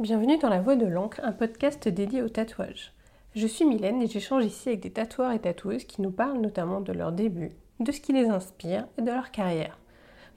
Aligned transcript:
Bienvenue 0.00 0.38
dans 0.38 0.48
La 0.48 0.62
Voix 0.62 0.76
de 0.76 0.86
l'encre, 0.86 1.20
un 1.22 1.32
podcast 1.32 1.86
dédié 1.86 2.22
au 2.22 2.30
tatouage. 2.30 2.94
Je 3.34 3.46
suis 3.46 3.66
Mylène 3.66 4.00
et 4.00 4.06
j'échange 4.06 4.46
ici 4.46 4.70
avec 4.70 4.80
des 4.80 4.90
tatoueurs 4.90 5.32
et 5.32 5.38
tatoueuses 5.38 5.84
qui 5.84 6.00
nous 6.00 6.10
parlent 6.10 6.40
notamment 6.40 6.80
de 6.80 6.94
leur 6.94 7.12
début, 7.12 7.50
de 7.80 7.92
ce 7.92 8.00
qui 8.00 8.14
les 8.14 8.30
inspire 8.30 8.86
et 8.96 9.02
de 9.02 9.10
leur 9.10 9.30
carrière. 9.30 9.78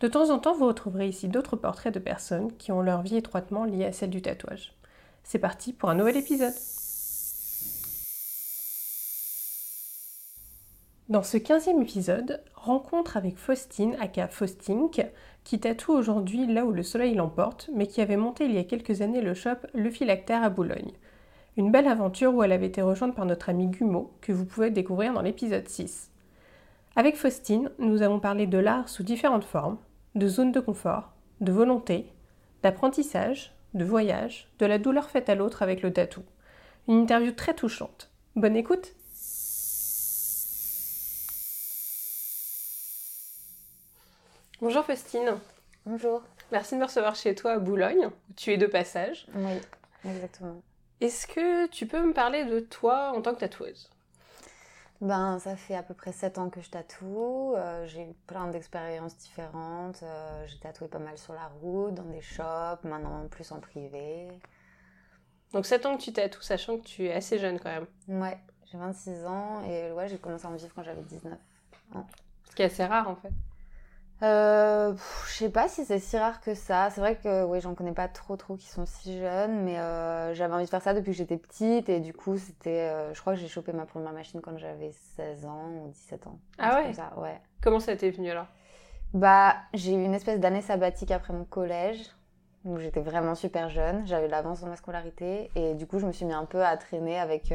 De 0.01 0.09
temps 0.09 0.31
en 0.31 0.39
temps, 0.39 0.53
vous 0.53 0.67
retrouverez 0.67 1.07
ici 1.07 1.29
d'autres 1.29 1.55
portraits 1.55 1.93
de 1.93 1.99
personnes 1.99 2.51
qui 2.57 2.73
ont 2.73 2.81
leur 2.81 3.03
vie 3.03 3.15
étroitement 3.15 3.63
liée 3.63 3.85
à 3.85 3.93
celle 3.93 4.09
du 4.09 4.21
tatouage. 4.21 4.73
C'est 5.23 5.39
parti 5.39 5.71
pour 5.71 5.89
un 5.89 5.95
nouvel 5.95 6.17
épisode. 6.17 6.51
Dans 11.07 11.23
ce 11.23 11.37
15e 11.37 11.81
épisode, 11.81 12.43
rencontre 12.53 13.15
avec 13.15 13.37
Faustine, 13.37 13.95
aka 14.01 14.27
Faustink, 14.27 15.05
qui 15.43 15.59
tatoue 15.59 15.93
aujourd'hui 15.93 16.47
là 16.47 16.65
où 16.65 16.71
le 16.71 16.83
soleil 16.83 17.15
l'emporte, 17.15 17.69
mais 17.73 17.87
qui 17.87 18.01
avait 18.01 18.17
monté 18.17 18.45
il 18.45 18.53
y 18.53 18.57
a 18.57 18.63
quelques 18.63 19.01
années 19.01 19.21
le 19.21 19.33
shop 19.33 19.57
Le 19.73 19.89
Philactère 19.89 20.43
à 20.43 20.49
Boulogne. 20.49 20.93
Une 21.57 21.71
belle 21.71 21.87
aventure 21.87 22.33
où 22.33 22.43
elle 22.43 22.51
avait 22.51 22.67
été 22.67 22.81
rejointe 22.81 23.15
par 23.15 23.25
notre 23.25 23.49
ami 23.49 23.67
Gumo, 23.67 24.13
que 24.21 24.31
vous 24.31 24.45
pouvez 24.45 24.71
découvrir 24.71 25.13
dans 25.13 25.21
l'épisode 25.21 25.67
6. 25.67 26.09
Avec 26.95 27.15
Faustine, 27.15 27.71
nous 27.79 28.01
avons 28.01 28.19
parlé 28.19 28.47
de 28.47 28.57
l'art 28.57 28.89
sous 28.89 29.03
différentes 29.03 29.43
formes, 29.43 29.77
de 30.15 30.27
zones 30.27 30.51
de 30.51 30.59
confort, 30.59 31.11
de 31.41 31.51
volonté, 31.51 32.07
d'apprentissage, 32.61 33.53
de 33.73 33.83
voyage, 33.83 34.47
de 34.59 34.65
la 34.65 34.77
douleur 34.77 35.09
faite 35.09 35.29
à 35.29 35.35
l'autre 35.35 35.61
avec 35.61 35.81
le 35.81 35.91
tatou. 35.91 36.21
Une 36.87 37.01
interview 37.01 37.31
très 37.31 37.53
touchante. 37.53 38.11
Bonne 38.35 38.55
écoute 38.55 38.93
Bonjour 44.63 44.85
Faustine. 44.85 45.39
Bonjour. 45.85 46.23
Merci 46.53 46.75
de 46.75 46.79
me 46.79 46.85
recevoir 46.85 47.15
chez 47.15 47.35
toi 47.35 47.51
à 47.51 47.59
Boulogne, 47.59 48.05
où 48.05 48.33
tu 48.33 48.53
es 48.53 48.57
de 48.57 48.65
passage. 48.65 49.27
Oui, 49.35 49.59
exactement. 50.05 50.61
Est-ce 51.01 51.27
que 51.27 51.67
tu 51.67 51.85
peux 51.85 52.01
me 52.01 52.13
parler 52.13 52.45
de 52.45 52.61
toi 52.61 53.11
en 53.13 53.21
tant 53.21 53.33
que 53.33 53.41
tatoueuse? 53.41 53.89
Ben, 55.01 55.37
ça 55.39 55.57
fait 55.57 55.75
à 55.75 55.83
peu 55.83 55.93
près 55.93 56.13
7 56.13 56.37
ans 56.37 56.49
que 56.49 56.61
je 56.61 56.69
tatoue. 56.69 57.55
Euh, 57.57 57.85
j'ai 57.87 58.03
eu 58.03 58.13
plein 58.25 58.47
d'expériences 58.47 59.17
différentes. 59.17 60.01
Euh, 60.01 60.45
j'ai 60.47 60.57
tatoué 60.59 60.87
pas 60.87 60.99
mal 60.99 61.17
sur 61.17 61.33
la 61.33 61.47
route, 61.61 61.95
dans 61.95 62.03
des 62.03 62.21
shops, 62.21 62.85
maintenant 62.85 63.27
plus 63.27 63.51
en 63.51 63.59
privé. 63.59 64.29
Donc 65.51 65.65
7 65.65 65.85
ans 65.87 65.97
que 65.97 66.03
tu 66.03 66.13
tatoues, 66.13 66.41
sachant 66.41 66.77
que 66.77 66.85
tu 66.85 67.07
es 67.07 67.13
assez 67.13 67.37
jeune 67.37 67.59
quand 67.59 67.69
même. 67.69 67.87
Ouais, 68.07 68.37
j'ai 68.71 68.77
26 68.77 69.25
ans 69.25 69.61
et 69.65 69.91
ouais, 69.91 70.07
j'ai 70.07 70.19
commencé 70.19 70.45
à 70.45 70.49
en 70.49 70.55
vivre 70.55 70.71
quand 70.73 70.83
j'avais 70.83 71.03
19 71.03 71.33
ans. 71.95 72.07
Ce 72.49 72.55
qui 72.55 72.61
est 72.61 72.65
assez 72.67 72.85
rare 72.85 73.09
en 73.09 73.17
fait. 73.17 73.33
Euh, 74.23 74.93
je 75.27 75.33
sais 75.33 75.49
pas 75.49 75.67
si 75.67 75.83
c'est 75.83 75.99
si 75.99 76.17
rare 76.17 76.39
que 76.39 76.53
ça. 76.53 76.89
C'est 76.91 77.01
vrai 77.01 77.17
que 77.17 77.43
oui, 77.43 77.59
j'en 77.59 77.75
connais 77.75 77.91
pas 77.91 78.07
trop 78.07 78.37
trop 78.37 78.55
qui 78.55 78.67
sont 78.67 78.85
si 78.85 79.19
jeunes, 79.19 79.63
mais 79.63 79.77
euh, 79.77 80.33
j'avais 80.33 80.53
envie 80.53 80.63
de 80.63 80.69
faire 80.69 80.81
ça 80.81 80.93
depuis 80.93 81.11
que 81.11 81.17
j'étais 81.17 81.37
petite 81.37 81.89
et 81.89 81.99
du 81.99 82.13
coup 82.13 82.37
c'était, 82.37 82.89
euh, 82.89 83.13
je 83.13 83.19
crois 83.19 83.33
que 83.33 83.39
j'ai 83.39 83.49
chopé 83.49 83.73
ma 83.73 83.85
première 83.85 84.13
machine 84.13 84.39
quand 84.39 84.57
j'avais 84.57 84.91
16 85.17 85.45
ans 85.45 85.67
ou 85.83 85.89
17 85.89 86.27
ans. 86.27 86.39
Ah 86.57 86.81
ouais. 86.81 86.93
ça, 86.93 87.11
ouais. 87.17 87.41
Comment 87.61 87.81
ça 87.81 87.97
t'est 87.97 88.11
venu 88.11 88.29
alors? 88.31 88.47
Bah 89.13 89.55
j'ai 89.73 89.91
eu 89.91 90.03
une 90.03 90.13
espèce 90.13 90.39
d'année 90.39 90.61
sabbatique 90.61 91.11
après 91.11 91.33
mon 91.33 91.43
collège 91.43 92.09
où 92.63 92.77
j'étais 92.77 93.01
vraiment 93.01 93.35
super 93.35 93.67
jeune. 93.67 94.07
J'avais 94.07 94.29
l'avance 94.29 94.61
dans 94.61 94.67
ma 94.67 94.77
scolarité 94.77 95.51
et 95.55 95.73
du 95.73 95.85
coup 95.85 95.99
je 95.99 96.05
me 96.05 96.13
suis 96.13 96.25
mis 96.25 96.33
un 96.33 96.45
peu 96.45 96.63
à 96.63 96.77
traîner 96.77 97.19
avec 97.19 97.51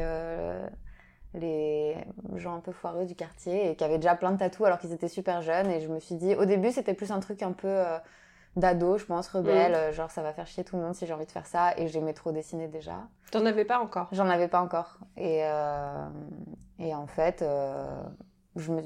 les 1.33 1.95
gens 2.35 2.55
un 2.55 2.59
peu 2.59 2.71
foireux 2.71 3.05
du 3.05 3.15
quartier 3.15 3.71
et 3.71 3.75
qui 3.75 3.83
avaient 3.83 3.97
déjà 3.97 4.15
plein 4.15 4.31
de 4.31 4.37
tatous 4.37 4.65
alors 4.65 4.79
qu'ils 4.79 4.93
étaient 4.93 5.07
super 5.07 5.41
jeunes. 5.41 5.69
Et 5.69 5.81
je 5.81 5.87
me 5.87 5.99
suis 5.99 6.15
dit, 6.15 6.35
au 6.35 6.45
début, 6.45 6.71
c'était 6.71 6.93
plus 6.93 7.11
un 7.11 7.19
truc 7.19 7.43
un 7.43 7.51
peu 7.51 7.67
euh, 7.67 7.97
d'ado, 8.55 8.97
je 8.97 9.05
pense, 9.05 9.27
rebelle, 9.29 9.73
mm. 9.73 9.75
euh, 9.75 9.91
genre 9.91 10.09
ça 10.09 10.23
va 10.23 10.33
faire 10.33 10.47
chier 10.47 10.63
tout 10.63 10.75
le 10.75 10.81
monde 10.81 10.95
si 10.95 11.05
j'ai 11.05 11.13
envie 11.13 11.25
de 11.25 11.31
faire 11.31 11.45
ça. 11.45 11.77
Et 11.77 11.87
j'aimais 11.87 12.13
trop 12.13 12.31
dessiner 12.31 12.67
déjà. 12.67 13.07
T'en 13.31 13.45
avais 13.45 13.65
pas 13.65 13.79
encore? 13.79 14.07
J'en 14.11 14.27
avais 14.27 14.47
pas 14.47 14.61
encore. 14.61 14.97
Et, 15.17 15.41
euh, 15.43 16.07
et 16.79 16.95
en 16.95 17.05
fait, 17.05 17.45
je, 18.55 18.71
me, 18.71 18.81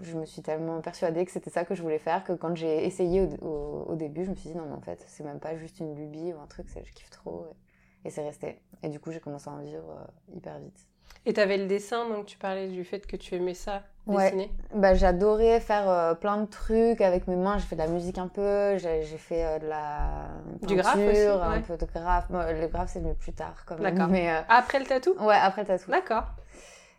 je 0.00 0.16
me 0.16 0.24
suis 0.24 0.42
tellement 0.42 0.80
persuadée 0.80 1.24
que 1.24 1.32
c'était 1.32 1.50
ça 1.50 1.64
que 1.64 1.74
je 1.74 1.82
voulais 1.82 1.98
faire 1.98 2.22
que 2.22 2.32
quand 2.32 2.54
j'ai 2.54 2.86
essayé 2.86 3.28
au, 3.42 3.86
au, 3.88 3.96
début, 3.96 4.24
je 4.24 4.30
me 4.30 4.36
suis 4.36 4.50
dit, 4.50 4.56
non, 4.56 4.66
mais 4.68 4.76
en 4.76 4.80
fait, 4.80 5.04
c'est 5.08 5.24
même 5.24 5.40
pas 5.40 5.56
juste 5.56 5.80
une 5.80 5.96
lubie 5.96 6.32
ou 6.32 6.40
un 6.40 6.46
truc, 6.46 6.66
c'est 6.68 6.84
je 6.84 6.92
kiffe 6.92 7.10
trop. 7.10 7.46
Et, 7.50 7.67
et 8.04 8.10
c'est 8.10 8.24
resté. 8.24 8.60
Et 8.82 8.88
du 8.88 9.00
coup, 9.00 9.12
j'ai 9.12 9.20
commencé 9.20 9.48
à 9.48 9.52
en 9.52 9.58
vivre 9.58 10.06
hyper 10.34 10.58
vite. 10.58 10.88
Et 11.26 11.32
tu 11.32 11.40
avais 11.40 11.58
le 11.58 11.66
dessin, 11.66 12.08
donc 12.08 12.26
tu 12.26 12.38
parlais 12.38 12.68
du 12.68 12.84
fait 12.84 13.06
que 13.06 13.16
tu 13.16 13.34
aimais 13.34 13.54
ça, 13.54 13.82
dessiner. 14.06 14.50
Bah, 14.74 14.94
j'adorais 14.94 15.60
faire 15.60 15.88
euh, 15.88 16.14
plein 16.14 16.38
de 16.38 16.46
trucs 16.46 17.00
avec 17.00 17.26
mes 17.26 17.36
mains. 17.36 17.58
J'ai 17.58 17.66
fait 17.66 17.76
de 17.76 17.82
la 17.82 17.88
musique 17.88 18.18
un 18.18 18.28
peu, 18.28 18.78
j'ai 18.78 19.02
fait 19.04 19.44
euh, 19.44 19.58
de 19.58 19.66
la 19.66 20.28
du 20.62 20.76
graphe 20.76 20.96
aussi, 20.96 21.26
un 21.26 21.60
peu 21.60 21.76
de 21.76 21.86
graphe. 21.92 22.26
le 22.30 22.66
graphe 22.68 22.90
c'est 22.92 23.00
venu 23.00 23.14
plus 23.14 23.32
tard 23.32 23.64
quand 23.66 23.78
même. 23.78 23.94
D'accord. 23.94 24.14
Euh, 24.14 24.42
après 24.48 24.78
le 24.78 24.86
tatou? 24.86 25.14
Ouais, 25.20 25.36
après 25.36 25.62
le 25.62 25.66
tatou. 25.68 25.90
D'accord. 25.90 26.24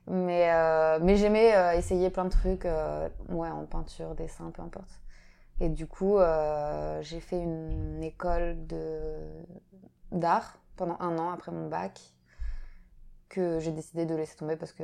Mais 0.08 0.50
mais 1.00 1.16
j'aimais 1.16 1.54
essayer 1.78 2.10
plein 2.10 2.26
de 2.26 2.30
trucs, 2.30 2.66
ouais, 2.66 3.50
en 3.50 3.66
peinture, 3.66 4.16
dessin, 4.16 4.52
peu 4.52 4.62
importe. 4.62 5.00
Et 5.60 5.70
du 5.70 5.88
coup, 5.88 6.18
j'ai 7.02 7.20
fait 7.20 7.40
une 7.40 8.04
école 8.04 8.68
de 8.68 8.90
d'art 10.12 10.59
pendant 10.80 10.98
un 11.02 11.18
an 11.20 11.32
après 11.32 11.52
mon 11.52 11.68
bac 11.68 12.00
que 13.28 13.60
j'ai 13.60 13.72
décidé 13.72 14.06
de 14.06 14.16
laisser 14.16 14.36
tomber 14.36 14.56
parce 14.56 14.72
que 14.72 14.84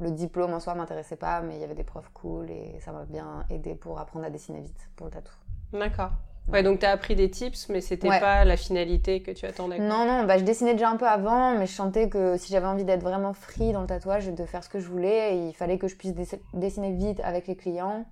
le 0.00 0.10
diplôme 0.12 0.52
en 0.52 0.60
soi 0.60 0.74
m'intéressait 0.74 1.16
pas, 1.16 1.40
mais 1.40 1.56
il 1.56 1.60
y 1.60 1.64
avait 1.64 1.74
des 1.74 1.82
profs 1.82 2.10
cool 2.12 2.50
et 2.50 2.78
ça 2.80 2.92
m'a 2.92 3.04
bien 3.04 3.44
aidé 3.50 3.74
pour 3.74 3.98
apprendre 3.98 4.26
à 4.26 4.30
dessiner 4.30 4.60
vite 4.60 4.88
pour 4.94 5.06
le 5.06 5.12
tatou. 5.12 5.32
D'accord. 5.72 6.12
Ouais, 6.52 6.62
donc 6.62 6.78
tu 6.78 6.86
as 6.86 6.90
appris 6.90 7.14
des 7.14 7.30
tips, 7.30 7.68
mais 7.68 7.80
c'était 7.80 8.08
pas 8.08 8.44
la 8.44 8.56
finalité 8.56 9.22
que 9.22 9.30
tu 9.30 9.44
attendais. 9.44 9.78
Non, 9.78 10.06
non, 10.06 10.24
bah, 10.24 10.38
je 10.38 10.44
dessinais 10.44 10.72
déjà 10.72 10.88
un 10.88 10.96
peu 10.96 11.06
avant, 11.06 11.58
mais 11.58 11.66
je 11.66 11.72
sentais 11.72 12.08
que 12.08 12.36
si 12.38 12.52
j'avais 12.52 12.66
envie 12.66 12.84
d'être 12.84 13.02
vraiment 13.02 13.34
free 13.34 13.72
dans 13.72 13.82
le 13.82 13.86
tatouage, 13.86 14.28
de 14.28 14.44
faire 14.46 14.64
ce 14.64 14.68
que 14.68 14.78
je 14.78 14.88
voulais, 14.88 15.46
il 15.48 15.52
fallait 15.52 15.78
que 15.78 15.88
je 15.88 15.96
puisse 15.96 16.14
dessiner 16.54 16.92
vite 16.92 17.20
avec 17.22 17.48
les 17.48 17.56
clients. 17.56 18.06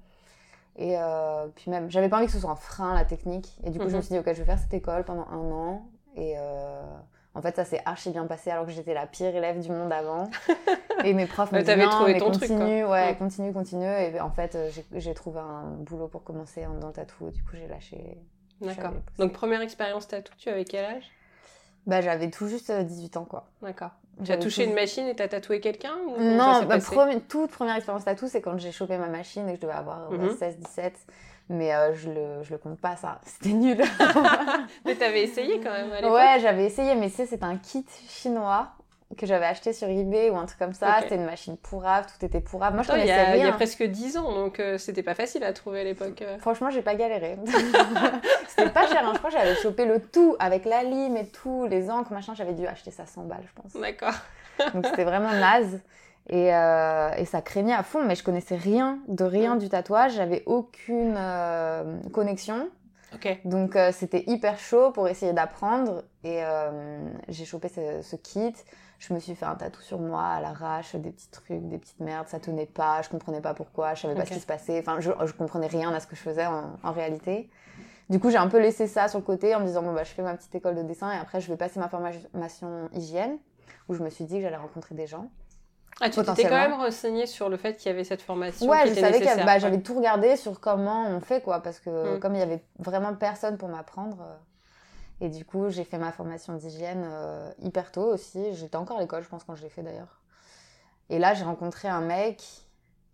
Et 0.76 0.98
euh, 0.98 1.46
puis 1.54 1.70
même, 1.70 1.90
j'avais 1.90 2.10
pas 2.10 2.18
envie 2.18 2.26
que 2.26 2.32
ce 2.32 2.38
soit 2.40 2.50
un 2.50 2.56
frein, 2.56 2.94
la 2.94 3.06
technique. 3.06 3.56
Et 3.64 3.70
du 3.70 3.78
coup, 3.78 3.88
je 3.88 3.92
me 3.92 3.96
mhm. 3.96 4.02
suis 4.02 4.12
dit, 4.12 4.18
ok, 4.18 4.26
je 4.26 4.40
vais 4.40 4.44
faire 4.44 4.58
cette 4.58 4.74
école 4.74 5.04
pendant 5.04 5.26
un 5.28 5.50
an. 5.50 5.86
Et, 6.16 6.34
euh, 6.36 6.82
en 7.34 7.42
fait, 7.42 7.54
ça 7.54 7.66
s'est 7.66 7.82
archi 7.84 8.10
bien 8.10 8.26
passé 8.26 8.50
alors 8.50 8.64
que 8.64 8.72
j'étais 8.72 8.94
la 8.94 9.06
pire 9.06 9.36
élève 9.36 9.60
du 9.60 9.70
monde 9.70 9.92
avant. 9.92 10.30
Et 11.04 11.12
mes 11.12 11.26
profs 11.26 11.52
me 11.52 11.60
disaient 11.60 11.76
non, 11.76 12.04
mais 12.06 12.18
continue, 12.18 12.84
ouais, 12.84 13.14
continue, 13.18 13.52
continue. 13.52 13.84
Et 13.84 14.20
en 14.20 14.30
fait, 14.30 14.54
euh, 14.54 14.70
j'ai 14.94 15.14
trouvé 15.14 15.40
un 15.40 15.64
boulot 15.80 16.08
pour 16.08 16.24
commencer 16.24 16.66
dans 16.80 16.86
le 16.86 16.92
tatou. 16.94 17.30
Du 17.30 17.42
coup, 17.42 17.50
j'ai 17.54 17.68
lâché. 17.68 18.16
D'accord. 18.62 18.92
Donc, 19.18 19.34
première 19.34 19.60
expérience 19.60 20.08
tatou, 20.08 20.32
tu 20.38 20.48
avais 20.48 20.64
quel 20.64 20.86
âge? 20.86 21.04
Bah, 21.86 22.00
j'avais 22.00 22.30
tout 22.30 22.48
juste 22.48 22.72
18 22.72 23.16
euh, 23.16 23.20
ans, 23.20 23.24
quoi. 23.24 23.48
D'accord. 23.60 23.90
Tu 24.24 24.32
as 24.32 24.38
touché 24.38 24.64
une 24.64 24.74
machine 24.74 25.06
et 25.06 25.14
t'as 25.14 25.28
tatoué 25.28 25.60
quelqu'un 25.60 25.94
Non, 26.18 26.64
ma 26.64 26.80
toute 26.80 27.50
première 27.50 27.76
expérience 27.76 28.04
tatou, 28.06 28.28
c'est 28.28 28.40
quand 28.40 28.56
j'ai 28.56 28.72
chopé 28.72 28.96
ma 28.96 29.08
machine 29.08 29.46
et 29.46 29.52
que 29.52 29.56
je 29.56 29.62
devais 29.62 29.74
avoir 29.74 30.10
16-17. 30.10 30.92
Mais 31.48 31.74
euh, 31.74 31.94
je, 31.94 32.10
le, 32.10 32.42
je 32.42 32.52
le 32.52 32.58
compte 32.58 32.80
pas, 32.80 32.96
ça. 32.96 33.20
C'était 33.24 33.54
nul. 33.54 33.80
mais 34.84 34.94
t'avais 34.94 35.22
essayé 35.22 35.60
quand 35.60 35.70
même 35.70 35.92
à 35.92 36.00
l'époque 36.00 36.12
Ouais, 36.12 36.38
j'avais 36.40 36.64
essayé, 36.64 36.94
mais 36.94 37.08
tu 37.08 37.16
sais, 37.16 37.26
c'est 37.26 37.42
un 37.42 37.56
kit 37.56 37.86
chinois 38.08 38.72
que 39.16 39.24
j'avais 39.24 39.46
acheté 39.46 39.72
sur 39.72 39.88
eBay 39.88 40.30
ou 40.30 40.36
un 40.36 40.46
truc 40.46 40.58
comme 40.58 40.72
ça. 40.72 40.96
C'était 41.02 41.14
une 41.14 41.24
machine 41.24 41.56
pourrave, 41.56 42.06
tout 42.06 42.24
était 42.24 42.40
pourrave. 42.40 42.74
Moi, 42.74 42.82
je 42.82 42.88
connaissais 42.88 43.24
rien. 43.24 43.36
Il 43.36 43.44
y 43.44 43.48
a 43.48 43.52
presque 43.52 43.82
10 43.84 44.16
ans, 44.16 44.32
donc 44.32 44.58
euh, 44.58 44.78
c'était 44.78 45.04
pas 45.04 45.14
facile 45.14 45.44
à 45.44 45.52
trouver 45.52 45.80
à 45.80 45.84
l'époque. 45.84 46.20
Euh. 46.22 46.38
Franchement, 46.38 46.70
j'ai 46.70 46.82
pas 46.82 46.96
galéré. 46.96 47.38
c'était 48.48 48.70
pas 48.70 48.88
cher, 48.88 49.06
hein. 49.06 49.12
je 49.12 49.18
crois 49.18 49.30
que 49.30 49.36
j'avais 49.36 49.54
chopé 49.54 49.84
le 49.84 50.00
tout 50.00 50.36
avec 50.40 50.64
la 50.64 50.82
lime 50.82 51.16
et 51.16 51.26
tout, 51.26 51.66
les 51.66 51.88
encres, 51.88 52.12
machin. 52.12 52.34
J'avais 52.34 52.54
dû 52.54 52.66
acheter 52.66 52.90
ça 52.90 53.06
100 53.06 53.22
balles, 53.24 53.44
je 53.46 53.62
pense. 53.62 53.80
D'accord. 53.80 54.14
donc 54.74 54.86
c'était 54.86 55.04
vraiment 55.04 55.32
naze. 55.32 55.80
Et, 56.28 56.52
euh, 56.54 57.10
et, 57.16 57.24
ça 57.24 57.40
craignait 57.40 57.74
à 57.74 57.84
fond, 57.84 58.04
mais 58.04 58.16
je 58.16 58.24
connaissais 58.24 58.56
rien 58.56 58.98
de 59.06 59.24
rien 59.24 59.54
mm. 59.54 59.58
du 59.58 59.68
tatouage. 59.68 60.14
J'avais 60.14 60.42
aucune 60.46 61.14
euh, 61.16 62.00
connexion. 62.12 62.68
Donc 63.44 63.76
euh, 63.76 63.92
c'était 63.92 64.24
hyper 64.26 64.58
chaud 64.58 64.90
pour 64.90 65.08
essayer 65.08 65.32
d'apprendre. 65.32 66.02
Et 66.24 66.42
j'ai 67.28 67.44
chopé 67.44 67.68
ce, 67.68 68.02
ce, 68.02 68.16
kit. 68.16 68.52
Je 68.98 69.14
me 69.14 69.20
suis 69.20 69.34
fait 69.34 69.46
un 69.46 69.54
tatou 69.54 69.80
sur 69.80 70.00
moi 70.00 70.24
à 70.24 70.40
l'arrache, 70.40 70.96
des 70.96 71.10
petits 71.10 71.30
trucs, 71.30 71.68
des 71.68 71.78
petites 71.78 72.00
merdes. 72.00 72.28
Ça 72.28 72.40
tenait 72.40 72.66
pas, 72.66 73.02
je 73.02 73.08
comprenais 73.08 73.40
pas 73.40 73.54
pourquoi, 73.54 73.94
je 73.94 74.02
savais 74.02 74.14
pas 74.14 74.26
ce 74.26 74.32
qui 74.32 74.40
se 74.40 74.46
passait. 74.46 74.80
Enfin, 74.80 75.00
je, 75.00 75.12
je 75.24 75.32
comprenais 75.32 75.68
rien 75.68 75.94
à 75.94 76.00
ce 76.00 76.06
que 76.06 76.16
je 76.16 76.20
faisais 76.20 76.46
en, 76.46 76.72
en 76.82 76.92
réalité. 76.92 77.48
Du 78.08 78.20
coup, 78.20 78.30
j'ai 78.30 78.36
un 78.36 78.48
peu 78.48 78.58
laissé 78.58 78.86
ça 78.86 79.08
sur 79.08 79.18
le 79.18 79.24
côté 79.24 79.54
en 79.54 79.60
me 79.60 79.66
disant 79.66 79.82
bon 79.82 79.92
bah 79.92 80.04
je 80.04 80.10
fais 80.10 80.22
ma 80.22 80.34
petite 80.34 80.54
école 80.54 80.76
de 80.76 80.82
dessin 80.82 81.12
et 81.12 81.16
après 81.16 81.40
je 81.40 81.48
vais 81.48 81.56
passer 81.56 81.80
ma 81.80 81.88
formation 81.88 82.88
hygiène 82.92 83.38
où 83.88 83.94
je 83.94 84.02
me 84.02 84.10
suis 84.10 84.24
dit 84.24 84.36
que 84.36 84.42
j'allais 84.42 84.56
rencontrer 84.56 84.94
des 84.94 85.06
gens. 85.06 85.30
Ah, 86.00 86.10
tu 86.10 86.22
t'étais 86.22 86.42
quand 86.42 86.50
même 86.50 86.74
renseigné 86.74 87.26
sur 87.26 87.48
le 87.48 87.56
fait 87.56 87.76
qu'il 87.76 87.90
y 87.90 87.94
avait 87.94 88.04
cette 88.04 88.20
formation 88.20 88.68
Ouais, 88.68 88.86
je 88.86 88.94
savais 88.94 89.18
que 89.18 89.46
bah, 89.46 89.58
j'avais 89.58 89.80
tout 89.80 89.94
regardé 89.94 90.36
sur 90.36 90.60
comment 90.60 91.08
on 91.08 91.20
fait, 91.20 91.40
quoi, 91.40 91.60
parce 91.60 91.80
que 91.80 92.16
mm. 92.16 92.20
comme 92.20 92.34
il 92.34 92.38
y 92.38 92.42
avait 92.42 92.62
vraiment 92.78 93.14
personne 93.14 93.56
pour 93.56 93.68
m'apprendre, 93.68 94.18
euh, 94.20 95.24
et 95.26 95.30
du 95.30 95.46
coup, 95.46 95.70
j'ai 95.70 95.84
fait 95.84 95.96
ma 95.96 96.12
formation 96.12 96.54
d'hygiène 96.54 97.04
euh, 97.06 97.50
hyper 97.62 97.90
tôt 97.92 98.12
aussi. 98.12 98.54
J'étais 98.54 98.76
encore 98.76 98.98
à 98.98 99.00
l'école, 99.00 99.22
je 99.22 99.28
pense, 99.28 99.44
quand 99.44 99.54
je 99.54 99.62
l'ai 99.62 99.70
fait 99.70 99.82
d'ailleurs. 99.82 100.20
Et 101.08 101.18
là, 101.18 101.32
j'ai 101.32 101.44
rencontré 101.44 101.88
un 101.88 102.02
mec 102.02 102.42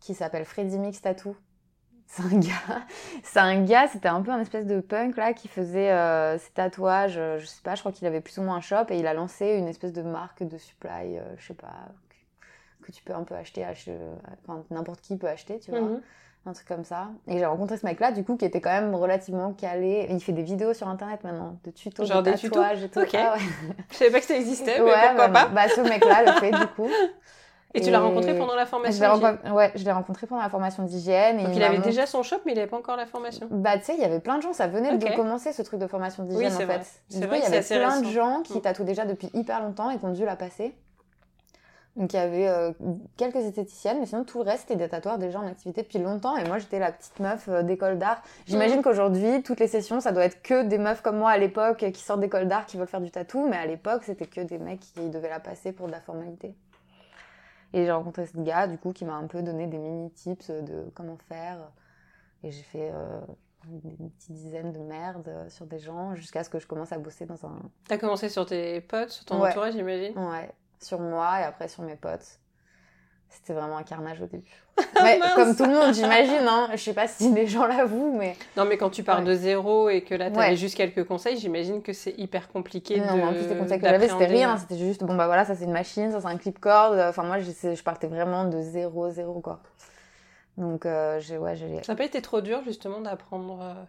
qui 0.00 0.14
s'appelle 0.14 0.44
Freddy 0.44 0.78
Mix 0.78 1.00
Tattoo. 1.00 1.36
C'est 2.12 2.24
un 2.24 2.40
gars, 2.40 2.82
c'est 3.22 3.38
un 3.38 3.62
gars, 3.64 3.88
c'était 3.88 4.08
un 4.08 4.20
peu 4.20 4.32
un 4.32 4.40
espèce 4.40 4.66
de 4.66 4.80
punk 4.80 5.16
là 5.16 5.32
qui 5.32 5.48
faisait 5.48 5.90
euh, 5.90 6.36
ses 6.36 6.50
tatouages, 6.50 7.14
je 7.14 7.46
sais 7.46 7.62
pas, 7.62 7.74
je 7.74 7.80
crois 7.80 7.90
qu'il 7.90 8.06
avait 8.06 8.20
plus 8.20 8.36
ou 8.36 8.42
moins 8.42 8.56
un 8.56 8.60
shop 8.60 8.84
et 8.90 8.98
il 8.98 9.06
a 9.06 9.14
lancé 9.14 9.54
une 9.54 9.66
espèce 9.66 9.94
de 9.94 10.02
marque 10.02 10.42
de 10.42 10.58
supply, 10.58 11.18
je 11.38 11.46
sais 11.46 11.54
pas, 11.54 11.88
que, 12.82 12.92
tu 12.92 13.02
peux 13.02 13.14
un 13.14 13.24
peu 13.24 13.34
acheter, 13.34 13.64
enfin 14.46 14.64
n'importe 14.70 15.00
qui 15.00 15.16
peut 15.16 15.28
acheter, 15.28 15.58
tu 15.58 15.70
vois. 15.70 15.80
Mhm. 15.80 16.00
Un 16.44 16.52
truc 16.54 16.66
comme 16.66 16.84
ça. 16.84 17.10
Et 17.28 17.38
j'ai 17.38 17.46
rencontré 17.46 17.76
ce 17.76 17.86
mec-là, 17.86 18.10
du 18.10 18.24
coup, 18.24 18.36
qui 18.36 18.44
était 18.44 18.60
quand 18.60 18.72
même 18.72 18.96
relativement 18.96 19.52
calé. 19.52 20.08
Il 20.10 20.20
fait 20.20 20.32
des 20.32 20.42
vidéos 20.42 20.74
sur 20.74 20.88
internet 20.88 21.22
maintenant, 21.22 21.56
de 21.62 21.70
tutos, 21.70 22.04
Genre 22.04 22.20
de 22.20 22.32
tatouages 22.32 22.82
et 22.82 22.88
tout. 22.88 22.98
Ok. 22.98 23.14
Ah, 23.14 23.36
Je 23.90 23.96
savais 23.96 24.10
pas 24.10 24.18
que 24.18 24.26
ça 24.26 24.34
existait, 24.34 24.80
mais 24.80 24.90
pourquoi 24.90 25.28
bah, 25.28 25.44
pas. 25.44 25.48
Bah, 25.48 25.68
ce 25.68 25.80
mec-là 25.82 26.24
le 26.24 26.40
fait, 26.40 26.50
du 26.50 26.66
coup. 26.74 26.90
Et, 27.74 27.80
tu 27.80 27.90
l'as 27.90 28.00
rencontré 28.00 28.36
pendant 28.36 28.54
la 28.54 28.66
formation 28.66 29.14
je 29.14 29.52
Ouais, 29.52 29.72
je 29.74 29.84
l'ai 29.84 29.92
rencontré 29.92 30.26
pendant 30.26 30.42
la 30.42 30.50
formation 30.50 30.82
d'hygiène. 30.82 31.42
Donc 31.42 31.54
il, 31.54 31.62
avait 31.62 31.78
déjà 31.78 32.06
son 32.06 32.22
shop, 32.22 32.36
mais 32.44 32.52
il 32.52 32.56
n'avait 32.56 32.66
pas 32.66 32.76
encore 32.76 32.96
la 32.96 33.06
formation 33.06 33.46
Bah, 33.50 33.78
tu 33.78 33.84
sais, 33.84 33.94
il 33.94 34.00
y 34.00 34.04
avait 34.04 34.20
plein 34.20 34.36
de 34.36 34.42
gens, 34.42 34.52
ça 34.52 34.66
venait 34.66 34.98
de 34.98 35.16
commencer 35.16 35.52
ce 35.52 35.62
truc 35.62 35.80
de 35.80 35.86
formation 35.86 36.24
d'hygiène 36.24 36.52
en 36.52 36.58
fait. 36.58 37.18
Du 37.18 37.26
coup, 37.26 37.34
il 37.34 37.42
y 37.42 37.46
avait 37.46 37.62
plein 37.62 38.00
de 38.00 38.06
gens 38.08 38.42
qui 38.42 38.58
mm. 38.58 38.62
tatouent 38.62 38.84
déjà 38.84 39.04
depuis 39.04 39.30
hyper 39.32 39.62
longtemps 39.62 39.90
et 39.90 39.98
qui 39.98 40.04
ont 40.04 40.12
dû 40.12 40.24
la 40.24 40.36
passer. 40.36 40.74
Donc 41.96 42.14
il 42.14 42.16
y 42.16 42.18
avait 42.18 42.48
euh, 42.48 42.72
quelques 43.18 43.36
esthéticiennes, 43.36 44.00
mais 44.00 44.06
sinon 44.06 44.24
tout 44.24 44.38
le 44.38 44.44
reste 44.44 44.70
était 44.70 44.76
des 44.76 44.88
tatoueurs 44.88 45.18
déjà 45.18 45.40
en 45.40 45.46
activité 45.46 45.82
depuis 45.82 45.98
longtemps. 45.98 46.36
Et 46.38 46.48
moi 46.48 46.58
j'étais 46.58 46.78
la 46.78 46.90
petite 46.90 47.20
meuf 47.20 47.48
euh, 47.48 47.62
d'école 47.62 47.98
d'art. 47.98 48.22
J'imagine 48.46 48.78
mm. 48.78 48.82
qu'aujourd'hui, 48.82 49.42
toutes 49.42 49.60
les 49.60 49.68
sessions, 49.68 50.00
ça 50.00 50.10
doit 50.12 50.24
être 50.24 50.40
que 50.42 50.62
des 50.64 50.78
meufs 50.78 51.02
comme 51.02 51.18
moi 51.18 51.30
à 51.30 51.36
l'époque 51.36 51.84
qui 51.92 52.00
sortent 52.00 52.20
d'école 52.20 52.48
d'art 52.48 52.64
qui 52.64 52.78
veulent 52.78 52.88
faire 52.88 53.02
du 53.02 53.10
tatou. 53.10 53.46
Mais 53.46 53.58
à 53.58 53.66
l'époque, 53.66 54.04
c'était 54.04 54.26
que 54.26 54.40
des 54.40 54.58
mecs 54.58 54.80
qui 54.80 55.10
devaient 55.10 55.28
la 55.28 55.40
passer 55.40 55.72
pour 55.72 55.86
de 55.86 55.92
la 55.92 56.00
formalité. 56.00 56.54
Et 57.74 57.84
j'ai 57.84 57.92
rencontré 57.92 58.26
ce 58.26 58.36
gars, 58.38 58.66
du 58.66 58.78
coup, 58.78 58.92
qui 58.92 59.04
m'a 59.04 59.14
un 59.14 59.26
peu 59.26 59.42
donné 59.42 59.66
des 59.66 59.78
mini 59.78 60.10
tips 60.10 60.50
de 60.50 60.90
comment 60.94 61.16
faire. 61.28 61.58
Et 62.42 62.50
j'ai 62.50 62.62
fait 62.62 62.90
euh, 62.92 63.20
une 63.70 64.10
petite 64.10 64.32
dizaine 64.32 64.72
de 64.72 64.78
merdes 64.78 65.30
sur 65.48 65.66
des 65.66 65.78
gens 65.78 66.14
jusqu'à 66.14 66.42
ce 66.42 66.50
que 66.50 66.58
je 66.58 66.66
commence 66.66 66.92
à 66.92 66.98
bosser 66.98 67.26
dans 67.26 67.46
un. 67.46 67.58
T'as 67.86 67.98
commencé 67.98 68.28
sur 68.28 68.46
tes 68.46 68.80
potes, 68.80 69.10
sur 69.10 69.24
ton 69.24 69.42
entourage, 69.42 69.74
j'imagine? 69.74 70.18
Ouais, 70.18 70.50
sur 70.84 71.00
moi 71.00 71.40
et 71.40 71.44
après 71.44 71.68
sur 71.68 71.82
mes 71.82 71.96
potes. 71.96 72.38
C'était 73.32 73.54
vraiment 73.54 73.78
un 73.78 73.82
carnage 73.82 74.20
au 74.20 74.26
début. 74.26 74.50
Mais 75.02 75.18
comme 75.34 75.56
tout 75.56 75.64
le 75.64 75.72
monde, 75.72 75.94
j'imagine. 75.94 76.46
Hein. 76.46 76.68
Je 76.72 76.76
sais 76.76 76.92
pas 76.92 77.08
si 77.08 77.32
les 77.32 77.46
gens 77.46 77.66
l'avouent, 77.66 78.16
mais. 78.18 78.36
Non, 78.56 78.66
mais 78.66 78.76
quand 78.76 78.90
tu 78.90 79.02
pars 79.02 79.22
de 79.22 79.34
zéro 79.34 79.88
et 79.88 80.02
que 80.02 80.14
là, 80.14 80.30
tu 80.30 80.38
avais 80.38 80.56
juste 80.56 80.76
quelques 80.76 81.04
conseils, 81.04 81.38
j'imagine 81.38 81.82
que 81.82 81.92
c'est 81.92 82.14
hyper 82.18 82.48
compliqué. 82.48 83.00
Non, 83.00 83.16
de... 83.16 83.22
en 83.22 83.32
plus, 83.32 83.48
les 83.48 83.56
conseils 83.56 83.80
que 83.80 83.86
j'avais, 83.86 84.08
c'était 84.08 84.26
rien. 84.26 84.56
C'était 84.58 84.76
juste, 84.76 85.02
bon, 85.02 85.14
bah 85.14 85.26
voilà, 85.26 85.44
ça 85.44 85.54
c'est 85.54 85.64
une 85.64 85.72
machine, 85.72 86.10
ça 86.10 86.20
c'est 86.20 86.26
un 86.26 86.36
clipcord. 86.36 86.94
Enfin, 87.08 87.22
moi, 87.22 87.38
je, 87.38 87.50
je 87.74 87.82
partais 87.82 88.06
vraiment 88.06 88.44
de 88.44 88.60
zéro, 88.60 89.10
zéro, 89.10 89.40
quoi. 89.40 89.60
Donc, 90.58 90.84
euh, 90.84 91.18
j'ai, 91.20 91.38
ouais, 91.38 91.56
j'ai. 91.56 91.82
Ça 91.82 91.92
n'a 91.92 91.96
pas 91.96 92.04
été 92.04 92.20
trop 92.20 92.40
dur, 92.40 92.62
justement, 92.64 93.00
d'apprendre, 93.00 93.60
euh, 93.62 93.84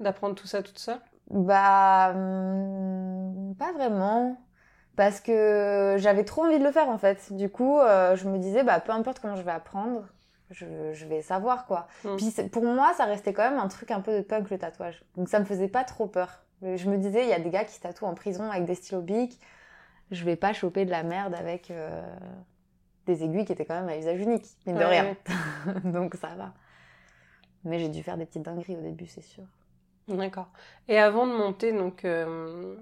d'apprendre 0.00 0.34
tout 0.34 0.46
ça 0.46 0.62
toute 0.62 0.78
seule? 0.78 1.00
Bah. 1.30 2.12
Hmm, 2.12 3.54
pas 3.54 3.72
vraiment 3.72 4.36
parce 4.96 5.20
que 5.20 5.96
j'avais 5.98 6.24
trop 6.24 6.44
envie 6.44 6.58
de 6.58 6.64
le 6.64 6.72
faire 6.72 6.88
en 6.88 6.98
fait. 6.98 7.32
Du 7.32 7.48
coup, 7.48 7.78
euh, 7.80 8.16
je 8.16 8.28
me 8.28 8.38
disais, 8.38 8.62
bah, 8.62 8.80
peu 8.80 8.92
importe 8.92 9.20
comment 9.20 9.36
je 9.36 9.42
vais 9.42 9.50
apprendre, 9.50 10.04
je, 10.50 11.04
vais 11.06 11.22
savoir 11.22 11.66
quoi. 11.66 11.88
Mm. 12.04 12.16
Puis 12.16 12.48
pour 12.48 12.64
moi, 12.64 12.92
ça 12.96 13.04
restait 13.04 13.32
quand 13.32 13.48
même 13.48 13.58
un 13.58 13.68
truc 13.68 13.90
un 13.90 14.00
peu 14.00 14.16
de 14.16 14.22
punk 14.22 14.50
le 14.50 14.58
tatouage. 14.58 15.02
Donc 15.16 15.28
ça 15.28 15.40
me 15.40 15.44
faisait 15.44 15.68
pas 15.68 15.84
trop 15.84 16.06
peur. 16.06 16.44
Je 16.62 16.88
me 16.88 16.96
disais, 16.96 17.24
il 17.24 17.28
y 17.28 17.32
a 17.32 17.40
des 17.40 17.50
gars 17.50 17.64
qui 17.64 17.74
se 17.74 17.80
tatouent 17.80 18.06
en 18.06 18.14
prison 18.14 18.50
avec 18.50 18.64
des 18.64 18.74
stylos 18.74 19.02
bics. 19.02 19.38
Je 20.10 20.24
vais 20.24 20.36
pas 20.36 20.52
choper 20.52 20.84
de 20.84 20.90
la 20.90 21.02
merde 21.02 21.34
avec 21.34 21.70
euh, 21.70 22.02
des 23.06 23.24
aiguilles 23.24 23.44
qui 23.44 23.52
étaient 23.52 23.64
quand 23.64 23.80
même 23.80 23.88
à 23.88 23.96
usage 23.96 24.20
unique, 24.20 24.46
mine 24.66 24.76
de 24.76 24.84
rien. 24.84 25.16
donc 25.84 26.14
ça 26.14 26.28
va. 26.36 26.54
Mais 27.64 27.78
j'ai 27.78 27.88
dû 27.88 28.02
faire 28.02 28.16
des 28.16 28.26
petites 28.26 28.42
dingueries 28.42 28.76
au 28.76 28.82
début, 28.82 29.06
c'est 29.06 29.22
sûr. 29.22 29.44
D'accord. 30.08 30.48
Et 30.88 30.98
avant 30.98 31.26
de 31.26 31.32
monter 31.32 31.72
donc 31.72 32.04
euh, 32.04 32.76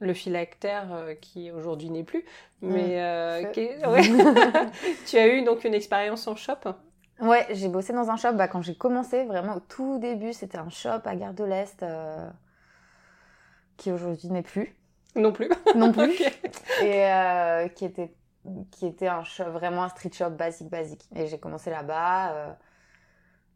le 0.00 0.14
phylactère 0.14 0.92
euh, 0.92 1.14
qui 1.14 1.50
aujourd'hui 1.50 1.90
n'est 1.90 2.04
plus. 2.04 2.24
Mais 2.62 2.96
mm. 2.96 3.52
euh, 3.54 4.66
tu 5.06 5.16
as 5.16 5.28
eu 5.28 5.42
donc 5.42 5.64
une 5.64 5.74
expérience 5.74 6.26
en 6.26 6.36
shop? 6.36 6.74
Ouais, 7.20 7.46
j'ai 7.50 7.68
bossé 7.68 7.92
dans 7.92 8.10
un 8.10 8.16
shop 8.16 8.34
bah, 8.34 8.48
quand 8.48 8.62
j'ai 8.62 8.74
commencé, 8.74 9.24
vraiment 9.24 9.56
au 9.56 9.60
tout 9.60 9.98
début, 9.98 10.32
c'était 10.32 10.58
un 10.58 10.68
shop 10.68 11.00
à 11.04 11.16
Gare 11.16 11.32
de 11.32 11.44
l'Est 11.44 11.82
euh, 11.82 12.28
qui 13.76 13.90
aujourd'hui 13.90 14.28
n'est 14.28 14.42
plus. 14.42 14.76
Non 15.14 15.32
plus. 15.32 15.48
Non 15.74 15.92
plus. 15.92 16.20
Et 16.82 17.70
qui, 17.74 17.86
était, 17.86 18.12
qui 18.70 18.86
était 18.86 19.08
un 19.08 19.24
shop, 19.24 19.44
vraiment 19.44 19.84
un 19.84 19.88
street 19.88 20.12
shop 20.12 20.30
basique, 20.30 20.68
basique. 20.68 21.06
Et 21.14 21.26
j'ai 21.26 21.38
commencé 21.38 21.70
là-bas 21.70 22.58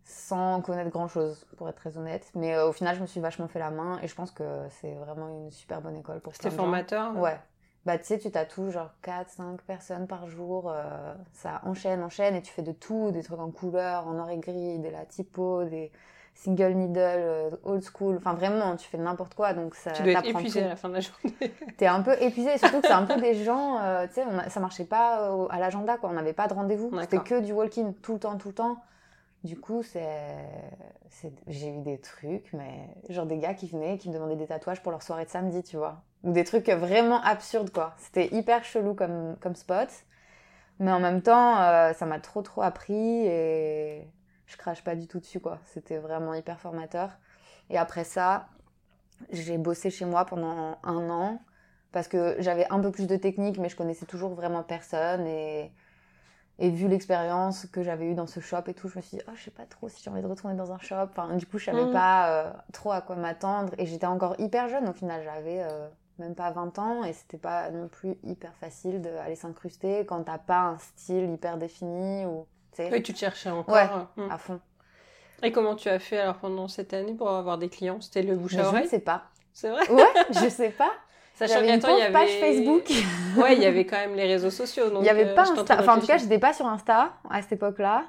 sans 0.04 0.60
connaître 0.60 0.90
grand 0.90 1.08
chose, 1.08 1.46
pour 1.56 1.68
être 1.68 1.76
très 1.76 1.96
honnête. 1.96 2.30
Mais 2.34 2.54
euh, 2.54 2.68
au 2.68 2.72
final, 2.72 2.96
je 2.96 3.00
me 3.00 3.06
suis 3.06 3.20
vachement 3.20 3.48
fait 3.48 3.58
la 3.58 3.70
main 3.70 3.98
et 4.02 4.08
je 4.08 4.14
pense 4.14 4.30
que 4.30 4.44
c'est 4.80 4.94
vraiment 4.94 5.28
une 5.28 5.50
super 5.50 5.80
bonne 5.80 5.96
école 5.96 6.20
pour 6.20 6.34
C'était 6.34 6.50
formateur 6.50 7.16
Ouais. 7.16 7.38
Bah, 7.86 7.96
tu 7.96 8.04
sais, 8.04 8.18
tu 8.18 8.30
tatoues 8.30 8.70
genre 8.70 8.90
4-5 9.02 9.56
personnes 9.66 10.06
par 10.06 10.26
jour, 10.28 10.70
euh, 10.70 11.14
ça 11.32 11.62
enchaîne, 11.64 12.02
enchaîne 12.02 12.34
et 12.34 12.42
tu 12.42 12.52
fais 12.52 12.62
de 12.62 12.72
tout, 12.72 13.10
des 13.10 13.22
trucs 13.22 13.40
en 13.40 13.50
couleur, 13.50 14.06
en 14.06 14.12
noir 14.12 14.28
et 14.28 14.36
gris, 14.36 14.78
des 14.78 14.90
la 14.90 15.06
typo, 15.06 15.64
des 15.64 15.90
single 16.34 16.74
needle, 16.74 16.98
euh, 16.98 17.50
old 17.64 17.82
school, 17.82 18.16
enfin 18.18 18.34
vraiment, 18.34 18.76
tu 18.76 18.86
fais 18.86 18.98
n'importe 18.98 19.34
quoi. 19.34 19.54
Donc 19.54 19.74
ça, 19.74 19.92
tu 19.92 20.02
dois 20.02 20.12
être 20.12 20.26
épuisé 20.26 20.62
à 20.62 20.68
la 20.68 20.76
fin 20.76 20.90
de 20.90 20.94
la 20.94 21.00
journée. 21.00 21.34
T'es 21.78 21.86
un 21.86 22.02
peu 22.02 22.22
épuisé, 22.22 22.58
surtout 22.58 22.82
que 22.82 22.86
c'est 22.86 22.92
un 22.92 23.06
peu 23.06 23.18
des 23.18 23.34
gens, 23.44 23.78
tu 24.08 24.14
sais, 24.14 24.24
ça 24.48 24.60
marchait 24.60 24.84
pas 24.84 25.34
à 25.48 25.58
l'agenda, 25.58 25.96
quoi. 25.96 26.10
On 26.10 26.14
n'avait 26.14 26.34
pas 26.34 26.48
de 26.48 26.54
rendez-vous, 26.54 26.90
c'était 27.00 27.20
que 27.20 27.40
du 27.40 27.52
walk-in 27.52 27.94
tout 28.02 28.14
le 28.14 28.20
temps, 28.20 28.36
tout 28.36 28.48
le 28.48 28.54
temps. 28.54 28.82
Du 29.42 29.58
coup, 29.58 29.82
j'ai 31.46 31.68
eu 31.68 31.80
des 31.80 31.98
trucs, 31.98 32.52
mais 32.52 32.88
genre 33.08 33.24
des 33.24 33.38
gars 33.38 33.54
qui 33.54 33.68
venaient, 33.68 33.96
qui 33.96 34.08
me 34.10 34.14
demandaient 34.14 34.36
des 34.36 34.46
tatouages 34.46 34.82
pour 34.82 34.92
leur 34.92 35.02
soirée 35.02 35.24
de 35.24 35.30
samedi, 35.30 35.62
tu 35.62 35.76
vois. 35.78 36.02
Ou 36.24 36.32
des 36.32 36.44
trucs 36.44 36.68
vraiment 36.68 37.22
absurdes, 37.22 37.70
quoi. 37.70 37.94
C'était 37.98 38.28
hyper 38.34 38.64
chelou 38.64 38.94
comme, 38.94 39.36
comme 39.40 39.54
spot. 39.54 39.88
Mais 40.78 40.92
en 40.92 41.00
même 41.00 41.22
temps, 41.22 41.60
euh, 41.60 41.92
ça 41.94 42.06
m'a 42.06 42.20
trop, 42.20 42.42
trop 42.42 42.62
appris 42.62 42.94
et 43.26 44.06
je 44.46 44.56
crache 44.56 44.84
pas 44.84 44.94
du 44.94 45.06
tout 45.06 45.20
dessus, 45.20 45.40
quoi. 45.40 45.58
C'était 45.64 45.98
vraiment 45.98 46.34
hyper 46.34 46.60
formateur. 46.60 47.10
Et 47.70 47.78
après 47.78 48.04
ça, 48.04 48.48
j'ai 49.30 49.58
bossé 49.58 49.90
chez 49.90 50.04
moi 50.04 50.24
pendant 50.26 50.78
un 50.82 51.10
an 51.10 51.40
parce 51.92 52.08
que 52.08 52.36
j'avais 52.38 52.66
un 52.70 52.80
peu 52.80 52.90
plus 52.90 53.06
de 53.06 53.16
technique, 53.16 53.58
mais 53.58 53.68
je 53.68 53.76
connaissais 53.76 54.06
toujours 54.06 54.34
vraiment 54.34 54.62
personne 54.62 55.26
et 55.26 55.72
et 56.60 56.68
vu 56.68 56.88
l'expérience 56.88 57.66
que 57.72 57.82
j'avais 57.82 58.04
eue 58.04 58.14
dans 58.14 58.26
ce 58.26 58.38
shop 58.38 58.64
et 58.66 58.74
tout, 58.74 58.88
je 58.88 58.98
me 58.98 59.02
suis 59.02 59.16
dit, 59.16 59.22
oh, 59.26 59.32
je 59.34 59.44
sais 59.44 59.50
pas 59.50 59.64
trop 59.64 59.88
si 59.88 60.02
j'ai 60.02 60.10
envie 60.10 60.20
de 60.20 60.26
retourner 60.26 60.54
dans 60.54 60.72
un 60.72 60.78
shop. 60.78 61.08
Enfin, 61.10 61.34
du 61.34 61.46
coup, 61.46 61.58
je 61.58 61.64
savais 61.64 61.86
mm. 61.86 61.92
pas 61.92 62.30
euh, 62.30 62.52
trop 62.74 62.92
à 62.92 63.00
quoi 63.00 63.16
m'attendre. 63.16 63.72
Et 63.78 63.86
j'étais 63.86 64.06
encore 64.06 64.34
hyper 64.38 64.68
jeune. 64.68 64.86
Au 64.86 64.92
final, 64.92 65.22
j'avais 65.24 65.62
euh, 65.62 65.88
même 66.18 66.34
pas 66.34 66.50
20 66.50 66.78
ans. 66.78 67.04
Et 67.04 67.14
c'était 67.14 67.38
pas 67.38 67.70
non 67.70 67.88
plus 67.88 68.18
hyper 68.24 68.54
facile 68.56 69.00
d'aller 69.00 69.36
s'incruster 69.36 70.04
quand 70.04 70.22
t'as 70.22 70.36
pas 70.36 70.60
un 70.60 70.78
style 70.78 71.30
hyper 71.30 71.56
défini. 71.56 72.26
Ou, 72.26 72.46
oui, 72.78 73.02
tu 73.02 73.14
te 73.14 73.18
cherchais 73.18 73.50
encore. 73.50 73.74
Ouais, 73.74 73.88
mm. 74.16 74.30
à 74.30 74.36
fond. 74.36 74.60
Et 75.42 75.52
comment 75.52 75.74
tu 75.74 75.88
as 75.88 75.98
fait 75.98 76.18
alors 76.18 76.36
pendant 76.36 76.68
cette 76.68 76.92
année 76.92 77.14
pour 77.14 77.30
avoir 77.30 77.56
des 77.56 77.70
clients? 77.70 78.02
C'était 78.02 78.22
le 78.22 78.36
bouche 78.36 78.56
à 78.56 78.68
oreille 78.68 78.84
Je 78.84 78.90
sais 78.90 78.98
pas. 78.98 79.22
C'est 79.54 79.70
vrai? 79.70 79.90
Ouais, 79.90 80.04
je 80.30 80.48
sais 80.50 80.68
pas. 80.70 80.92
Sachant 81.40 81.60
qu'à 81.60 81.76
il 81.76 81.98
y 81.98 82.02
avait 82.02 82.12
page 82.12 82.38
Facebook. 82.38 82.90
ouais, 83.38 83.56
il 83.56 83.62
y 83.62 83.64
avait 83.64 83.86
quand 83.86 83.96
même 83.96 84.14
les 84.14 84.26
réseaux 84.26 84.50
sociaux. 84.50 84.90
Donc 84.90 85.02
il 85.02 85.06
y 85.06 85.08
avait 85.08 85.28
euh, 85.28 85.34
pas 85.34 85.50
Insta. 85.50 85.78
Enfin, 85.80 85.96
en 85.96 86.00
tout 86.00 86.06
cas, 86.06 86.18
j'étais 86.18 86.38
pas 86.38 86.52
sur 86.52 86.66
Insta 86.66 87.14
à 87.30 87.40
cette 87.40 87.52
époque-là. 87.52 88.04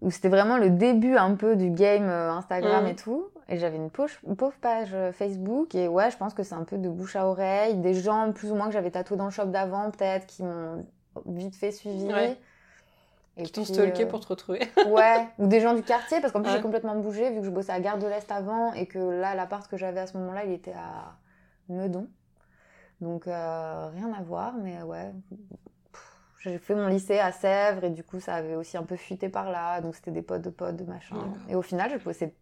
Où 0.00 0.12
c'était 0.12 0.28
vraiment 0.28 0.56
le 0.56 0.70
début 0.70 1.16
un 1.16 1.34
peu 1.34 1.56
du 1.56 1.70
game 1.70 2.08
euh, 2.08 2.30
Instagram 2.30 2.84
mm. 2.84 2.86
et 2.86 2.94
tout. 2.94 3.24
Et 3.48 3.58
j'avais 3.58 3.78
une, 3.78 3.90
une, 4.28 4.36
pauvre 4.36 4.54
page 4.60 4.90
euh, 4.94 5.10
Facebook. 5.10 5.74
Et 5.74 5.88
ouais, 5.88 6.08
je 6.12 6.16
pense 6.16 6.32
que 6.32 6.44
c'est 6.44 6.54
un 6.54 6.62
peu 6.62 6.78
de 6.78 6.88
bouche 6.88 7.16
à 7.16 7.26
oreille. 7.26 7.74
Des 7.74 7.94
gens 7.94 8.30
plus 8.32 8.52
ou 8.52 8.54
moins 8.54 8.68
que 8.68 8.74
j'avais 8.74 8.92
tatoué 8.92 9.16
dans 9.16 9.24
le 9.24 9.32
shop 9.32 9.46
d'avant, 9.46 9.90
peut-être, 9.90 10.26
qui 10.26 10.44
m'ont 10.44 10.86
vite 11.26 11.56
fait 11.56 11.72
suivi. 11.72 12.08
Et 13.36 13.42
qui 13.42 13.50
t'ont 13.50 13.64
stalké 13.64 14.06
pour 14.06 14.20
te 14.20 14.28
retrouver. 14.28 14.60
ouais, 14.86 15.26
ou 15.38 15.48
des 15.48 15.60
gens 15.60 15.74
du 15.74 15.82
quartier, 15.82 16.20
parce 16.20 16.32
qu'en 16.32 16.42
plus 16.42 16.52
j'ai 16.52 16.60
complètement 16.60 16.94
bougé, 16.94 17.30
vu 17.30 17.40
que 17.40 17.46
je 17.46 17.50
bossais 17.50 17.72
à 17.72 17.80
Gare 17.80 17.98
de 17.98 18.06
l'Est 18.06 18.30
avant, 18.30 18.72
et 18.74 18.86
que 18.86 18.98
là, 18.98 19.34
l'appart 19.34 19.66
que 19.68 19.76
j'avais 19.76 20.00
à 20.00 20.06
ce 20.06 20.16
moment-là, 20.18 20.44
il 20.44 20.52
était 20.52 20.72
à 20.72 21.16
Meudon. 21.68 22.06
Donc 23.00 23.26
euh, 23.26 23.88
rien 23.88 24.12
à 24.12 24.22
voir, 24.22 24.54
mais 24.54 24.82
ouais. 24.82 25.12
J'ai 26.40 26.58
fait 26.58 26.74
mon 26.74 26.86
lycée 26.86 27.18
à 27.18 27.32
Sèvres 27.32 27.84
et 27.84 27.90
du 27.90 28.02
coup 28.02 28.18
ça 28.18 28.34
avait 28.34 28.56
aussi 28.56 28.76
un 28.76 28.82
peu 28.82 28.96
fuité 28.96 29.28
par 29.28 29.50
là, 29.50 29.80
donc 29.80 29.94
c'était 29.94 30.10
des 30.10 30.22
potes 30.22 30.42
de 30.42 30.50
potes, 30.50 30.76
de 30.76 30.84
machin. 30.84 31.16
Et 31.48 31.54
au 31.54 31.62
final, 31.62 31.90
je 31.90 32.02
bossais 32.02 32.34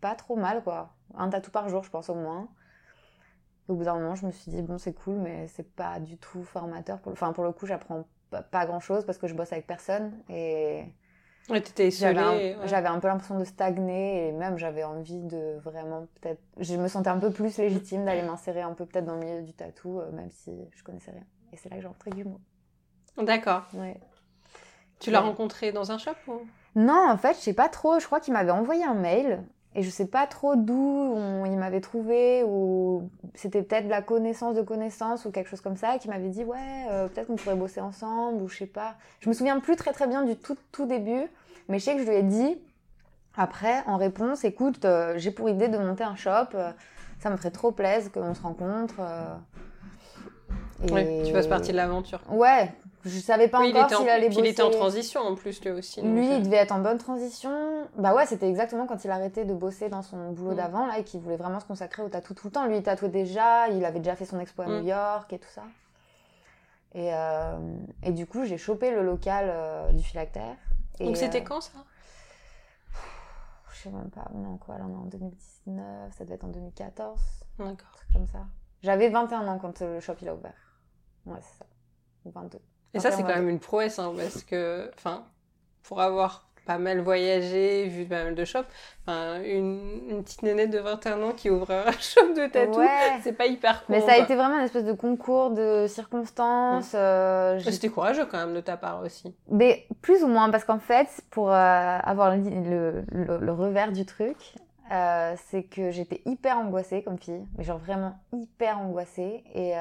pas 0.00 0.14
trop 0.14 0.36
mal 0.36 0.62
quoi. 0.62 0.94
Un 1.14 1.30
tatou 1.30 1.50
par 1.50 1.68
jour, 1.68 1.82
je 1.82 1.90
pense 1.90 2.10
au 2.10 2.14
moins. 2.14 2.48
au 3.68 3.74
bout 3.74 3.84
d'un 3.84 3.94
moment, 3.94 4.14
je 4.14 4.26
me 4.26 4.30
suis 4.30 4.50
dit 4.50 4.62
bon, 4.62 4.78
c'est 4.78 4.92
cool, 4.92 5.16
mais 5.16 5.48
c'est 5.48 5.74
pas 5.74 6.00
du 6.00 6.18
tout 6.18 6.44
formateur. 6.44 7.00
Pour... 7.00 7.12
Enfin, 7.12 7.32
pour 7.32 7.44
le 7.44 7.52
coup, 7.52 7.66
j'apprends 7.66 8.04
pas 8.50 8.66
grand 8.66 8.80
chose 8.80 9.04
parce 9.06 9.18
que 9.18 9.26
je 9.26 9.34
bosse 9.34 9.52
avec 9.52 9.66
personne 9.66 10.12
et 10.28 10.84
Ouais, 11.48 11.60
t'étais 11.60 11.88
isolée. 11.88 12.56
J'avais 12.64 12.88
un, 12.88 12.98
peu 12.98 13.08
l'impression 13.08 13.38
de 13.38 13.44
stagner 13.44 14.28
et 14.28 14.32
même 14.32 14.58
j'avais 14.58 14.82
envie 14.82 15.22
de 15.22 15.58
vraiment 15.62 16.06
peut-être. 16.20 16.40
Je 16.58 16.74
me 16.74 16.88
sentais 16.88 17.10
un 17.10 17.18
peu 17.18 17.30
plus 17.30 17.56
légitime 17.58 18.04
d'aller 18.04 18.22
m'insérer 18.22 18.62
un 18.62 18.72
peu 18.72 18.84
peut-être 18.84 19.04
dans 19.04 19.14
le 19.14 19.20
milieu 19.20 19.42
du 19.42 19.52
tatou, 19.52 20.00
euh, 20.00 20.10
même 20.10 20.30
si 20.30 20.52
je 20.74 20.82
connaissais 20.82 21.12
rien. 21.12 21.24
Et 21.52 21.56
c'est 21.56 21.68
là 21.68 21.76
que 21.76 21.82
j'ai 21.82 22.10
du 22.10 22.24
mot. 22.24 22.40
D'accord. 23.18 23.62
Ouais. 23.74 23.98
Tu 24.98 25.10
l'as 25.10 25.20
rencontré 25.20 25.72
dans 25.72 25.92
un 25.92 25.98
shop 25.98 26.14
Non, 26.74 27.08
en 27.08 27.16
fait, 27.16 27.34
je 27.34 27.40
sais 27.40 27.52
pas 27.52 27.68
trop. 27.68 28.00
Je 28.00 28.06
crois 28.06 28.18
qu'il 28.18 28.32
m'avait 28.32 28.50
envoyé 28.50 28.84
un 28.84 28.94
mail 28.94 29.44
et 29.76 29.82
je 29.82 29.90
sais 29.90 30.06
pas 30.06 30.26
trop 30.26 30.56
d'où 30.56 31.14
il 31.44 31.56
m'avait 31.58 31.82
trouvé 31.82 32.42
ou 32.44 33.10
c'était 33.34 33.62
peut-être 33.62 33.84
de 33.84 33.90
la 33.90 34.00
connaissance 34.00 34.56
de 34.56 34.62
connaissance 34.62 35.26
ou 35.26 35.30
quelque 35.30 35.50
chose 35.50 35.60
comme 35.60 35.76
ça 35.76 35.98
qui 35.98 36.08
m'avait 36.08 36.30
dit 36.30 36.44
ouais 36.44 36.86
euh, 36.90 37.08
peut-être 37.08 37.26
qu'on 37.26 37.36
pourrait 37.36 37.56
bosser 37.56 37.80
ensemble 37.80 38.42
ou 38.42 38.48
je 38.48 38.56
sais 38.56 38.66
pas. 38.66 38.94
Je 39.20 39.28
me 39.28 39.34
souviens 39.34 39.60
plus 39.60 39.76
très 39.76 39.92
très 39.92 40.06
bien 40.06 40.24
du 40.24 40.34
tout 40.34 40.56
tout 40.72 40.86
début, 40.86 41.26
mais 41.68 41.78
je 41.78 41.84
sais 41.84 41.94
que 41.94 42.02
je 42.02 42.08
lui 42.08 42.16
ai 42.16 42.22
dit 42.22 42.58
après 43.36 43.82
en 43.86 43.98
réponse 43.98 44.44
écoute 44.44 44.86
euh, 44.86 45.12
j'ai 45.18 45.30
pour 45.30 45.50
idée 45.50 45.68
de 45.68 45.76
monter 45.76 46.04
un 46.04 46.16
shop, 46.16 46.54
euh, 46.54 46.70
ça 47.18 47.28
me 47.28 47.36
ferait 47.36 47.50
trop 47.50 47.70
plaisir 47.70 48.10
qu'on 48.10 48.34
se 48.34 48.42
rencontre. 48.42 48.94
Et... 50.84 51.22
tu 51.24 51.32
fasses 51.32 51.46
partie 51.46 51.72
de 51.72 51.76
l'aventure. 51.76 52.20
Ouais, 52.30 52.72
je 53.06 53.20
savais 53.20 53.48
pas 53.48 53.60
encore 53.60 53.88
s'il 53.88 54.08
allait 54.08 54.28
bosser. 54.28 54.40
Il 54.40 54.46
était 54.46 54.62
en 54.62 54.70
transition 54.70 55.20
en 55.20 55.34
plus 55.34 55.62
lui 55.64 55.70
aussi. 55.70 56.02
Lui, 56.02 56.26
il 56.26 56.32
euh. 56.32 56.40
devait 56.40 56.56
être 56.56 56.72
en 56.72 56.80
bonne 56.80 56.98
transition. 56.98 57.86
Bah 57.96 58.14
ouais, 58.14 58.26
c'était 58.26 58.48
exactement 58.48 58.86
quand 58.86 59.04
il 59.04 59.10
arrêtait 59.10 59.44
de 59.44 59.54
bosser 59.54 59.88
dans 59.88 60.02
son 60.02 60.32
boulot 60.32 60.52
mm. 60.52 60.56
d'avant 60.56 60.86
là 60.86 60.98
et 60.98 61.04
qu'il 61.04 61.20
voulait 61.20 61.36
vraiment 61.36 61.60
se 61.60 61.66
consacrer 61.66 62.02
au 62.02 62.08
tatou 62.08 62.34
tout 62.34 62.48
le 62.48 62.52
temps. 62.52 62.66
Lui, 62.66 62.78
il 62.78 62.82
tatouait 62.82 63.08
déjà, 63.08 63.68
il 63.68 63.84
avait 63.84 64.00
déjà 64.00 64.16
fait 64.16 64.24
son 64.24 64.40
expo 64.40 64.62
à 64.62 64.66
New 64.66 64.82
mm. 64.82 64.88
York 64.88 65.32
et 65.32 65.38
tout 65.38 65.48
ça. 65.54 65.62
Et, 66.94 67.10
euh, 67.12 67.58
et 68.02 68.10
du 68.10 68.26
coup, 68.26 68.44
j'ai 68.44 68.58
chopé 68.58 68.90
le 68.90 69.02
local 69.02 69.46
euh, 69.48 69.92
du 69.92 70.02
phylactère. 70.02 70.56
Donc 70.98 71.16
c'était 71.16 71.44
quand 71.44 71.60
ça? 71.60 71.78
Je 73.72 73.82
sais 73.82 73.90
même 73.90 74.10
pas. 74.10 74.26
Non, 74.34 74.56
quoi, 74.56 74.78
là 74.78 74.84
on 74.88 74.92
est 74.92 74.96
en 74.96 75.04
2019, 75.04 76.12
ça 76.16 76.24
devait 76.24 76.36
être 76.36 76.44
en 76.44 76.48
2014. 76.48 77.20
D'accord. 77.58 77.76
Comme 78.12 78.26
ça. 78.26 78.46
J'avais 78.82 79.10
21 79.10 79.46
ans 79.46 79.58
quand 79.58 79.80
le 79.80 80.00
shop 80.00 80.14
il 80.22 80.28
a 80.28 80.34
ouvert. 80.34 80.54
Ouais, 81.26 81.38
c'est 81.42 81.58
ça. 81.58 81.66
22. 82.24 82.58
Et 82.94 83.00
ça, 83.00 83.10
c'est 83.10 83.22
quand 83.22 83.34
même 83.34 83.48
une 83.48 83.60
prouesse, 83.60 83.98
hein, 83.98 84.12
parce 84.16 84.42
que, 84.42 84.90
enfin, 84.96 85.24
pour 85.82 86.00
avoir 86.00 86.46
pas 86.66 86.78
mal 86.78 87.00
voyagé, 87.00 87.86
vu 87.86 88.04
pas 88.04 88.24
mal 88.24 88.34
de 88.34 88.44
shops, 88.44 88.66
une, 89.06 90.02
une, 90.10 90.24
petite 90.24 90.42
nénette 90.42 90.70
de 90.70 90.78
21 90.80 91.22
ans 91.22 91.32
qui 91.32 91.48
ouvre 91.48 91.70
un 91.70 91.92
shop 92.00 92.34
de 92.34 92.46
tatou, 92.48 92.80
c'est 93.22 93.32
pas 93.32 93.46
hyper 93.46 93.86
cool. 93.86 93.94
Mais 93.94 94.02
ça 94.02 94.14
a 94.14 94.18
été 94.18 94.34
vraiment 94.34 94.58
une 94.58 94.64
espèce 94.64 94.84
de 94.84 94.92
concours 94.92 95.50
de 95.50 95.86
circonstances. 95.88 96.92
Mmh. 96.92 96.96
Euh, 96.96 97.60
C'était 97.60 97.88
courageux 97.88 98.26
quand 98.26 98.38
même 98.38 98.54
de 98.54 98.60
ta 98.60 98.76
part 98.76 99.00
aussi. 99.02 99.34
Mais 99.48 99.86
plus 100.02 100.24
ou 100.24 100.26
moins, 100.26 100.50
parce 100.50 100.64
qu'en 100.64 100.80
fait, 100.80 101.08
pour 101.30 101.50
euh, 101.50 101.98
avoir 102.02 102.36
le, 102.36 103.04
le, 103.12 103.52
revers 103.52 103.92
du 103.92 104.04
truc, 104.04 104.36
euh, 104.92 105.34
c'est 105.48 105.62
que 105.62 105.92
j'étais 105.92 106.20
hyper 106.26 106.58
angoissée 106.58 107.02
comme 107.02 107.18
fille, 107.18 107.46
mais 107.56 107.64
genre 107.64 107.78
vraiment 107.78 108.18
hyper 108.32 108.80
angoissée. 108.80 109.44
Et, 109.54 109.74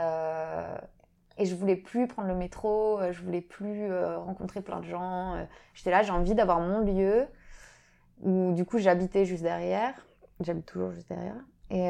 et 1.38 1.46
je 1.46 1.56
voulais 1.56 1.76
plus 1.76 2.08
prendre 2.08 2.28
le 2.28 2.36
métro, 2.36 3.00
euh, 3.00 3.12
je 3.12 3.22
voulais 3.22 3.42
plus 3.42 3.92
euh, 3.92 4.18
rencontrer 4.18 4.62
plein 4.62 4.80
de 4.80 4.86
gens. 4.86 5.36
Euh. 5.36 5.44
J'étais 5.74 5.92
là, 5.92 6.02
j'ai 6.02 6.12
envie 6.12 6.34
d'avoir 6.34 6.60
mon 6.60 6.80
lieu 6.80 7.26
où 8.22 8.54
du 8.54 8.66
coup 8.66 8.80
j'habitais 8.80 9.26
juste 9.26 9.44
derrière. 9.44 9.94
J'habite 10.40 10.66
toujours 10.66 10.92
juste 10.92 11.10
derrière. 11.10 11.36
Et, 11.72 11.90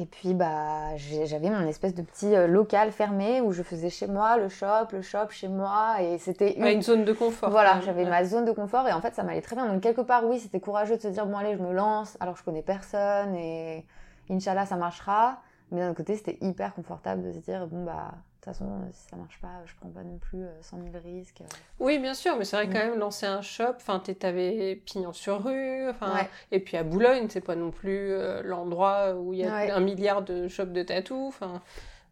et 0.00 0.06
puis 0.06 0.32
bah 0.32 0.96
j'avais 0.96 1.50
mon 1.50 1.66
espèce 1.66 1.94
de 1.94 2.02
petit 2.02 2.34
local 2.46 2.90
fermé 2.92 3.40
où 3.40 3.52
je 3.52 3.62
faisais 3.62 3.90
chez 3.90 4.06
moi 4.06 4.38
le 4.38 4.48
shop, 4.48 4.88
le 4.92 5.02
shop 5.02 5.28
chez 5.30 5.48
moi 5.48 6.00
et 6.00 6.18
c'était 6.18 6.56
une... 6.56 6.66
une... 6.66 6.82
zone 6.82 7.04
de 7.04 7.12
confort. 7.12 7.50
Voilà, 7.50 7.80
j'avais 7.84 8.04
ma 8.04 8.24
zone 8.24 8.44
de 8.44 8.52
confort 8.52 8.88
et 8.88 8.92
en 8.92 9.00
fait 9.00 9.14
ça 9.14 9.22
m'allait 9.22 9.42
très 9.42 9.54
bien. 9.54 9.66
Donc 9.66 9.82
quelque 9.82 10.00
part 10.00 10.24
oui, 10.24 10.40
c'était 10.40 10.60
courageux 10.60 10.96
de 10.96 11.02
se 11.02 11.08
dire 11.08 11.26
bon 11.26 11.36
allez, 11.36 11.56
je 11.56 11.62
me 11.62 11.72
lance 11.72 12.16
alors 12.20 12.36
je 12.36 12.42
connais 12.42 12.62
personne 12.62 13.34
et 13.34 13.84
Inch'Allah 14.30 14.66
ça 14.66 14.76
marchera. 14.76 15.40
Mais 15.70 15.80
d'un 15.80 15.94
côté, 15.94 16.16
c'était 16.16 16.38
hyper 16.40 16.74
confortable 16.74 17.22
de 17.22 17.32
se 17.32 17.38
dire, 17.38 17.66
bon, 17.66 17.84
bah, 17.84 18.12
de 18.12 18.44
toute 18.44 18.44
façon, 18.44 18.80
si 18.92 19.08
ça 19.08 19.16
marche 19.16 19.38
pas, 19.40 19.62
je 19.66 19.74
prends 19.80 19.90
pas 19.90 20.02
non 20.02 20.18
plus 20.18 20.44
100 20.62 20.78
euh, 20.78 20.92
000 20.92 21.04
risques. 21.04 21.42
Oui, 21.78 21.98
bien 21.98 22.14
sûr, 22.14 22.36
mais 22.36 22.44
c'est 22.44 22.56
vrai 22.56 22.66
quand 22.66 22.78
mm. 22.78 22.90
même 22.90 22.98
lancer 22.98 23.26
un 23.26 23.42
shop, 23.42 23.74
enfin, 23.76 23.98
t'avais 24.00 24.76
pignon 24.76 25.12
sur 25.12 25.44
rue, 25.44 25.88
enfin, 25.90 26.26
et 26.50 26.60
puis 26.60 26.76
à 26.76 26.84
Boulogne, 26.84 27.26
c'est 27.28 27.42
pas 27.42 27.56
non 27.56 27.70
plus 27.70 28.12
euh, 28.12 28.42
l'endroit 28.42 29.14
où 29.14 29.34
il 29.34 29.40
y 29.40 29.44
a 29.44 29.76
un 29.76 29.80
milliard 29.80 30.22
de 30.22 30.48
shops 30.48 30.72
de 30.72 30.82
tatou, 30.82 31.26
enfin, 31.26 31.60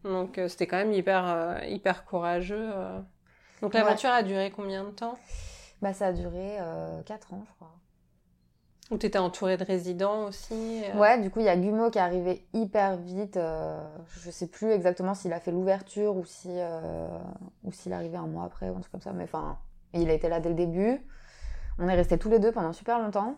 donc 0.03 0.37
euh, 0.37 0.47
c'était 0.47 0.67
quand 0.67 0.77
même 0.77 0.93
hyper, 0.93 1.63
hyper 1.65 2.05
courageux. 2.05 2.69
Donc 3.61 3.73
l'aventure 3.73 4.11
a 4.11 4.21
duré 4.21 4.51
combien 4.51 4.83
de 4.83 4.91
temps? 4.91 5.17
Bah, 5.81 5.93
ça 5.93 6.07
a 6.07 6.11
duré 6.11 6.57
4 7.05 7.33
ans, 7.33 7.43
je 7.47 7.53
crois. 7.55 7.73
Ou 8.89 8.97
tu 8.97 9.05
étais 9.05 9.19
entourée 9.19 9.57
de 9.57 9.65
résidents 9.65 10.27
aussi 10.27 10.83
euh 10.85 10.97
Ouais, 10.97 11.19
du 11.19 11.29
coup, 11.29 11.39
il 11.39 11.45
y 11.45 11.49
a 11.49 11.57
Gumo 11.57 11.89
qui 11.89 11.97
est 11.97 12.01
arrivé 12.01 12.47
hyper 12.53 12.95
vite. 12.95 13.35
Euh, 13.35 13.81
je 14.21 14.31
sais 14.31 14.47
plus 14.47 14.71
exactement 14.71 15.13
s'il 15.13 15.33
a 15.33 15.39
fait 15.41 15.51
l'ouverture 15.51 16.15
ou 16.15 16.23
si 16.25 16.49
euh, 16.51 17.07
ou 17.63 17.71
s'il 17.73 17.91
est 17.91 17.95
arrivé 17.95 18.15
un 18.15 18.27
mois 18.27 18.45
après 18.45 18.69
ou 18.69 18.77
un 18.77 18.79
truc 18.79 18.91
comme 18.91 19.01
ça. 19.01 19.11
Mais 19.11 19.25
enfin, 19.25 19.57
il 19.93 20.09
a 20.09 20.13
été 20.13 20.29
là 20.29 20.39
dès 20.39 20.49
le 20.49 20.55
début. 20.55 21.01
On 21.79 21.87
est 21.89 21.95
restés 21.95 22.17
tous 22.17 22.29
les 22.29 22.39
deux 22.39 22.53
pendant 22.53 22.71
super 22.71 22.99
longtemps. 22.99 23.35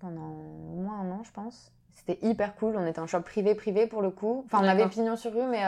Pendant 0.00 0.30
au 0.72 0.80
moins 0.80 1.00
un 1.00 1.10
an, 1.12 1.22
je 1.22 1.30
pense. 1.30 1.70
C'était 1.92 2.18
hyper 2.26 2.56
cool. 2.56 2.76
On 2.76 2.84
était 2.86 2.98
un 2.98 3.06
shop 3.06 3.20
privé-privé 3.20 3.86
pour 3.86 4.02
le 4.02 4.10
coup. 4.10 4.42
Enfin, 4.46 4.64
on 4.64 4.68
avait 4.68 4.88
pignon 4.88 5.14
sur 5.14 5.32
rue, 5.32 5.46
mais 5.46 5.62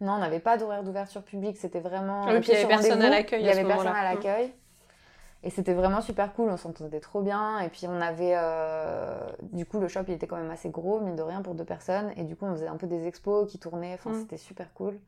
non, 0.00 0.12
on 0.12 0.18
n'avait 0.18 0.38
pas 0.38 0.56
d'horaire 0.56 0.84
d'ouverture 0.84 1.22
publique. 1.22 1.56
C'était 1.56 1.80
vraiment. 1.80 2.26
Ah 2.28 2.34
oui, 2.34 2.40
puis 2.40 2.52
il 2.52 2.54
y 2.54 2.58
avait 2.58 2.68
personne 2.68 3.02
à 3.02 3.10
l'accueil. 3.10 3.40
Il 3.40 3.46
y 3.46 3.50
avait 3.50 3.64
personne 3.64 3.88
à 3.88 4.04
l'accueil. 4.04 4.52
Et 5.44 5.50
c'était 5.50 5.74
vraiment 5.74 6.00
super 6.00 6.32
cool, 6.32 6.48
on 6.48 6.56
s'entendait 6.56 7.00
trop 7.00 7.20
bien. 7.20 7.60
Et 7.60 7.68
puis 7.68 7.86
on 7.86 8.00
avait. 8.00 8.32
Euh, 8.34 9.20
du 9.52 9.66
coup, 9.66 9.78
le 9.78 9.88
shop, 9.88 10.04
il 10.08 10.14
était 10.14 10.26
quand 10.26 10.38
même 10.38 10.50
assez 10.50 10.70
gros, 10.70 11.00
mine 11.00 11.16
de 11.16 11.22
rien, 11.22 11.42
pour 11.42 11.54
deux 11.54 11.64
personnes. 11.64 12.12
Et 12.16 12.24
du 12.24 12.34
coup, 12.34 12.46
on 12.46 12.54
faisait 12.54 12.66
un 12.66 12.76
peu 12.76 12.86
des 12.86 13.06
expos 13.06 13.50
qui 13.50 13.58
tournaient. 13.58 13.92
Enfin, 13.92 14.10
mm. 14.10 14.20
c'était 14.20 14.38
super 14.38 14.72
cool. 14.72 14.98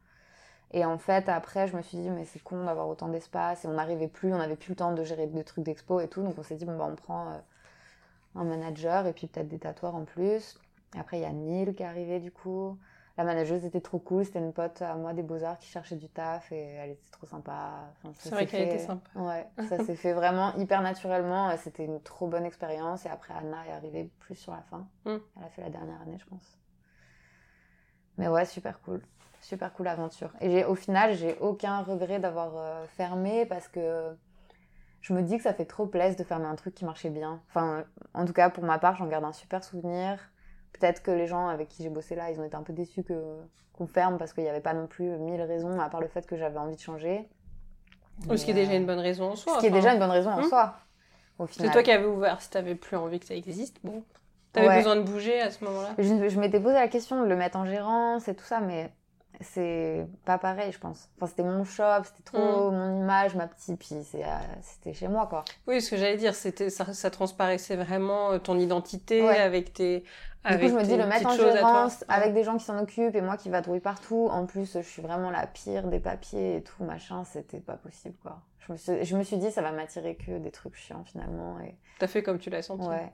Et 0.73 0.85
en 0.85 0.99
fait, 0.99 1.31
après, 1.31 1.69
je 1.69 1.77
me 1.77 1.81
suis 1.81 1.97
dit, 1.97 2.11
mais 2.11 2.27
c'est 2.27 2.43
con 2.43 2.65
d'avoir 2.65 2.87
autant 2.89 3.09
d'espace. 3.09 3.65
Et 3.65 3.69
on 3.69 3.73
n'arrivait 3.73 4.09
plus, 4.09 4.35
on 4.35 4.39
n'avait 4.39 4.57
plus 4.57 4.71
le 4.71 4.77
temps 4.77 4.93
de 4.93 5.03
gérer 5.05 5.27
des 5.27 5.43
trucs 5.43 5.65
d'expo 5.65 6.01
et 6.01 6.09
tout. 6.09 6.23
Donc 6.23 6.35
on 6.39 6.43
s'est 6.43 6.57
dit, 6.57 6.67
bon, 6.67 6.77
bah, 6.77 6.87
on 6.91 6.97
prend 6.97 7.29
euh, 7.31 7.39
un 8.35 8.45
manager 8.45 9.07
et 9.07 9.15
puis 9.15 9.29
peut-être 9.29 9.49
des 9.49 9.59
tatoueurs 9.59 9.95
en 9.95 10.05
plus. 10.05 10.59
Et 10.95 10.99
après, 11.01 11.19
il 11.19 11.23
y 11.23 11.27
a 11.27 11.33
Neil 11.33 11.75
qui 11.75 11.83
est 11.83 11.87
arrivé, 11.87 12.21
du 12.21 12.31
coup. 12.31 12.77
La 13.17 13.25
manageuse 13.25 13.65
était 13.65 13.81
trop 13.81 13.99
cool, 13.99 14.27
c'était 14.27 14.41
une 14.41 14.53
pote 14.53 14.83
à 14.83 14.95
moi 14.95 15.15
des 15.15 15.23
beaux-arts 15.23 15.59
qui 15.59 15.69
cherchait 15.69 15.97
du 15.97 16.09
taf 16.09 16.53
et 16.53 16.61
elle 16.61 16.91
était 16.91 17.11
trop 17.11 17.27
sympa. 17.27 17.91
c'est 18.19 18.31
vrai 18.31 18.47
qu'elle 18.47 18.69
était 18.69 18.79
sympa. 18.79 19.09
Ouais, 19.19 19.47
ça 19.69 19.83
s'est 19.83 19.97
fait 19.97 20.13
vraiment 20.13 20.55
hyper 20.57 20.83
naturellement. 20.83 21.57
C'était 21.57 21.87
une 21.87 22.01
trop 22.03 22.27
bonne 22.27 22.45
expérience 22.45 23.07
et 23.07 23.09
après 23.09 23.33
Anna 23.33 23.67
est 23.67 23.73
arrivée 23.73 24.11
plus 24.19 24.35
sur 24.35 24.53
la 24.53 24.61
fin. 24.63 24.87
Hmm. 25.07 25.17
Elle 25.39 25.45
a 25.45 25.49
fait 25.49 25.63
la 25.63 25.71
dernière 25.71 26.01
année, 26.03 26.19
je 26.19 26.27
pense. 26.27 26.59
Mais 28.19 28.29
ouais, 28.29 28.45
super 28.45 28.81
cool. 28.83 29.01
Super 29.41 29.73
cool 29.73 29.89
aventure. 29.89 30.33
Et 30.43 30.65
au 30.65 30.75
final, 30.75 31.15
j'ai 31.15 31.39
aucun 31.39 31.81
regret 31.81 32.19
d'avoir 32.19 32.53
euh, 32.57 32.85
fermé 32.87 33.47
parce 33.47 33.69
que 33.69 34.15
je 35.01 35.15
me 35.15 35.23
dis 35.23 35.39
que 35.39 35.43
ça 35.43 35.55
fait 35.55 35.67
trop 35.67 35.87
plaisir 35.87 36.19
de 36.19 36.25
fermer 36.25 36.47
un 36.47 36.57
truc 36.57 36.75
qui 36.75 36.85
marchait 36.85 37.11
bien. 37.11 37.41
Enfin, 37.49 37.85
en 38.13 38.27
tout 38.27 38.33
cas, 38.35 38.51
pour 38.51 38.65
ma 38.65 38.79
part, 38.79 38.97
j'en 38.97 39.07
garde 39.07 39.25
un 39.25 39.33
super 39.33 39.65
souvenir. 39.65 40.19
Peut-être 40.79 41.03
que 41.03 41.11
les 41.11 41.27
gens 41.27 41.49
avec 41.49 41.69
qui 41.69 41.83
j'ai 41.83 41.89
bossé 41.89 42.15
là, 42.15 42.31
ils 42.31 42.41
ont 42.41 42.45
été 42.45 42.57
un 42.57 42.63
peu 42.63 42.73
déçus 42.73 43.03
que 43.03 43.15
qu'on 43.73 43.87
ferme 43.87 44.17
parce 44.17 44.33
qu'il 44.33 44.43
n'y 44.43 44.49
avait 44.49 44.61
pas 44.61 44.73
non 44.73 44.87
plus 44.87 45.19
mille 45.19 45.43
raisons 45.43 45.79
à 45.81 45.91
part 45.91 46.01
le 46.01 46.09
fait 46.09 46.27
que 46.27 46.37
j'avais 46.37 46.59
envie 46.59 46.77
de 46.77 46.81
changer. 46.81 47.29
ce 48.29 48.45
qui 48.45 48.51
est 48.51 48.55
déjà 48.55 48.75
une 48.75 48.87
bonne 48.87 48.99
raison 48.99 49.31
en 49.31 49.37
soi. 49.37 49.57
Ce 49.57 49.61
qui 49.61 49.67
est 49.67 49.71
déjà 49.71 49.93
une 49.93 49.99
bonne 49.99 50.11
raison 50.11 50.31
en 50.31 50.41
hmm. 50.41 50.49
soi. 50.49 50.77
C'est 51.51 51.71
toi 51.71 51.83
qui 51.83 51.93
avais 51.93 52.07
ouvert. 52.07 52.41
Si 52.41 52.49
t'avais 52.49 52.75
plus 52.75 52.97
envie 52.97 53.21
que 53.21 53.27
ça 53.27 53.35
existe, 53.35 53.79
bon. 53.85 54.03
T'avais 54.53 54.79
besoin 54.79 54.97
de 54.97 55.03
bouger 55.03 55.41
à 55.41 55.51
ce 55.51 55.63
moment-là. 55.65 55.91
Je, 55.99 56.29
je 56.29 56.41
m'étais 56.41 56.61
posé 56.61 56.75
la 56.75 56.89
question 56.89 57.23
de 57.23 57.29
le 57.29 57.37
mettre 57.37 57.59
en 57.59 57.67
gérance 57.67 58.27
et 58.29 58.35
tout 58.35 58.45
ça, 58.45 58.61
mais 58.61 58.91
c'est 59.41 60.07
pas 60.25 60.39
pareil, 60.39 60.73
je 60.73 60.79
pense. 60.79 61.09
Enfin, 61.17 61.27
c'était 61.27 61.43
mon 61.43 61.65
shop, 61.65 62.05
c'était 62.05 62.23
trop 62.23 62.71
mm. 62.71 62.75
mon 62.75 63.01
image, 63.03 63.35
ma 63.35 63.47
petite, 63.47 63.79
puis 63.79 63.97
euh, 63.97 64.27
c'était 64.63 64.95
chez 64.95 65.09
moi, 65.09 65.27
quoi. 65.27 65.45
Oui, 65.67 65.81
ce 65.81 65.91
que 65.91 65.97
j'allais 65.97 66.17
dire, 66.17 66.35
c'était 66.35 66.71
ça, 66.71 66.93
ça, 66.93 67.11
transparaissait 67.11 67.77
vraiment 67.77 68.33
euh, 68.33 68.39
ton 68.39 68.59
identité 68.59 69.29
avec 69.29 69.73
tes. 69.73 70.05
Du 70.49 70.59
coup, 70.59 70.69
je 70.69 70.75
me 70.75 70.85
dis 70.85 70.97
le 70.97 71.07
mettre 71.07 71.27
en 71.27 71.35
gérance 71.35 72.05
avec 72.09 72.33
des 72.33 72.45
gens 72.45 72.57
qui 72.57 72.65
s'en 72.65 72.79
occupent 72.79 73.17
et 73.17 73.21
moi 73.21 73.37
qui 73.37 73.51
vadrouille 73.51 73.81
partout. 73.81 74.29
En 74.31 74.47
plus, 74.47 74.75
je 74.75 74.89
suis 74.89 75.03
vraiment 75.03 75.31
la 75.31 75.47
pire 75.47 75.89
des 75.89 75.99
papiers 75.99 76.57
et 76.57 76.63
tout, 76.63 76.85
machin, 76.85 77.25
c'était 77.25 77.61
pas 77.61 77.77
possible, 77.77 78.17
quoi. 78.23 78.41
Je 78.67 78.73
me, 78.73 78.77
suis, 78.79 79.05
je 79.05 79.17
me 79.17 79.23
suis 79.23 79.37
dit, 79.39 79.51
ça 79.51 79.63
va 79.63 79.71
m'attirer 79.71 80.17
que 80.17 80.39
des 80.39 80.51
trucs 80.51 80.75
chiants 80.75 81.05
finalement. 81.05 81.61
Et... 81.61 81.77
T'as 81.99 82.09
fait 82.09 82.23
comme 82.23 82.39
tu 82.39 82.51
l'as 82.51 82.63
senti. 82.63 82.87
Ouais. 82.87 83.13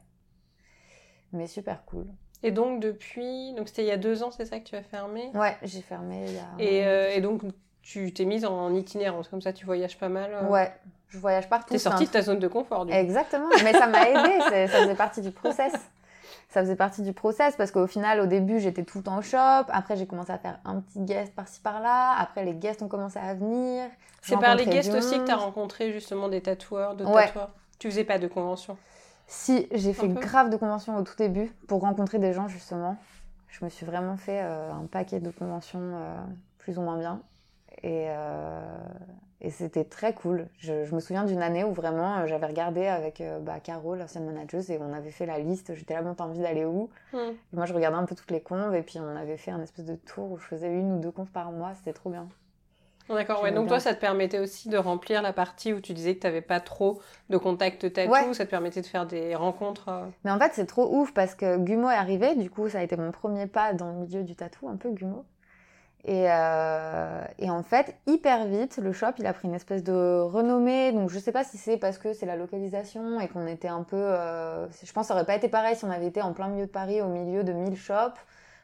Mais 1.33 1.47
super 1.47 1.85
cool. 1.85 2.07
Et 2.42 2.50
donc 2.50 2.80
depuis, 2.80 3.52
donc 3.54 3.68
c'était 3.68 3.82
il 3.82 3.88
y 3.88 3.92
a 3.92 3.96
deux 3.96 4.22
ans, 4.22 4.30
c'est 4.30 4.46
ça 4.46 4.58
que 4.58 4.64
tu 4.64 4.75
as 4.75 4.82
fermé? 4.82 5.30
Ouais, 5.34 5.56
j'ai 5.62 5.80
fermé 5.80 6.25
il 6.26 6.34
y 6.34 6.38
a. 6.38 6.49
Et, 6.58 6.87
euh, 6.87 7.14
et 7.14 7.20
donc 7.20 7.42
tu 7.82 8.12
t'es 8.12 8.25
mise 8.25 8.44
en 8.44 8.75
itinérance, 8.75 9.28
comme 9.28 9.42
ça 9.42 9.52
tu 9.52 9.64
voyages 9.64 9.99
pas 9.99 10.08
mal. 10.08 10.30
Euh 10.32 10.49
ouais, 10.49 10.72
je 11.08 11.18
voyage 11.18 11.49
partout. 11.49 11.72
T'es 11.72 11.78
sortie 11.78 12.06
de 12.06 12.11
ta 12.11 12.22
zone 12.22 12.38
de 12.38 12.49
confort. 12.49 12.87
Du 12.87 12.92
Exactement, 12.92 13.49
mais 13.62 13.72
ça 13.72 13.87
m'a 13.87 14.08
aidé, 14.08 14.40
ça 14.40 14.80
faisait 14.80 14.94
partie 14.94 15.20
du 15.20 15.30
process. 15.30 15.72
Ça 16.49 16.61
faisait 16.61 16.76
partie 16.76 17.02
du 17.02 17.14
process 17.14 17.56
parce 17.56 17.70
qu'au 17.70 17.87
final, 17.87 18.20
au 18.20 18.26
début, 18.26 18.61
j'étais 18.61 18.82
tout 18.82 18.99
le 18.99 19.04
temps 19.04 19.16
au 19.16 19.22
shop. 19.22 19.38
Après, 19.68 19.96
j'ai 19.96 20.06
commencé 20.06 20.32
à 20.32 20.38
faire 20.38 20.58
un 20.66 20.80
petit 20.80 21.00
guest 21.00 21.34
par-ci 21.34 21.61
par-là. 21.61 22.14
Après, 22.18 22.44
les 22.44 22.52
guests 22.52 22.82
ont 22.82 22.88
commencé 22.88 23.18
à 23.18 23.32
venir. 23.32 23.88
C'est 24.20 24.38
par 24.38 24.54
les 24.54 24.66
guests 24.66 24.92
aussi 24.92 25.18
que 25.18 25.25
tu 25.25 25.30
as 25.30 25.37
rencontré 25.37 25.92
justement 25.92 26.28
des 26.28 26.42
tatoueurs, 26.42 26.94
de 26.94 27.06
ouais. 27.06 27.26
tatoueurs? 27.26 27.50
Tu 27.78 27.90
faisais 27.90 28.04
pas 28.04 28.18
de 28.18 28.26
convention? 28.26 28.76
Si, 29.26 29.67
j'ai 29.73 29.93
fait 29.93 30.09
grave 30.09 30.50
de 30.50 30.57
conventions 30.57 30.97
au 30.97 31.02
tout 31.02 31.17
début 31.17 31.52
pour 31.67 31.81
rencontrer 31.81 32.19
des 32.19 32.33
gens 32.33 32.49
justement. 32.49 32.97
Je 33.49 33.64
me 33.64 33.71
suis 33.71 33.85
vraiment 33.85 34.17
fait 34.17 34.41
euh, 34.43 34.73
un 34.73 34.87
paquet 34.87 35.21
de 35.21 35.31
conventions 35.31 35.81
euh, 35.81 36.17
plus 36.59 36.79
ou 36.79 36.83
moins 36.83 36.99
bien. 36.99 37.21
Et, 37.83 38.07
euh, 38.09 38.61
et 39.41 39.50
c'était 39.50 39.85
très 39.85 40.14
cool. 40.14 40.49
Je, 40.59 40.95
me 40.95 41.00
souviens 41.00 41.25
d'une 41.25 41.43
année 41.43 41.64
où 41.64 41.73
vraiment 41.73 42.26
j'avais 42.26 42.47
regardé 42.47 42.87
avec 42.87 43.23
bah, 43.43 43.61
Caro, 43.61 43.95
l'ancienne 43.95 44.25
manageuse, 44.25 44.71
et 44.71 44.79
on 44.79 44.93
avait 44.93 45.11
fait 45.11 45.26
la 45.26 45.38
liste. 45.38 45.75
J'étais 45.75 45.95
là, 45.95 46.02
bon, 46.02 46.14
t'as 46.14 46.25
envie 46.25 46.41
d'aller 46.41 46.64
où? 46.64 46.91
Hmm. 47.12 47.33
Moi, 47.52 47.67
je 47.67 47.75
regardais 47.75 47.99
un 47.99 48.05
peu 48.05 48.14
toutes 48.14 48.31
les 48.31 48.41
conves, 48.41 48.75
et 48.75 48.83
puis 48.83 49.00
on 49.00 49.17
avait 49.17 49.37
fait 49.37 49.50
un 49.50 49.61
espèce 49.61 49.85
de 49.85 49.97
tour 49.97 50.31
où 50.31 50.38
je 50.38 50.45
faisais 50.45 50.73
une 50.73 50.93
ou 50.93 50.99
deux 51.00 51.11
conves 51.11 51.31
par 51.31 51.50
mois. 51.50 51.75
C'était 51.75 51.93
trop 51.93 52.11
bien. 52.11 52.29
D'accord, 53.14 53.42
ouais. 53.42 53.52
Donc 53.52 53.69
toi, 53.69 53.81
ça 53.81 53.95
te 53.95 54.00
permettait 54.00 54.38
aussi 54.38 54.69
de 54.69 54.76
remplir 54.76 55.23
la 55.23 55.33
partie 55.33 55.73
où 55.73 55.81
tu 55.81 55.92
disais 55.92 56.14
que 56.14 56.21
tu 56.21 56.26
n'avais 56.26 56.40
pas 56.40 56.61
trop 56.61 57.00
de 57.31 57.37
contact 57.37 57.92
tatou. 57.92 58.35
Ça 58.35 58.45
te 58.45 58.50
permettait 58.50 58.81
de 58.81 58.87
faire 58.87 59.07
des 59.07 59.35
rencontres. 59.35 59.88
Euh. 59.88 60.07
Mais 60.25 60.31
en 60.31 60.38
fait, 60.38 60.52
c'est 60.54 60.66
trop 60.66 60.88
ouf 60.95 61.12
parce 61.12 61.35
que 61.35 61.59
Gumo 61.59 61.90
est 61.90 61.95
arrivé. 61.95 62.35
Du 62.35 62.50
coup, 62.50 62.69
ça 62.69 62.78
a 62.78 62.83
été 62.83 62.97
mon 62.97 63.11
premier 63.11 63.47
pas 63.47 63.73
dans 63.73 63.92
le 63.92 63.99
milieu 63.99 64.23
du 64.23 64.35
tatou, 64.35 64.69
un 64.69 64.76
peu 64.76 64.90
Gumo. 64.90 65.25
Et, 66.04 66.26
euh, 66.28 67.25
et, 67.38 67.49
en 67.49 67.62
fait, 67.62 67.97
hyper 68.09 68.47
vite, 68.47 68.78
le 68.83 68.92
shop, 68.92 69.12
il 69.19 69.26
a 69.26 69.33
pris 69.33 69.47
une 69.47 69.54
espèce 69.54 69.85
de 69.85 70.21
renommée. 70.21 70.90
Donc, 70.92 71.11
je 71.11 71.19
sais 71.19 71.31
pas 71.31 71.45
si 71.45 71.59
c'est 71.59 71.76
parce 71.76 71.97
que 71.97 72.12
c'est 72.12 72.26
la 72.26 72.35
localisation 72.35 73.21
et 73.21 73.28
qu'on 73.28 73.47
était 73.47 73.69
un 73.69 73.85
peu. 73.85 73.97
Euh, 73.97 74.66
je 74.83 74.92
pense 74.92 75.04
que 75.04 75.09
ça 75.09 75.14
aurait 75.14 75.26
pas 75.26 75.37
été 75.37 75.49
pareil 75.49 75.76
si 75.76 75.85
on 75.85 75.90
avait 75.90 76.09
été 76.09 76.21
en 76.21 76.33
plein 76.33 76.49
milieu 76.49 76.66
de 76.66 76.71
Paris, 76.71 77.00
au 77.00 77.07
milieu 77.07 77.45
de 77.45 77.52
1000 77.52 77.76
shops. 77.76 78.19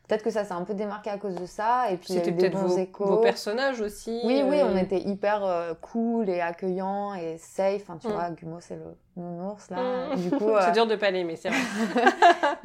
Peut-être 0.08 0.22
que 0.22 0.30
ça 0.30 0.44
s'est 0.44 0.54
un 0.54 0.64
peu 0.64 0.72
démarqué 0.72 1.10
à 1.10 1.18
cause 1.18 1.34
de 1.34 1.44
ça. 1.44 1.90
Et 1.90 1.98
puis, 1.98 2.14
c'était 2.14 2.32
peut-être 2.32 2.56
vos, 2.56 3.06
vos, 3.06 3.16
personnages 3.18 3.82
aussi. 3.82 4.20
Oui, 4.24 4.42
oui, 4.42 4.60
on 4.62 4.74
euh. 4.74 4.80
était 4.80 5.00
hyper 5.00 5.76
cool 5.82 6.30
et 6.30 6.40
accueillants 6.40 7.14
et 7.14 7.36
safe. 7.38 7.82
Enfin, 7.82 7.98
tu 8.00 8.08
mm. 8.08 8.12
vois, 8.12 8.30
Gumo, 8.30 8.56
c'est 8.60 8.76
le 8.76 8.96
nounours 9.16 9.68
là. 9.68 9.76
Mm. 9.76 10.16
Du 10.16 10.30
coup, 10.30 10.50
c'est 10.62 10.72
dur 10.72 10.86
de 10.86 10.96
pas 10.96 11.10
l'aimer, 11.10 11.36
c'est 11.36 11.50
vrai. 11.50 11.58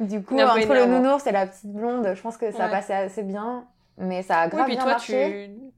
du 0.00 0.22
coup, 0.22 0.38
entre 0.40 0.72
le 0.72 0.86
nounours 0.86 1.26
et 1.26 1.32
la 1.32 1.46
petite 1.46 1.70
blonde, 1.70 2.14
je 2.14 2.22
pense 2.22 2.38
que 2.38 2.50
ça 2.50 2.68
passait 2.68 2.94
assez 2.94 3.22
bien. 3.22 3.66
Mais 3.98 4.22
ça 4.22 4.38
a 4.38 4.48
grave 4.48 4.66
oui, 4.68 4.76
puis 4.76 4.84
toi, 4.84 4.96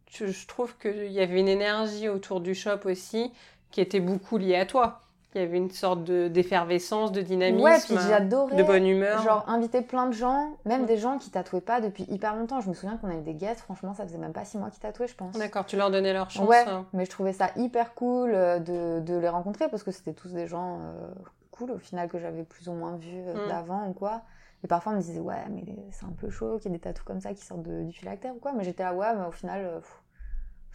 Tu, 0.06 0.32
je 0.32 0.46
trouve 0.46 0.76
qu'il 0.78 1.12
y 1.12 1.20
avait 1.20 1.40
une 1.40 1.49
énergie 1.49 2.08
autour 2.08 2.40
du 2.40 2.54
shop 2.54 2.80
aussi 2.87 3.32
qui 3.70 3.80
était 3.80 4.00
beaucoup 4.00 4.38
liée 4.38 4.56
à 4.56 4.66
toi. 4.66 5.00
Il 5.36 5.42
y 5.42 5.44
avait 5.44 5.58
une 5.58 5.70
sorte 5.70 6.04
d'effervescence, 6.04 7.12
de, 7.12 7.20
dynamisme, 7.20 7.62
ouais, 7.62 7.78
puis 7.78 7.94
de 7.94 8.62
bonne 8.62 8.86
humeur. 8.86 9.22
Genre 9.22 9.44
inviter 9.48 9.82
plein 9.82 10.06
de 10.06 10.12
gens, 10.12 10.56
même 10.64 10.86
des 10.86 10.96
gens 10.96 11.18
qui 11.18 11.30
tatouaient 11.30 11.60
pas 11.60 11.82
depuis 11.82 12.04
hyper 12.08 12.34
longtemps. 12.34 12.62
Je 12.62 12.70
me 12.70 12.74
souviens 12.74 12.96
qu'on 12.96 13.08
avait 13.08 13.20
des 13.20 13.34
guests, 13.34 13.60
franchement, 13.60 13.92
ça 13.92 14.04
faisait 14.06 14.16
même 14.16 14.32
pas 14.32 14.46
six 14.46 14.56
mois 14.56 14.70
qu'ils 14.70 14.80
tatouaient, 14.80 15.08
je 15.08 15.14
pense. 15.14 15.36
D'accord, 15.36 15.66
tu 15.66 15.76
leur 15.76 15.90
donnais 15.90 16.14
leur 16.14 16.30
chance. 16.30 16.48
Ouais, 16.48 16.64
hein. 16.66 16.86
mais 16.94 17.04
je 17.04 17.10
trouvais 17.10 17.34
ça 17.34 17.50
hyper 17.56 17.92
cool 17.94 18.32
euh, 18.32 18.58
de, 18.58 19.00
de 19.00 19.18
les 19.18 19.28
rencontrer 19.28 19.68
parce 19.68 19.82
que 19.82 19.90
c'était 19.90 20.14
tous 20.14 20.32
des 20.32 20.46
gens 20.46 20.78
euh, 20.80 21.08
cool 21.50 21.70
au 21.70 21.78
final 21.78 22.08
que 22.08 22.18
j'avais 22.18 22.44
plus 22.44 22.68
ou 22.68 22.72
moins 22.72 22.96
vus 22.96 23.20
euh, 23.26 23.44
mm. 23.44 23.48
d'avant 23.48 23.88
ou 23.88 23.92
quoi. 23.92 24.22
Et 24.64 24.68
parfois, 24.68 24.92
on 24.92 24.96
me 24.96 25.02
disait, 25.02 25.20
ouais, 25.20 25.44
mais 25.50 25.64
c'est 25.90 26.06
un 26.06 26.14
peu 26.18 26.30
chaud 26.30 26.58
qu'il 26.58 26.72
y 26.72 26.74
ait 26.74 26.78
des 26.78 26.82
tatous 26.82 27.04
comme 27.04 27.20
ça 27.20 27.34
qui 27.34 27.44
sortent 27.44 27.62
du 27.62 27.92
phylactère 27.92 28.34
ou 28.34 28.38
quoi. 28.38 28.52
Mais 28.52 28.64
j'étais 28.64 28.84
là, 28.84 28.94
ouais, 28.94 29.14
mais 29.14 29.26
au 29.26 29.32
final, 29.32 29.82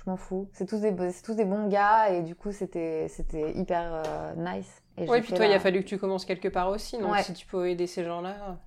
je 0.03 0.09
m'en 0.09 0.17
fous. 0.17 0.49
C'est 0.53 0.65
tous, 0.65 0.79
des, 0.79 0.95
tous 1.23 1.35
des 1.35 1.45
bons 1.45 1.67
gars 1.67 2.09
et 2.09 2.21
du 2.21 2.35
coup, 2.35 2.51
c'était 2.51 3.07
hyper 3.55 4.03
euh, 4.05 4.33
nice. 4.35 4.81
Et 4.97 5.07
ouais, 5.07 5.21
puis 5.21 5.33
toi, 5.33 5.45
il 5.45 5.53
a 5.53 5.59
fallu 5.59 5.83
que 5.83 5.87
tu 5.87 5.97
commences 5.97 6.25
quelque 6.25 6.47
part 6.47 6.69
aussi. 6.69 6.97
Donc, 6.97 7.15
si 7.19 7.33
tu 7.33 7.45
peux 7.45 7.69
aider 7.69 7.87
ces 7.87 8.03
gens-là. 8.03 8.57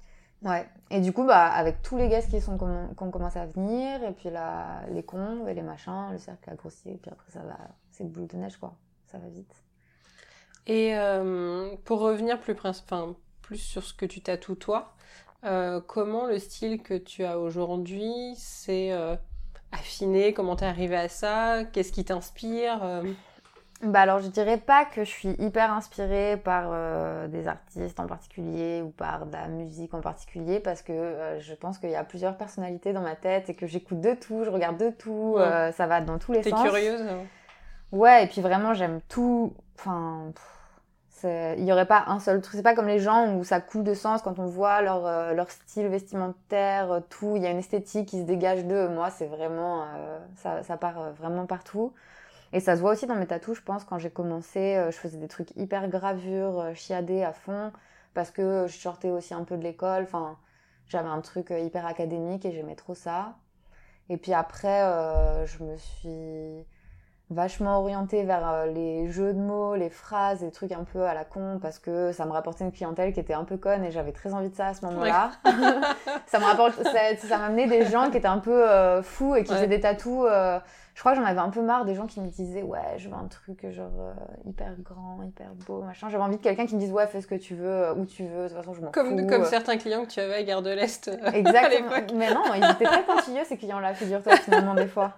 Ouais. 0.43 0.67
Et 0.91 1.01
du 1.01 1.13
coup, 1.13 1.25
bah, 1.25 1.47
avec 1.47 1.83
tous 1.83 1.97
les 1.97 2.09
guests 2.09 2.31
qui, 2.31 2.41
sont, 2.41 2.59
qui 2.59 3.03
ont 3.03 3.11
commencé 3.11 3.39
à 3.39 3.47
venir, 3.47 4.03
et 4.05 4.13
puis 4.13 4.31
là, 4.31 4.83
les 4.91 5.03
cons 5.03 5.47
et 5.47 5.55
les 5.55 5.63
machins, 5.63 6.11
le 6.13 6.19
cercle 6.19 6.51
a 6.51 6.55
grossi, 6.55 6.91
et 6.91 6.97
puis 6.97 7.11
après, 7.11 7.31
ça 7.31 7.41
va. 7.41 7.57
C'est 7.91 8.05
le 8.05 8.11
boule 8.11 8.27
de 8.27 8.37
neige, 8.37 8.57
quoi. 8.59 8.75
Ça 9.07 9.19
va 9.19 9.29
vite. 9.29 9.55
Et 10.67 10.97
euh, 10.97 11.75
pour 11.85 12.01
revenir 12.01 12.41
plus, 12.41 12.55
enfin, 12.63 13.17
plus 13.43 13.59
sur 13.59 13.85
ce 13.85 13.95
que 13.95 14.07
tu 14.07 14.21
tatoues 14.21 14.55
toi, 14.55 14.95
euh, 15.45 15.81
comment 15.87 16.27
le 16.27 16.39
style 16.39 16.83
que 16.83 16.95
tu 16.95 17.25
as 17.25 17.39
aujourd'hui 17.39 18.35
euh, 18.69 19.17
affiné 19.75 20.33
Comment 20.33 20.57
t'es 20.57 20.67
arrivé 20.67 20.97
à 20.97 21.09
ça? 21.09 21.65
Qu'est-ce 21.73 21.93
qui 21.93 22.05
t'inspire 22.05 22.81
euh? 22.83 23.03
Bah 23.83 24.01
alors 24.01 24.21
je 24.21 24.29
dirais 24.29 24.57
pas 24.57 24.87
que 24.87 25.05
je 25.05 25.11
suis 25.11 25.37
hyper 25.39 25.71
inspirée 25.71 26.41
par 26.43 26.71
des 27.29 27.49
artistes 27.49 28.01
en 28.01 28.07
particulier 28.07 28.81
ou 28.81 28.89
par 28.89 29.27
de 29.27 29.33
la 29.33 29.49
musique 29.49 29.93
en 29.93 30.01
particulier 30.01 30.59
parce 30.59 30.81
que 30.81 31.37
je 31.41 31.55
pense 31.55 31.77
qu'il 31.79 31.91
y 31.91 31.97
a 31.97 32.05
plusieurs 32.05 32.39
personnalités 32.39 32.95
dans 32.95 33.03
ma 33.03 33.15
tête 33.15 33.51
et 33.51 33.55
que 33.55 33.67
j'écoute 33.67 34.01
de 34.01 34.15
tout, 34.15 34.45
je 34.45 34.49
regarde 34.49 34.79
de 34.79 34.89
tout, 34.89 35.37
ça 35.37 35.87
va 35.87 36.01
dans 36.01 36.19
tous 36.19 36.33
les 36.33 36.43
sens. 36.43 36.63
T'es 36.63 36.69
curieuse 36.69 37.03
hein? 37.03 37.25
Ouais 37.93 38.25
et 38.25 38.27
puis 38.27 38.41
vraiment 38.41 38.73
j'aime 38.73 39.01
tout, 39.09 39.53
enfin 39.79 40.33
il 41.25 41.65
n'y 41.65 41.73
aurait 41.73 41.87
pas 41.87 42.05
un 42.07 42.21
seul 42.21 42.41
truc. 42.41 42.57
C'est 42.57 42.63
pas 42.63 42.75
comme 42.75 42.87
les 42.87 42.99
gens 42.99 43.35
où 43.35 43.45
ça 43.45 43.61
coule 43.61 43.85
de 43.85 43.95
sens 43.95 44.23
quand 44.23 44.39
on 44.39 44.47
voit 44.47 44.83
leur, 44.83 45.07
euh, 45.07 45.33
leur 45.33 45.51
style 45.51 45.89
vestimentaire, 45.89 46.93
euh, 46.93 47.01
tout. 47.09 47.37
Il 47.37 47.43
y 47.43 47.47
a 47.47 47.51
une 47.51 47.59
esthétique 47.59 48.09
qui 48.09 48.21
se 48.21 48.25
dégage 48.25 48.65
d'eux. 48.65 48.89
Moi, 48.89 49.11
c'est 49.11 49.27
vraiment. 49.27 49.85
Euh, 49.85 50.19
ça, 50.37 50.63
ça, 50.63 50.77
part 50.77 51.13
vraiment 51.13 51.47
partout. 51.47 51.93
Et 52.53 52.61
ça 52.61 52.77
se 52.77 52.81
voit 52.81 52.93
aussi 52.93 53.07
dans 53.07 53.17
mes 53.17 53.27
tatous, 53.27 53.59
je 53.59 53.63
pense. 53.63 53.85
Quand 53.85 53.99
j'ai 53.99 54.11
commencé, 54.11 54.81
je 54.91 54.97
faisais 54.97 55.19
des 55.19 55.29
trucs 55.29 55.57
hyper 55.57 55.89
gravures, 55.89 56.71
chiadés 56.75 57.25
à 57.25 57.33
fond. 57.33 57.73
Parce 58.15 58.31
que 58.31 58.67
je 58.69 58.77
sortais 58.77 59.11
aussi 59.11 59.35
un 59.35 59.45
peu 59.45 59.57
de 59.57 59.63
l'école. 59.63 60.05
Enfin, 60.05 60.39
j'avais 60.87 61.09
un 61.09 61.21
truc 61.21 61.51
hyper 61.51 61.87
académique 61.87 62.45
et 62.45 62.53
j'aimais 62.53 62.77
trop 62.77 62.95
ça. 62.95 63.35
Et 64.09 64.19
puis 64.19 64.35
après, 64.35 64.83
je 65.47 65.65
me 65.65 65.77
suis 65.77 66.65
vachement 67.31 67.79
orientée 67.79 68.23
vers 68.23 68.47
euh, 68.49 68.67
les 68.67 69.11
jeux 69.11 69.33
de 69.33 69.39
mots, 69.39 69.75
les 69.75 69.89
phrases, 69.89 70.43
les 70.43 70.51
trucs 70.51 70.73
un 70.73 70.85
peu 70.85 71.05
à 71.05 71.15
la 71.15 71.25
con 71.25 71.59
parce 71.61 71.79
que 71.79 72.13
ça 72.13 72.27
me 72.27 72.33
rapportait 72.33 72.65
une 72.65 72.73
clientèle 72.73 73.13
qui 73.13 73.21
était 73.21 73.35
un 73.35 73.45
peu 73.45 73.57
conne 73.57 73.83
et 73.85 73.91
j'avais 73.91 74.13
très 74.13 74.35
envie 74.35 74.51
de 74.51 74.55
ça 74.55 74.69
à 74.69 74.75
ce 74.75 74.85
moment-là. 74.85 75.31
ça 76.27 76.39
me 76.39 76.45
rapporte, 76.45 76.75
ça, 76.83 77.39
m'amenait 77.39 77.67
des 77.67 77.87
gens 77.87 78.11
qui 78.11 78.19
étaient 78.19 78.27
un 78.27 78.39
peu 78.39 78.69
euh, 78.69 79.03
fous 79.03 79.37
et 79.37 79.45
qui 79.45 79.55
faisaient 79.55 79.67
des 79.67 79.81
tatous. 79.81 80.27
Euh, 80.31 80.59
je 80.95 81.01
crois 81.01 81.13
que 81.13 81.19
j'en 81.19 81.25
avais 81.25 81.41
un 81.41 81.49
peu 81.49 81.61
marre 81.61 81.85
des 81.87 81.95
gens 81.95 82.07
qui 82.07 82.21
me 82.21 82.29
disaient 82.29 82.63
ouais 82.63 82.99
je 82.99 83.09
veux 83.09 83.17
un 83.17 83.27
truc 83.27 83.69
genre 83.71 84.15
hyper 84.45 84.75
grand, 84.81 85.23
hyper 85.25 85.49
beau, 85.67 85.83
machin. 85.83 86.09
J'avais 86.09 86.23
envie 86.23 86.37
de 86.37 86.43
quelqu'un 86.43 86.67
qui 86.67 86.77
me 86.77 86.81
dise 86.81 86.93
ouais 86.93 87.07
fais 87.09 87.21
ce 87.21 87.27
que 87.27 87.35
tu 87.35 87.57
veux, 87.57 87.93
où 87.97 88.05
tu 88.05 88.25
veux, 88.25 88.45
de 88.45 88.49
toute 88.49 88.57
façon 88.59 88.75
je 88.75 88.81
m'en 88.83 88.93
fous. 88.93 89.27
Comme 89.29 89.45
certains 89.47 89.77
clients 89.77 90.05
que 90.05 90.11
tu 90.11 90.21
avais 90.21 90.35
à 90.35 90.43
Gare 90.43 90.63
de 90.63 90.71
l'Est. 90.71 91.11
Exactement. 91.33 91.91
Mais 92.15 92.33
non, 92.33 92.43
ils 92.55 92.71
étaient 92.71 92.85
très 92.85 93.03
pointilleux 93.07 93.45
ces 93.45 93.57
clients-là, 93.57 93.95
figure-toi 93.95 94.37
finalement 94.37 94.75
des 94.75 94.87
fois. 94.87 95.15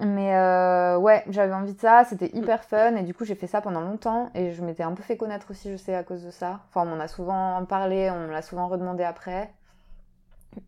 Mais 0.00 0.36
euh, 0.36 0.98
ouais, 0.98 1.24
j'avais 1.28 1.52
envie 1.54 1.74
de 1.74 1.80
ça, 1.80 2.04
c'était 2.04 2.30
hyper 2.34 2.64
fun 2.64 2.96
et 2.96 3.02
du 3.02 3.14
coup 3.14 3.24
j'ai 3.24 3.36
fait 3.36 3.46
ça 3.46 3.60
pendant 3.60 3.80
longtemps 3.80 4.30
et 4.34 4.50
je 4.52 4.62
m'étais 4.62 4.82
un 4.82 4.92
peu 4.92 5.04
fait 5.04 5.16
connaître 5.16 5.52
aussi, 5.52 5.70
je 5.70 5.76
sais, 5.76 5.94
à 5.94 6.02
cause 6.02 6.24
de 6.24 6.30
ça. 6.30 6.60
Enfin, 6.68 6.82
on 6.82 6.96
m'en 6.96 7.00
a 7.00 7.06
souvent 7.08 7.64
parlé, 7.64 8.10
on 8.10 8.26
l'a 8.28 8.42
souvent 8.42 8.66
redemandé 8.68 9.04
après. 9.04 9.52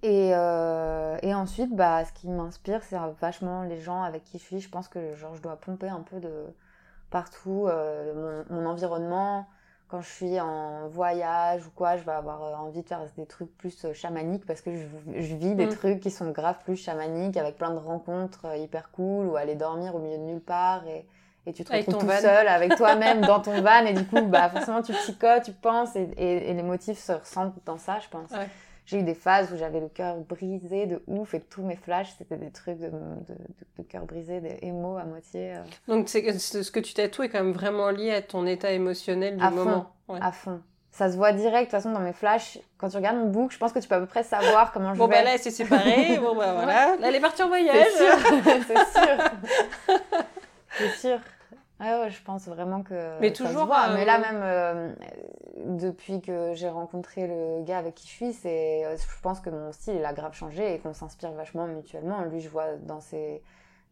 Et, 0.02 0.32
euh, 0.34 1.16
et 1.22 1.34
ensuite, 1.34 1.74
bah, 1.74 2.04
ce 2.04 2.12
qui 2.12 2.28
m'inspire, 2.28 2.82
c'est 2.82 2.96
vachement 3.20 3.62
les 3.62 3.80
gens 3.80 4.02
avec 4.02 4.24
qui 4.24 4.38
je 4.38 4.44
suis. 4.44 4.60
Je 4.60 4.68
pense 4.68 4.88
que 4.88 5.14
genre, 5.14 5.34
je 5.36 5.42
dois 5.42 5.56
pomper 5.56 5.88
un 5.88 6.02
peu 6.02 6.20
de 6.20 6.46
partout 7.10 7.66
euh, 7.68 8.44
mon, 8.50 8.66
environnement, 8.66 9.46
quand 9.88 10.00
je 10.00 10.08
suis 10.08 10.40
en 10.40 10.88
voyage 10.88 11.66
ou 11.66 11.70
quoi, 11.74 11.96
je 11.96 12.02
vais 12.02 12.12
avoir 12.12 12.42
euh, 12.42 12.54
envie 12.54 12.82
de 12.82 12.88
faire 12.88 13.00
des 13.16 13.26
trucs 13.26 13.56
plus 13.56 13.84
euh, 13.84 13.94
chamaniques 13.94 14.44
parce 14.44 14.60
que 14.60 14.70
je, 14.74 15.34
vis 15.34 15.54
des 15.54 15.66
mm. 15.66 15.74
trucs 15.76 16.00
qui 16.00 16.10
sont 16.10 16.30
grave 16.30 16.56
plus 16.64 16.76
chamaniques 16.76 17.36
avec 17.36 17.56
plein 17.56 17.70
de 17.70 17.78
rencontres 17.78 18.46
euh, 18.46 18.56
hyper 18.56 18.90
cool 18.90 19.26
ou 19.26 19.36
aller 19.36 19.54
dormir 19.54 19.94
au 19.94 20.00
milieu 20.00 20.18
de 20.18 20.22
nulle 20.22 20.40
part 20.40 20.86
et, 20.88 21.06
et 21.46 21.52
tu 21.52 21.64
te 21.64 21.72
retrouves 21.72 22.00
tout 22.00 22.10
seul 22.10 22.48
avec 22.48 22.74
toi-même 22.74 23.20
dans 23.20 23.38
ton 23.40 23.60
van 23.62 23.84
et 23.86 23.92
du 23.92 24.04
coup, 24.04 24.20
bah, 24.22 24.50
forcément, 24.50 24.82
tu 24.82 24.92
psychotes, 24.92 25.44
tu 25.44 25.52
penses 25.52 25.94
et, 25.94 26.08
et, 26.16 26.52
les 26.52 26.62
motifs 26.64 26.98
se 26.98 27.12
ressentent 27.12 27.54
dans 27.64 27.78
ça, 27.78 27.98
je 28.00 28.08
pense. 28.08 28.30
J'ai 28.86 29.00
eu 29.00 29.02
des 29.02 29.14
phases 29.14 29.52
où 29.52 29.56
j'avais 29.56 29.80
le 29.80 29.88
cœur 29.88 30.16
brisé 30.16 30.86
de 30.86 31.02
ouf 31.08 31.34
et 31.34 31.40
tous 31.40 31.62
mes 31.62 31.74
flashs, 31.74 32.14
c'était 32.16 32.36
des 32.36 32.50
trucs 32.50 32.78
de, 32.78 32.88
de, 32.88 33.82
cœur 33.82 34.04
brisé, 34.04 34.40
des 34.40 34.58
émos 34.62 35.00
à 35.00 35.04
moitié. 35.04 35.54
Euh. 35.56 35.62
Donc 35.88 36.08
c'est, 36.08 36.38
ce 36.38 36.70
que 36.70 36.78
tu 36.78 36.94
tatoues 36.94 37.24
est 37.24 37.28
quand 37.28 37.42
même 37.42 37.52
vraiment 37.52 37.90
lié 37.90 38.12
à 38.12 38.22
ton 38.22 38.46
état 38.46 38.70
émotionnel 38.70 39.36
du 39.36 39.44
à 39.44 39.50
moment. 39.50 39.92
Fond, 40.06 40.14
À 40.14 40.30
fond. 40.30 40.60
Ça 40.92 41.10
se 41.10 41.16
voit 41.16 41.32
direct, 41.32 41.54
de 41.54 41.60
toute 41.64 41.70
façon, 41.72 41.90
dans 41.90 42.00
mes 42.00 42.12
flashs. 42.12 42.58
Quand 42.78 42.88
tu 42.88 42.96
regardes 42.96 43.18
mon 43.18 43.26
book, 43.26 43.50
je 43.50 43.58
pense 43.58 43.72
que 43.72 43.80
tu 43.80 43.88
peux 43.88 43.96
à 43.96 44.00
peu 44.00 44.06
près 44.06 44.22
savoir 44.22 44.72
comment 44.72 44.94
je 44.94 44.98
bon, 44.98 45.08
vais. 45.08 45.16
Bon, 45.16 45.18
bah 45.18 45.24
là, 45.24 45.34
elle 45.34 45.40
s'est 45.40 45.50
séparée. 45.50 46.18
bon, 46.22 46.36
bah 46.36 46.54
voilà. 46.54 46.96
Là, 46.96 47.08
elle 47.08 47.14
est 47.16 47.20
partie 47.20 47.42
en 47.42 47.48
voyage. 47.48 47.86
C'est 47.92 48.06
sûr. 48.06 48.18
c'est 48.66 49.00
sûr. 49.00 49.96
c'est 50.78 50.96
sûr. 50.96 51.18
Ah 51.78 52.00
ouais, 52.00 52.10
je 52.10 52.22
pense 52.22 52.46
vraiment 52.46 52.82
que. 52.82 53.20
Mais 53.20 53.32
toujours. 53.32 53.68
Mais 53.94 54.04
là, 54.04 54.18
même 54.18 54.40
euh, 54.42 54.92
depuis 55.64 56.20
que 56.20 56.54
j'ai 56.54 56.68
rencontré 56.68 57.26
le 57.26 57.62
gars 57.62 57.78
avec 57.78 57.94
qui 57.94 58.06
je 58.06 58.12
suis, 58.12 58.32
c'est, 58.32 58.84
je 58.96 59.20
pense 59.22 59.40
que 59.40 59.50
mon 59.50 59.72
style 59.72 59.96
il 59.96 60.04
a 60.04 60.12
grave 60.12 60.34
changé 60.34 60.74
et 60.74 60.78
qu'on 60.78 60.92
s'inspire 60.92 61.32
vachement 61.32 61.66
mutuellement. 61.66 62.22
Lui, 62.24 62.40
je 62.40 62.48
vois 62.48 62.76
dans 62.76 63.00
ses 63.00 63.42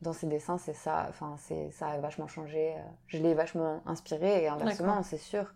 dans 0.03 0.13
ses 0.13 0.27
dessins, 0.27 0.59
c'est 0.59 0.75
ça. 0.75 1.07
Enfin, 1.09 1.37
c'est 1.39 1.71
ça 1.71 1.89
a 1.89 1.99
vachement 1.99 2.27
changé. 2.27 2.75
Je 3.07 3.19
l'ai 3.19 3.35
vachement 3.35 3.83
inspiré 3.87 4.43
et 4.43 4.49
inversement, 4.49 5.03
c'est 5.03 5.19
sûr. 5.19 5.55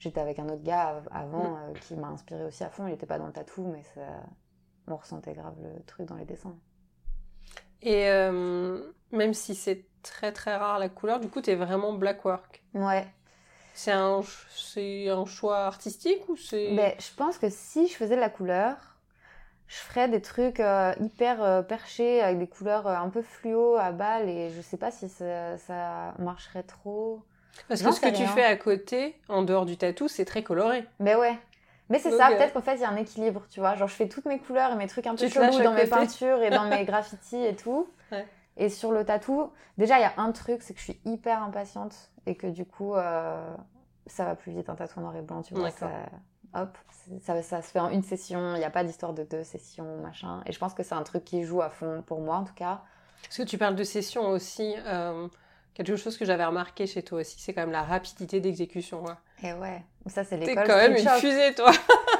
J'étais 0.00 0.20
avec 0.20 0.38
un 0.38 0.48
autre 0.48 0.62
gars 0.62 1.02
avant 1.10 1.44
mm. 1.44 1.58
euh, 1.62 1.72
qui 1.74 1.94
m'a 1.94 2.08
inspiré 2.08 2.44
aussi 2.44 2.64
à 2.64 2.70
fond. 2.70 2.86
Il 2.86 2.90
n'était 2.90 3.06
pas 3.06 3.18
dans 3.18 3.26
le 3.26 3.32
tatou, 3.32 3.66
mais 3.66 3.82
ça, 3.94 4.00
on 4.88 4.96
ressentait 4.96 5.34
grave 5.34 5.54
le 5.62 5.82
truc 5.84 6.06
dans 6.06 6.16
les 6.16 6.24
dessins. 6.24 6.56
Et 7.82 8.08
euh, 8.08 8.82
même 9.12 9.34
si 9.34 9.54
c'est 9.54 9.86
très 10.02 10.32
très 10.32 10.56
rare 10.56 10.78
la 10.78 10.88
couleur. 10.88 11.20
Du 11.20 11.28
coup, 11.28 11.42
tu 11.42 11.50
es 11.50 11.54
vraiment 11.54 11.92
black 11.92 12.24
work. 12.24 12.62
Ouais. 12.74 13.06
C'est 13.74 13.92
un, 13.92 14.20
un 14.20 15.24
choix 15.26 15.58
artistique 15.58 16.28
ou 16.28 16.36
c'est... 16.36 16.74
Ben, 16.74 16.92
je 16.98 17.14
pense 17.16 17.38
que 17.38 17.48
si 17.48 17.88
je 17.88 17.94
faisais 17.94 18.16
de 18.16 18.20
la 18.20 18.30
couleur, 18.30 18.76
je 19.70 19.76
ferais 19.76 20.08
des 20.08 20.20
trucs 20.20 20.58
euh, 20.58 20.92
hyper 21.00 21.42
euh, 21.42 21.62
perchés 21.62 22.20
avec 22.20 22.40
des 22.40 22.48
couleurs 22.48 22.88
euh, 22.88 22.96
un 22.96 23.08
peu 23.08 23.22
fluo 23.22 23.76
à 23.76 23.92
balles 23.92 24.28
et 24.28 24.50
je 24.50 24.60
sais 24.60 24.76
pas 24.76 24.90
si 24.90 25.08
ça, 25.08 26.14
marcherait 26.18 26.64
trop. 26.64 27.22
Parce 27.68 27.82
que 27.82 27.92
ce 27.92 28.00
que 28.00 28.08
tu 28.08 28.26
fais 28.26 28.44
à 28.44 28.56
côté, 28.56 29.16
en 29.28 29.42
dehors 29.42 29.66
du 29.66 29.76
tatou, 29.76 30.08
c'est 30.08 30.24
très 30.24 30.42
coloré. 30.42 30.84
Mais 30.98 31.14
ouais. 31.14 31.38
Mais 31.88 31.98
c'est 31.98 32.10
ça, 32.10 32.28
peut-être 32.28 32.52
qu'en 32.52 32.62
fait 32.62 32.76
il 32.76 32.80
y 32.80 32.84
a 32.84 32.90
un 32.90 32.96
équilibre, 32.96 33.42
tu 33.50 33.60
vois. 33.60 33.76
Genre 33.76 33.88
je 33.88 33.94
fais 33.94 34.08
toutes 34.08 34.24
mes 34.24 34.38
couleurs 34.38 34.72
et 34.72 34.76
mes 34.76 34.88
trucs 34.88 35.06
un 35.06 35.14
peu 35.14 35.28
chelous 35.28 35.62
dans 35.62 35.72
mes 35.72 35.86
peintures 35.86 36.42
et 36.42 36.50
dans 36.50 36.64
mes 36.68 36.84
graffitis 36.84 37.44
et 37.44 37.54
tout. 37.54 37.88
Et 38.56 38.68
sur 38.68 38.90
le 38.90 39.04
tatou, 39.04 39.52
déjà 39.78 39.98
il 39.98 40.02
y 40.02 40.04
a 40.04 40.14
un 40.16 40.32
truc, 40.32 40.62
c'est 40.62 40.74
que 40.74 40.80
je 40.80 40.84
suis 40.84 41.00
hyper 41.04 41.42
impatiente 41.42 41.94
et 42.30 42.36
que 42.36 42.46
du 42.46 42.64
coup 42.64 42.94
ça 44.06 44.24
va 44.24 44.34
plus 44.34 44.52
vite 44.52 44.68
un 44.68 44.74
tatou 44.74 45.00
noir 45.00 45.16
et 45.16 45.22
blanc, 45.22 45.42
tu 45.42 45.54
vois. 45.54 45.70
Ça, 45.70 45.90
hop, 46.54 46.76
ça, 47.20 47.42
ça, 47.42 47.62
se 47.62 47.70
fait 47.70 47.80
en 47.80 47.90
une 47.90 48.02
session, 48.02 48.54
il 48.54 48.58
n'y 48.58 48.64
a 48.64 48.70
pas 48.70 48.84
d'histoire 48.84 49.12
de 49.12 49.22
deux 49.22 49.44
sessions, 49.44 49.98
machin. 49.98 50.42
Et 50.46 50.52
je 50.52 50.58
pense 50.58 50.74
que 50.74 50.82
c'est 50.82 50.94
un 50.94 51.02
truc 51.02 51.24
qui 51.24 51.44
joue 51.44 51.62
à 51.62 51.70
fond 51.70 52.02
pour 52.06 52.20
moi 52.20 52.36
en 52.36 52.44
tout 52.44 52.54
cas. 52.54 52.82
Parce 53.22 53.36
que 53.36 53.42
tu 53.42 53.58
parles 53.58 53.76
de 53.76 53.84
sessions 53.84 54.28
aussi, 54.28 54.74
euh, 54.86 55.28
quelque 55.74 55.96
chose 55.96 56.16
que 56.16 56.24
j'avais 56.24 56.44
remarqué 56.44 56.86
chez 56.86 57.02
toi 57.02 57.20
aussi, 57.20 57.38
c'est 57.38 57.52
quand 57.52 57.62
même 57.62 57.72
la 57.72 57.82
rapidité 57.82 58.40
d'exécution. 58.40 59.04
Et 59.42 59.52
ouais, 59.52 59.84
ça 60.06 60.24
c'est 60.24 60.36
l'école. 60.36 60.54
T'es 60.64 60.64
quand 60.64 60.76
même 60.76 60.96
une 60.96 61.08
fusée 61.08 61.54
toi 61.54 61.70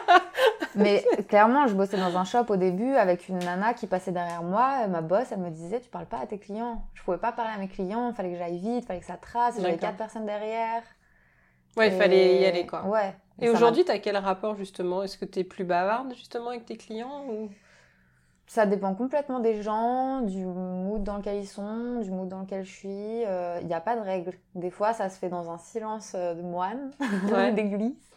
Mais 0.80 1.04
clairement, 1.28 1.66
je 1.66 1.74
bossais 1.74 1.96
dans 1.96 2.16
un 2.16 2.24
shop 2.24 2.46
au 2.48 2.56
début 2.56 2.94
avec 2.94 3.28
une 3.28 3.38
nana 3.38 3.74
qui 3.74 3.86
passait 3.86 4.12
derrière 4.12 4.42
moi. 4.42 4.86
Ma 4.88 5.00
boss, 5.00 5.26
elle 5.30 5.38
me 5.38 5.50
disait 5.50 5.80
Tu 5.80 5.88
parles 5.88 6.06
pas 6.06 6.20
à 6.20 6.26
tes 6.26 6.38
clients. 6.38 6.82
Je 6.94 7.02
pouvais 7.02 7.18
pas 7.18 7.32
parler 7.32 7.52
à 7.54 7.58
mes 7.58 7.68
clients, 7.68 8.10
il 8.10 8.14
fallait 8.14 8.32
que 8.32 8.38
j'aille 8.38 8.58
vite, 8.58 8.84
il 8.84 8.86
fallait 8.86 9.00
que 9.00 9.06
ça 9.06 9.16
trace. 9.16 9.56
J'avais 9.60 9.76
quatre 9.76 9.96
personnes 9.96 10.26
derrière. 10.26 10.82
Ouais, 11.76 11.88
il 11.88 11.94
fallait 11.94 12.40
y 12.40 12.46
aller 12.46 12.66
quoi. 12.66 12.84
Ouais. 12.84 13.14
Et, 13.40 13.48
aujourd'hui, 13.48 13.84
tu 13.84 13.90
as 13.90 13.98
quel 13.98 14.16
rapport 14.16 14.56
justement? 14.56 15.02
Est-ce 15.02 15.16
que 15.16 15.24
tu 15.24 15.40
es 15.40 15.44
plus 15.44 15.64
bavarde 15.64 16.12
justement 16.14 16.48
avec 16.48 16.66
tes 16.66 16.76
clients 16.76 17.24
ou... 17.28 17.48
Ça 18.46 18.66
dépend 18.66 18.96
complètement 18.96 19.38
des 19.38 19.62
gens, 19.62 20.22
du 20.22 20.44
mood 20.44 21.04
dans 21.04 21.18
lequel 21.18 21.36
ils 21.36 21.46
sont, 21.46 22.00
du 22.00 22.10
mood 22.10 22.28
dans 22.28 22.40
lequel 22.40 22.64
je 22.64 22.72
suis. 22.72 22.88
Il 22.88 23.24
euh, 23.28 23.62
n'y 23.62 23.72
a 23.72 23.80
pas 23.80 23.94
de 23.94 24.00
règle. 24.00 24.32
Des 24.56 24.70
fois, 24.70 24.92
ça 24.92 25.08
se 25.08 25.20
fait 25.20 25.28
dans 25.28 25.52
un 25.52 25.58
silence 25.58 26.14
euh, 26.16 26.34
de 26.34 26.42
moine, 26.42 26.90
ouais. 27.32 27.52
d'église. 27.52 28.09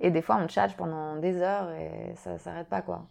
Et 0.00 0.10
des 0.10 0.22
fois, 0.22 0.36
on 0.36 0.48
chat 0.48 0.68
pendant 0.76 1.16
des 1.16 1.40
heures 1.40 1.70
et 1.70 2.14
ça 2.16 2.38
s'arrête 2.38 2.68
pas 2.68 2.82
quoi. 2.82 3.06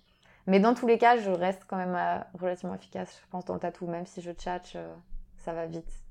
Mais 0.48 0.60
dans 0.60 0.74
tous 0.74 0.88
les 0.88 0.98
cas, 0.98 1.17
je 1.17 1.32
reste 1.32 1.63
quand 1.67 1.78
même 1.78 1.96
euh, 1.96 2.19
relativement 2.38 2.76
efficace, 2.76 3.17
je 3.24 3.30
pense, 3.30 3.46
dans 3.46 3.54
le 3.54 3.60
tatou. 3.60 3.88
Même 3.88 4.06
si 4.06 4.22
je 4.22 4.32
tchatche, 4.32 4.76
ça 5.38 5.54
va 5.54 5.65
vite. 5.65 6.04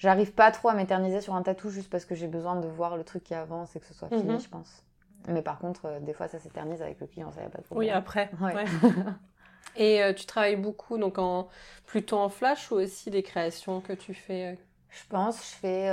J'arrive 0.00 0.32
pas 0.32 0.50
trop 0.50 0.70
à 0.70 0.74
m'éterniser 0.74 1.20
sur 1.20 1.34
un 1.34 1.42
tatou 1.42 1.68
juste 1.68 1.90
parce 1.90 2.06
que 2.06 2.14
j'ai 2.14 2.26
besoin 2.26 2.56
de 2.56 2.66
voir 2.66 2.96
le 2.96 3.04
truc 3.04 3.22
qui 3.22 3.34
avance 3.34 3.76
et 3.76 3.80
que 3.80 3.86
ce 3.86 3.92
soit 3.92 4.08
fini, 4.08 4.32
mhm. 4.32 4.40
je 4.40 4.48
pense. 4.48 4.82
Mais 5.28 5.42
par 5.42 5.58
contre, 5.58 5.86
euh, 5.86 6.00
des 6.00 6.14
fois, 6.14 6.26
ça 6.26 6.38
s'éternise 6.38 6.80
avec 6.80 7.00
le 7.00 7.06
client, 7.06 7.30
ça 7.32 7.42
y 7.42 7.44
a 7.44 7.50
pas 7.50 7.58
de 7.58 7.64
problème. 7.64 7.90
Oui, 7.90 7.94
après. 7.94 8.30
et 9.76 10.02
euh, 10.02 10.14
tu 10.14 10.24
travailles 10.24 10.56
beaucoup, 10.56 10.96
donc 10.96 11.18
en 11.18 11.48
plutôt 11.84 12.16
en 12.16 12.30
flash 12.30 12.70
ou 12.70 12.76
aussi 12.76 13.10
des 13.10 13.22
créations 13.22 13.82
que 13.82 13.92
tu 13.92 14.14
fais 14.14 14.54
euh? 14.54 14.56
Je 14.90 15.06
pense, 15.08 15.38
je 15.38 15.56
fais 15.56 15.88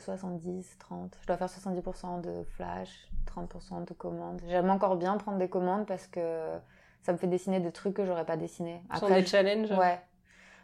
70, 0.00 0.78
30. 0.78 1.16
Je 1.22 1.26
dois 1.26 1.36
faire 1.36 1.48
70% 1.48 2.20
de 2.20 2.44
flash, 2.56 3.08
30% 3.26 3.84
de 3.84 3.94
commandes. 3.94 4.40
J'aime 4.48 4.70
encore 4.70 4.96
bien 4.96 5.16
prendre 5.16 5.38
des 5.38 5.48
commandes 5.48 5.86
parce 5.86 6.06
que 6.06 6.50
ça 7.02 7.12
me 7.12 7.18
fait 7.18 7.26
dessiner 7.26 7.60
des 7.60 7.72
trucs 7.72 7.94
que 7.94 8.04
j'aurais 8.04 8.24
pas 8.24 8.36
dessinés. 8.36 8.82
Après, 8.90 9.20
des 9.20 9.26
challenges 9.26 9.70
Ouais, 9.70 10.00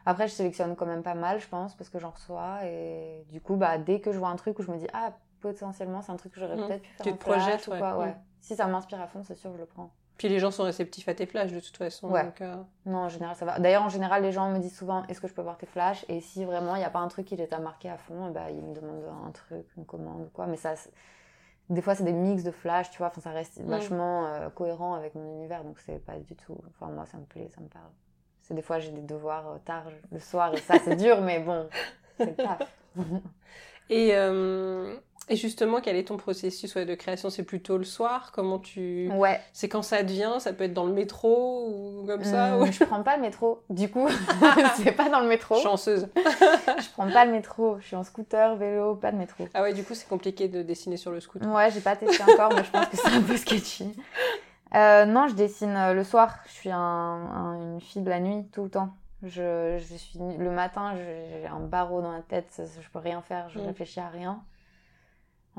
après, 0.07 0.29
je 0.29 0.33
sélectionne 0.33 0.77
quand 0.77 0.87
même 0.87 1.03
pas 1.03 1.15
mal, 1.15 1.41
je 1.41 1.49
pense, 1.49 1.75
parce 1.75 1.91
que 1.91 1.99
j'en 1.99 2.11
reçois. 2.11 2.65
Et 2.65 3.25
du 3.31 3.41
coup, 3.41 3.57
bah, 3.57 3.79
dès 3.79 4.01
que 4.01 4.13
je 4.13 4.19
vois 4.19 4.29
un 4.29 4.37
truc 4.37 4.59
où 4.59 4.63
je 4.63 4.71
me 4.71 4.79
dis, 4.79 4.87
ah, 4.93 5.13
potentiellement, 5.41 6.03
c'est 6.03 6.13
un 6.13 6.17
truc 6.17 6.33
que 6.33 6.41
j'aurais 6.41 6.57
mmh. 6.57 6.67
peut-être 6.67 6.83
pu 6.83 6.89
faire. 6.95 7.07
Tu 7.07 7.13
te 7.13 7.19
projettes, 7.19 7.69
ouais. 7.69 7.79
Quoi, 7.79 7.99
ouais. 7.99 8.17
Si 8.41 8.57
ça 8.57 8.67
m'inspire 8.67 9.01
à 9.01 9.07
fond, 9.07 9.23
c'est 9.23 9.35
sûr, 9.35 9.53
je 9.53 9.59
le 9.59 9.67
prends. 9.67 9.91
Puis 10.21 10.29
les 10.29 10.39
gens 10.39 10.51
sont 10.51 10.65
réceptifs 10.65 11.09
à 11.09 11.15
tes 11.15 11.25
flashs 11.25 11.51
de 11.51 11.61
toute 11.61 11.79
façon. 11.79 12.11
Ouais. 12.11 12.31
Euh. 12.43 12.57
Non, 12.85 12.99
en 12.99 13.09
général, 13.09 13.35
ça 13.37 13.47
va. 13.47 13.59
D'ailleurs, 13.59 13.83
en 13.83 13.89
général, 13.89 14.23
les 14.23 14.33
gens 14.33 14.51
me 14.51 14.59
disent 14.59 14.77
souvent 14.77 15.07
est-ce 15.07 15.19
que 15.19 15.27
je 15.27 15.33
peux 15.33 15.41
voir 15.41 15.57
tes 15.57 15.65
flashs? 15.65 16.05
Et 16.11 16.21
si 16.21 16.45
vraiment 16.45 16.77
il 16.77 16.81
n'y 16.81 16.85
a 16.85 16.91
pas 16.91 16.99
un 16.99 17.09
truc 17.09 17.27
qui 17.27 17.37
les 17.37 17.53
a 17.55 17.59
marqués 17.59 17.89
à 17.89 17.97
fond, 17.97 18.29
et 18.29 18.31
bah, 18.31 18.51
ils 18.51 18.63
me 18.63 18.75
demandent 18.75 19.03
un 19.27 19.31
truc, 19.31 19.67
une 19.79 19.87
commande 19.87 20.27
ou 20.27 20.31
quoi. 20.35 20.47
Mais 20.47 20.59
ça, 20.59 20.75
des 21.71 21.81
fois, 21.81 21.95
c'est 21.95 22.05
des 22.05 22.13
mix 22.13 22.43
de 22.43 22.51
flash, 22.51 22.91
tu 22.91 22.99
vois. 22.99 23.07
Enfin, 23.07 23.23
ça 23.23 23.31
reste 23.31 23.61
mmh. 23.61 23.71
vachement 23.71 24.27
euh, 24.27 24.51
cohérent 24.51 24.93
avec 24.93 25.15
mon 25.15 25.37
univers, 25.37 25.65
donc 25.65 25.79
c'est 25.79 26.05
pas 26.05 26.19
du 26.19 26.37
tout. 26.37 26.59
Enfin, 26.69 26.93
moi, 26.93 27.07
ça 27.07 27.17
me 27.17 27.25
plaît, 27.25 27.49
ça 27.55 27.63
me 27.63 27.69
parle 27.69 27.91
des 28.55 28.63
fois, 28.63 28.79
j'ai 28.79 28.91
des 28.91 29.03
devoirs 29.03 29.49
euh, 29.49 29.59
tard 29.65 29.85
le 30.11 30.19
soir 30.19 30.53
et 30.55 30.59
ça, 30.59 30.75
c'est 30.83 30.97
dur, 30.97 31.21
mais 31.21 31.41
bon, 31.41 31.69
c'est 32.19 32.37
taf. 32.37 32.61
et, 33.91 34.13
et 35.29 35.37
justement, 35.37 35.81
quel 35.81 35.95
est 35.95 36.09
ton 36.09 36.17
processus 36.17 36.77
de 36.77 36.95
création? 36.97 37.31
C'est 37.31 37.45
plutôt 37.45 37.79
le 37.79 37.85
soir? 37.85 38.33
Comment 38.33 38.59
tu. 38.59 39.09
Ouais. 39.13 39.41
C'est 39.53 39.69
quand 39.69 39.83
ça 39.83 40.03
devient? 40.03 40.33
Ça 40.41 40.53
peut 40.53 40.65
être 40.65 40.75
dans 40.75 40.87
le 40.87 40.93
métro 40.93 41.69
ou 41.69 42.05
comme 42.05 42.25
ça 42.25 42.57
mmh, 42.57 42.73
Je 42.73 42.85
prends 42.85 43.03
pas 43.05 43.17
le 43.17 43.23
métro. 43.23 43.63
Du 43.71 43.89
coup, 43.89 44.09
c'est 44.77 44.91
pas 44.93 45.09
dans 45.09 45.21
le 45.21 45.29
métro. 45.29 45.61
Chanceuse. 45.61 46.09
je 46.17 46.91
prends 46.95 47.09
pas 47.09 47.25
le 47.25 47.31
métro. 47.31 47.79
Je 47.79 47.87
suis 47.87 47.97
en 47.97 48.03
scooter, 48.03 48.57
vélo, 48.57 48.97
pas 48.97 49.13
de 49.13 49.19
métro. 49.19 49.47
Ah 49.55 49.63
ouais, 49.63 49.73
du 49.73 49.85
coup, 49.85 49.95
c'est 49.95 50.09
compliqué 50.09 50.49
de 50.49 50.63
dessiner 50.63 50.97
sur 50.97 51.13
le 51.13 51.21
scooter. 51.21 51.49
Ouais, 51.49 51.71
j'ai 51.71 51.81
pas 51.81 51.95
testé 51.95 52.23
encore, 52.25 52.53
mais 52.53 52.65
je 52.65 52.71
pense 52.71 52.87
que 52.87 52.97
c'est 52.97 53.13
un 53.13 53.23
peu 53.23 53.37
sketchy. 53.37 53.95
Euh, 54.75 55.05
non, 55.05 55.29
je 55.29 55.35
dessine 55.35 55.77
euh, 55.77 55.95
le 55.95 56.03
soir. 56.03 56.39
Je 56.47 56.53
suis 56.53 56.71
une 56.71 57.81
fille 57.81 58.03
de 58.03 58.11
la 58.11 58.19
nuit 58.19 58.47
tout 58.53 58.65
le 58.65 58.71
temps. 58.71 58.91
Je, 59.23 59.79
suis 59.97 60.19
le 60.19 60.51
matin, 60.51 60.95
j'ai 60.97 61.47
un 61.47 61.61
barreau 61.61 62.01
dans 62.01 62.13
la 62.13 62.23
tête, 62.23 62.49
je 62.59 62.89
peux 62.89 62.99
rien 62.99 63.21
faire, 63.21 63.51
je 63.51 63.59
mm. 63.59 63.67
réfléchis 63.67 64.01
à 64.01 64.09
rien. 64.09 64.43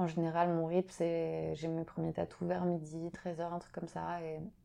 En 0.02 0.08
général, 0.08 0.50
mon 0.50 0.66
rythme, 0.66 0.90
c'est 0.90 1.54
j'ai 1.54 1.68
mes 1.68 1.84
premiers 1.84 2.12
tatous 2.12 2.48
vers 2.48 2.66
midi, 2.66 3.12
13h, 3.24 3.54
un 3.54 3.60
truc 3.60 3.72
comme 3.72 3.88
ça. 3.88 4.20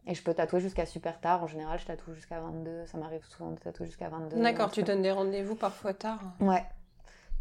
Et, 0.07 0.15
je 0.15 0.23
peux 0.23 0.33
tatouer 0.33 0.61
jusqu'à 0.61 0.87
super 0.87 1.21
tard. 1.21 1.43
En 1.43 1.47
général, 1.47 1.79
je 1.79 1.85
tatoue 1.85 2.15
jusqu'à 2.15 2.41
22. 2.41 2.87
Ça 2.87 2.97
m'arrive 2.97 3.23
souvent 3.27 3.51
de 3.51 3.59
tatouer 3.59 3.85
jusqu'à 3.85 4.09
22. 4.09 4.41
D'accord, 4.41 4.71
tu 4.71 4.83
donnes 4.83 5.03
des 5.03 5.13
rendez-vous 5.13 5.55
parfois 5.55 5.93
tard 5.93 6.21
Ouais. 6.41 6.65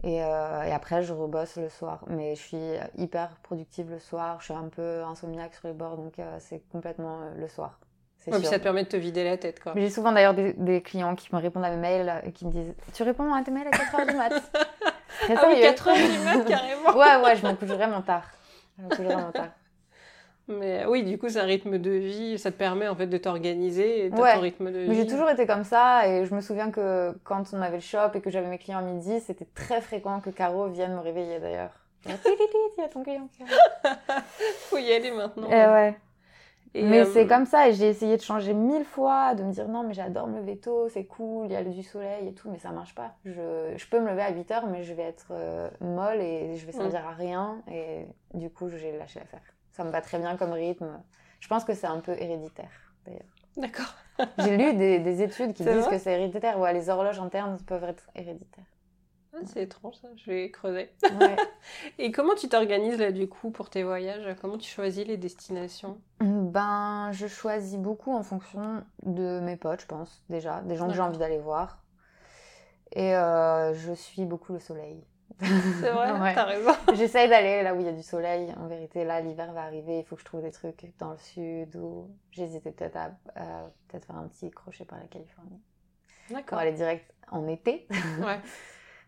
Euh, 0.04 0.64
et, 0.64 0.74
après, 0.74 1.04
je 1.04 1.14
rebosse 1.14 1.56
le 1.56 1.70
soir. 1.70 2.04
Mais 2.08 2.36
je 2.36 2.42
suis 2.42 2.58
hyper 2.98 3.30
productive 3.44 3.90
le 3.90 4.00
soir. 4.00 4.40
Je 4.40 4.46
suis 4.46 4.54
un 4.54 4.68
peu 4.68 5.04
insomniaque 5.04 5.54
sur 5.54 5.70
les 5.70 5.74
bords, 5.74 5.96
donc 5.96 6.20
euh, 6.20 6.36
c'est 6.40 6.62
complètement 6.70 7.22
euh, 7.22 7.34
le 7.38 7.48
soir. 7.48 7.80
Ouais, 8.28 8.40
puis 8.40 8.48
ça 8.48 8.58
te 8.58 8.64
permet 8.64 8.84
de 8.84 8.90
te 8.90 8.98
vider 8.98 9.24
la 9.24 9.38
tête, 9.38 9.62
quoi. 9.62 9.74
J'ai 9.76 9.90
souvent 9.90 10.12
d'ailleurs 10.12 10.34
des, 10.34 10.82
clients 10.82 11.16
qui 11.16 11.34
me 11.34 11.40
répondent 11.40 11.64
à 11.64 11.70
mes 11.70 11.78
mails 11.78 12.22
et 12.26 12.32
qui 12.32 12.46
me 12.46 12.52
disent 12.52 12.74
Tu 12.94 13.04
réponds 13.04 13.32
à 13.34 13.44
tes 13.44 13.52
mails 13.52 13.68
à 13.68 13.72
4h 13.72 14.10
du 14.10 14.18
mat 14.18 14.34
Ah 15.30 15.46
oui, 15.48 15.62
4h 15.62 16.12
du 16.12 16.20
mat, 16.20 16.46
carrément 16.48 16.96
Ouais, 16.96 17.24
ouais, 17.24 17.36
je 17.36 17.46
me 17.46 17.54
couche 17.54 17.70
vraiment 17.70 18.02
tard. 18.02 18.24
Je 18.78 18.84
me 18.84 18.90
couche 18.90 19.06
vraiment 19.06 19.32
tard. 19.32 19.50
Mais 20.48 20.86
oui, 20.86 21.04
du 21.04 21.18
coup, 21.18 21.28
c'est 21.28 21.40
un 21.40 21.46
rythme 21.46 21.80
de 21.80 21.90
vie, 21.90 22.38
ça 22.38 22.52
te 22.52 22.58
permet 22.58 22.88
en 22.88 22.96
fait 22.96 23.08
de 23.08 23.18
t'organiser 23.18 24.06
et 24.06 24.10
ton 24.12 24.40
rythme 24.40 24.72
de 24.72 24.80
vie. 24.80 24.90
Mais 24.90 24.96
j'ai 24.96 25.08
toujours 25.08 25.30
été 25.30 25.48
comme 25.48 25.64
ça 25.64 26.08
et 26.08 26.26
je 26.26 26.36
me 26.36 26.42
souviens 26.42 26.70
que 26.70 27.18
quand 27.24 27.46
on 27.54 27.62
avait 27.62 27.78
le 27.78 27.82
shop 27.82 28.12
et 28.14 28.22
que 28.22 28.30
j'avais 28.30 28.48
mes 28.48 28.60
clients 28.60 28.80
à 28.80 28.84
midi, 28.84 29.20
c'était 29.22 29.48
très 29.56 29.82
fréquent 29.82 30.20
que 30.20 30.30
Caro 30.30 30.68
vienne 30.68 30.94
me 30.94 31.00
réveiller 31.00 31.40
d'ailleurs. 31.40 31.72
Il 32.06 32.12
y 32.78 32.84
a 32.84 32.88
ton 32.88 33.02
client. 33.02 33.28
Faut 34.70 34.78
y 34.78 34.94
aller 34.94 35.10
maintenant. 35.10 35.50
Et 35.50 35.66
ouais. 35.66 35.98
Mais 36.84 37.02
euh, 37.02 37.06
c'est 37.14 37.28
comme 37.28 37.46
ça 37.46 37.70
et 37.70 37.74
j'ai 37.74 37.88
essayé 37.88 38.18
de 38.18 38.22
changer 38.22 38.54
mille 38.54 38.86
fois, 38.86 39.36
de 39.36 39.44
me 39.44 39.52
dire 39.52 39.68
non 39.68 39.84
mais 39.84 39.94
j'adore 39.94 40.28
me 40.28 40.40
lever 40.40 40.58
tôt, 40.58 40.90
c'est 40.90 41.06
cool, 41.06 41.48
il 41.48 41.52
y 41.52 41.56
a 41.56 41.64
du 41.64 41.84
soleil 41.84 42.28
et 42.28 42.34
tout, 42.34 42.50
mais 42.50 42.60
ça 42.60 42.72
marche 42.72 42.96
pas. 42.96 43.16
Je, 43.26 43.74
je 43.76 43.88
peux 43.88 44.00
me 44.00 44.10
lever 44.10 44.22
à 44.22 44.32
8 44.32 44.52
heures 44.52 44.68
mais 44.68 44.84
je 44.84 44.94
vais 44.94 45.04
être 45.04 45.28
euh, 45.32 45.70
molle 45.82 46.22
et 46.22 46.56
je 46.56 46.66
vais 46.66 46.72
servir 46.72 47.02
mm. 47.02 47.08
à 47.08 47.12
rien 47.12 47.62
et 47.72 48.08
du 48.34 48.50
coup 48.50 48.70
j'ai 48.70 48.98
lâché 48.98 49.20
l'affaire. 49.20 49.42
Ça 49.72 49.84
me 49.84 49.90
va 49.90 50.02
très 50.02 50.20
bien 50.20 50.38
comme 50.38 50.52
rythme. 50.52 51.02
Je 51.40 51.48
pense 51.48 51.64
que 51.64 51.74
c'est 51.74 51.88
un 51.88 52.00
peu 52.00 52.14
héréditaire, 52.14 52.72
d'ailleurs. 53.06 53.22
D'accord. 53.58 53.94
J'ai 54.40 54.58
lu 54.58 54.74
des, 54.74 55.22
études 55.22 55.54
qui 55.54 55.64
disent 55.66 55.88
que 55.88 55.98
c'est 55.98 56.14
héréditaire. 56.14 56.60
Ouais, 56.60 56.74
les 56.74 56.90
horloges 56.90 57.20
internes 57.20 57.58
peuvent 57.66 57.84
être 57.84 58.10
héréditaires. 58.16 58.66
Ah, 59.36 59.42
c'est 59.46 59.64
étrange, 59.64 59.96
ça. 59.96 60.08
Je 60.16 60.32
vais 60.32 60.50
creuser. 60.50 60.90
Et 61.98 62.12
comment 62.12 62.36
tu 62.36 62.48
t'organises, 62.48 62.98
là, 62.98 63.12
du 63.12 63.28
coup, 63.28 63.52
pour 63.52 63.70
tes 63.70 63.84
voyages? 63.84 64.36
Comment 64.40 64.58
tu 64.58 64.70
choisis 64.70 65.06
les 65.06 65.18
destinations? 65.18 66.00
Ben, 66.22 67.10
je 67.12 67.28
choisis 67.28 67.78
beaucoup 67.78 68.14
en 68.14 68.24
fonction 68.24 68.84
de 69.04 69.40
mes 69.42 69.58
potes, 69.58 69.82
je 69.82 69.88
pense, 69.88 70.24
déjà. 70.30 70.62
Des 70.62 70.76
gens 70.76 70.88
que 70.88 70.94
j'ai 70.94 71.02
envie 71.02 71.18
d'aller 71.18 71.40
voir. 71.40 71.84
Et 72.94 73.16
euh, 73.16 73.74
je 73.74 73.92
suis 73.94 74.26
beaucoup 74.26 74.54
le 74.54 74.60
soleil. 74.60 75.04
C'est 75.42 75.92
vrai, 75.92 76.14
t'as 76.36 76.46
raison. 76.46 76.72
J'essaye 76.94 77.28
d'aller 77.28 77.62
là 77.62 77.76
où 77.76 77.80
il 77.82 77.86
y 77.86 77.90
a 77.90 77.94
du 77.94 78.04
soleil. 78.04 78.54
En 78.58 78.68
vérité, 78.68 79.04
là, 79.04 79.20
l'hiver 79.20 79.52
va 79.52 79.64
arriver. 79.64 80.00
Il 80.00 80.06
faut 80.06 80.16
que 80.16 80.22
je 80.22 80.26
trouve 80.26 80.42
des 80.42 80.52
trucs 80.52 80.94
dans 80.98 81.12
le 81.12 81.18
sud 81.18 81.76
ou 81.76 82.10
j'hésitais 82.32 82.72
peut-être 82.72 82.96
à 82.96 83.10
peut-être 83.88 84.06
faire 84.06 84.16
un 84.16 84.28
petit 84.28 84.50
crochet 84.50 84.86
par 84.86 85.00
la 85.00 85.08
Californie. 85.08 85.62
D'accord. 86.30 86.46
Pour 86.46 86.58
aller 86.60 86.72
direct 86.72 87.14
en 87.32 87.48
été. 87.48 87.88
Ouais. 88.20 88.40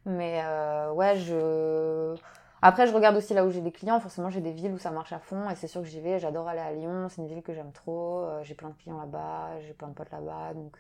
Mais 0.08 0.41
euh, 0.43 0.91
ouais, 0.93 1.17
je. 1.17 2.15
Après, 2.62 2.88
je 2.88 2.93
regarde 2.93 3.15
aussi 3.15 3.36
là 3.36 3.46
où 3.46 3.52
j'ai 3.52 3.62
des 3.62 3.72
clients. 3.72 4.00
Forcément, 4.00 4.30
j'ai 4.30 4.41
des 4.41 4.52
villes 4.52 4.72
où 4.72 4.80
ça 4.80 4.89
marche 4.89 5.13
à 5.13 5.20
fond 5.20 5.48
et 5.50 5.56
c'est 5.56 5.67
sûr 5.67 5.82
que 5.82 5.88
j'y 5.88 6.00
vais. 6.00 6.17
J'adore 6.17 6.48
aller 6.48 6.60
à 6.60 6.72
Lyon. 6.72 7.08
C'est 7.10 7.22
une 7.22 7.28
ville 7.28 7.43
que 7.43 7.54
j'aime 7.54 7.72
trop. 7.72 8.22
Euh, 8.22 8.41
j'ai 8.43 8.56
plein 8.56 8.70
de 8.70 8.76
clients 8.76 8.98
là-bas. 8.98 9.60
J'ai 9.60 9.74
plein 9.74 9.89
de 9.89 9.93
potes 9.93 10.12
là-bas. 10.12 10.54
Donc. 10.56 10.76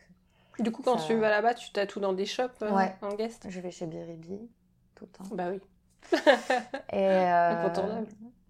Du 0.59 0.71
coup, 0.71 0.81
quand 0.81 0.97
tu 0.97 1.15
vas 1.15 1.29
là-bas, 1.29 1.53
tu 1.53 1.71
tatoues 1.71 1.99
dans 1.99 2.13
des 2.13 2.25
shops 2.25 2.63
euh, 2.63 2.87
en 3.01 3.13
guest? 3.13 3.47
Je 3.49 3.59
vais 3.59 3.69
chez 3.69 3.85
Biribi 3.85 4.49
tout 4.95 5.05
le 5.05 5.11
temps. 5.11 5.35
Bah 5.35 5.49
oui. 5.51 5.61
et, 6.91 7.07
euh, 7.07 7.65
Incontournable. 7.65 8.07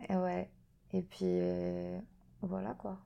Et 0.07 0.15
ouais. 0.15 0.49
Et 0.93 1.01
puis, 1.01 1.25
euh, 1.25 1.99
voilà 2.41 2.73
quoi. 2.75 2.97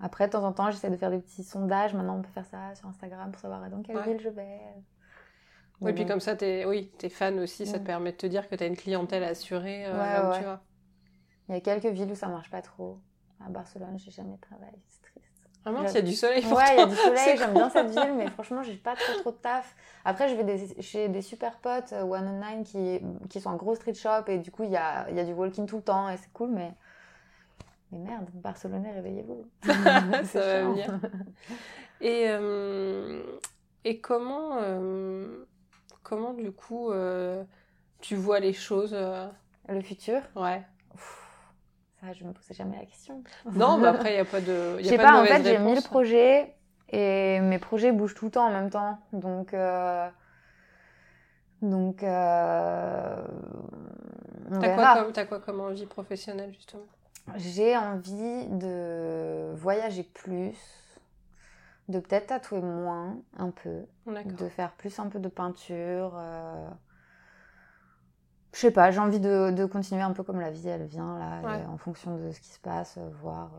Après, 0.00 0.26
de 0.28 0.32
temps 0.32 0.44
en 0.44 0.52
temps, 0.52 0.70
j'essaie 0.70 0.90
de 0.90 0.96
faire 0.96 1.10
des 1.10 1.18
petits 1.18 1.42
sondages. 1.42 1.92
Maintenant, 1.92 2.18
on 2.18 2.22
peut 2.22 2.30
faire 2.30 2.46
ça 2.46 2.74
sur 2.74 2.88
Instagram 2.88 3.32
pour 3.32 3.40
savoir 3.40 3.68
dans 3.68 3.82
quelle 3.82 4.00
ville 4.02 4.20
je 4.20 4.28
vais. 4.28 4.60
Oui, 5.80 5.92
puis 5.92 6.06
comme 6.06 6.20
ça, 6.20 6.34
es, 6.40 6.64
oui, 6.64 6.90
es 7.02 7.08
fan 7.08 7.38
aussi, 7.38 7.66
ça 7.66 7.78
te 7.78 7.84
permet 7.84 8.12
de 8.12 8.16
te 8.16 8.26
dire 8.26 8.48
que 8.48 8.56
tu 8.56 8.64
as 8.64 8.66
une 8.66 8.76
clientèle 8.76 9.22
assurée 9.22 9.84
euh, 9.86 10.36
tu 10.36 10.44
vas. 10.44 10.60
Il 11.48 11.54
y 11.54 11.58
a 11.58 11.60
quelques 11.60 11.86
villes 11.86 12.10
où 12.10 12.16
ça 12.16 12.28
marche 12.28 12.50
pas 12.50 12.62
trop. 12.62 12.98
À 13.44 13.48
Barcelone, 13.48 13.96
j'ai 13.98 14.10
jamais 14.10 14.36
travaillé, 14.38 14.76
c'est 14.88 15.02
triste. 15.02 15.48
Ah 15.64 15.70
mince, 15.70 15.92
il 15.92 15.94
y 15.94 15.98
a 15.98 16.02
du 16.02 16.14
soleil 16.14 16.42
pour 16.42 16.56
Ouais, 16.56 16.74
il 16.74 16.78
y 16.78 16.82
a 16.82 16.86
du 16.86 16.94
soleil, 16.96 17.36
j'aime 17.38 17.54
bien 17.54 17.70
cette 17.70 17.90
ville, 17.90 18.14
mais 18.16 18.28
franchement, 18.28 18.62
j'ai 18.62 18.74
pas 18.74 18.96
trop 18.96 19.20
trop 19.20 19.30
de 19.30 19.36
taf. 19.36 19.76
Après, 20.04 20.28
je 20.28 20.34
vais 20.34 20.44
des, 20.44 20.82
chez 20.82 21.08
des 21.08 21.22
super 21.22 21.58
potes, 21.58 21.92
euh, 21.92 22.02
One 22.02 22.26
on 22.26 22.44
Nine, 22.44 22.64
qui, 22.64 23.00
qui 23.28 23.40
sont 23.40 23.50
un 23.50 23.56
gros 23.56 23.76
street 23.76 23.94
shop, 23.94 24.24
et 24.26 24.38
du 24.38 24.50
coup, 24.50 24.64
il 24.64 24.70
y 24.70 24.76
a, 24.76 25.08
y 25.10 25.20
a 25.20 25.24
du 25.24 25.32
walking 25.32 25.66
tout 25.66 25.76
le 25.76 25.82
temps, 25.82 26.08
et 26.08 26.16
c'est 26.16 26.32
cool, 26.32 26.50
mais. 26.50 26.72
Mais 27.92 27.98
merde, 27.98 28.28
Barcelonais, 28.34 28.92
réveillez-vous. 28.92 29.46
ça 30.24 30.62
va 30.64 30.72
bien. 30.72 31.00
Et, 32.00 32.24
euh, 32.28 33.22
et 33.84 34.00
comment. 34.00 34.58
Comment 36.08 36.32
du 36.32 36.50
coup 36.52 36.90
euh, 36.90 37.44
tu 38.00 38.16
vois 38.16 38.40
les 38.40 38.54
choses 38.54 38.94
euh 38.94 39.26
Le 39.68 39.82
futur? 39.82 40.22
Ouais. 40.36 40.62
ça, 42.00 42.12
je 42.14 42.24
me 42.24 42.32
posais 42.32 42.54
jamais 42.54 42.78
la 42.78 42.86
question. 42.86 43.22
Non, 43.52 43.76
mais 43.76 43.88
après, 43.94 44.12
il 44.12 44.14
n'y 44.14 44.20
a 44.20 44.24
pas 44.24 44.40
de. 44.40 44.78
Je 44.78 44.84
sais 44.84 44.96
pas, 44.96 45.20
en 45.20 45.26
fait, 45.26 45.42
j'ai 45.44 45.58
mille 45.58 45.82
projets 45.82 46.54
et 46.88 47.40
mes 47.40 47.58
projets 47.58 47.92
bougent 47.92 48.14
tout 48.14 48.24
le 48.26 48.30
temps 48.30 48.46
en 48.46 48.50
même 48.50 48.70
temps. 48.70 48.98
Donc. 49.12 49.52
Euh... 49.52 50.08
Donc. 51.60 51.98
T'as 51.98 53.24
quoi, 54.74 55.24
quoi 55.26 55.40
comme 55.40 55.60
envie 55.60 55.84
professionnelle, 55.84 56.54
justement? 56.54 56.86
J'ai 57.36 57.76
envie 57.76 58.46
de 58.48 59.52
voyager 59.54 60.04
plus 60.04 60.56
de 61.88 62.00
peut-être 62.00 62.26
tatouer 62.28 62.60
moins, 62.60 63.18
un 63.36 63.50
peu, 63.50 63.86
de 64.06 64.48
faire 64.48 64.72
plus 64.72 64.98
un 64.98 65.08
peu 65.08 65.18
de 65.18 65.28
peinture. 65.28 66.12
Euh... 66.16 66.68
Je 68.52 68.58
sais 68.58 68.70
pas, 68.70 68.90
j'ai 68.90 68.98
envie 68.98 69.20
de, 69.20 69.64
continuer 69.66 70.02
un 70.02 70.12
peu 70.12 70.22
comme 70.22 70.40
la 70.40 70.50
vie, 70.50 70.68
elle 70.68 70.84
vient 70.84 71.18
là, 71.18 71.68
en 71.68 71.78
fonction 71.78 72.16
de 72.16 72.30
ce 72.30 72.40
qui 72.40 72.48
se 72.48 72.58
passe, 72.58 72.96
euh, 72.98 73.08
voir. 73.20 73.50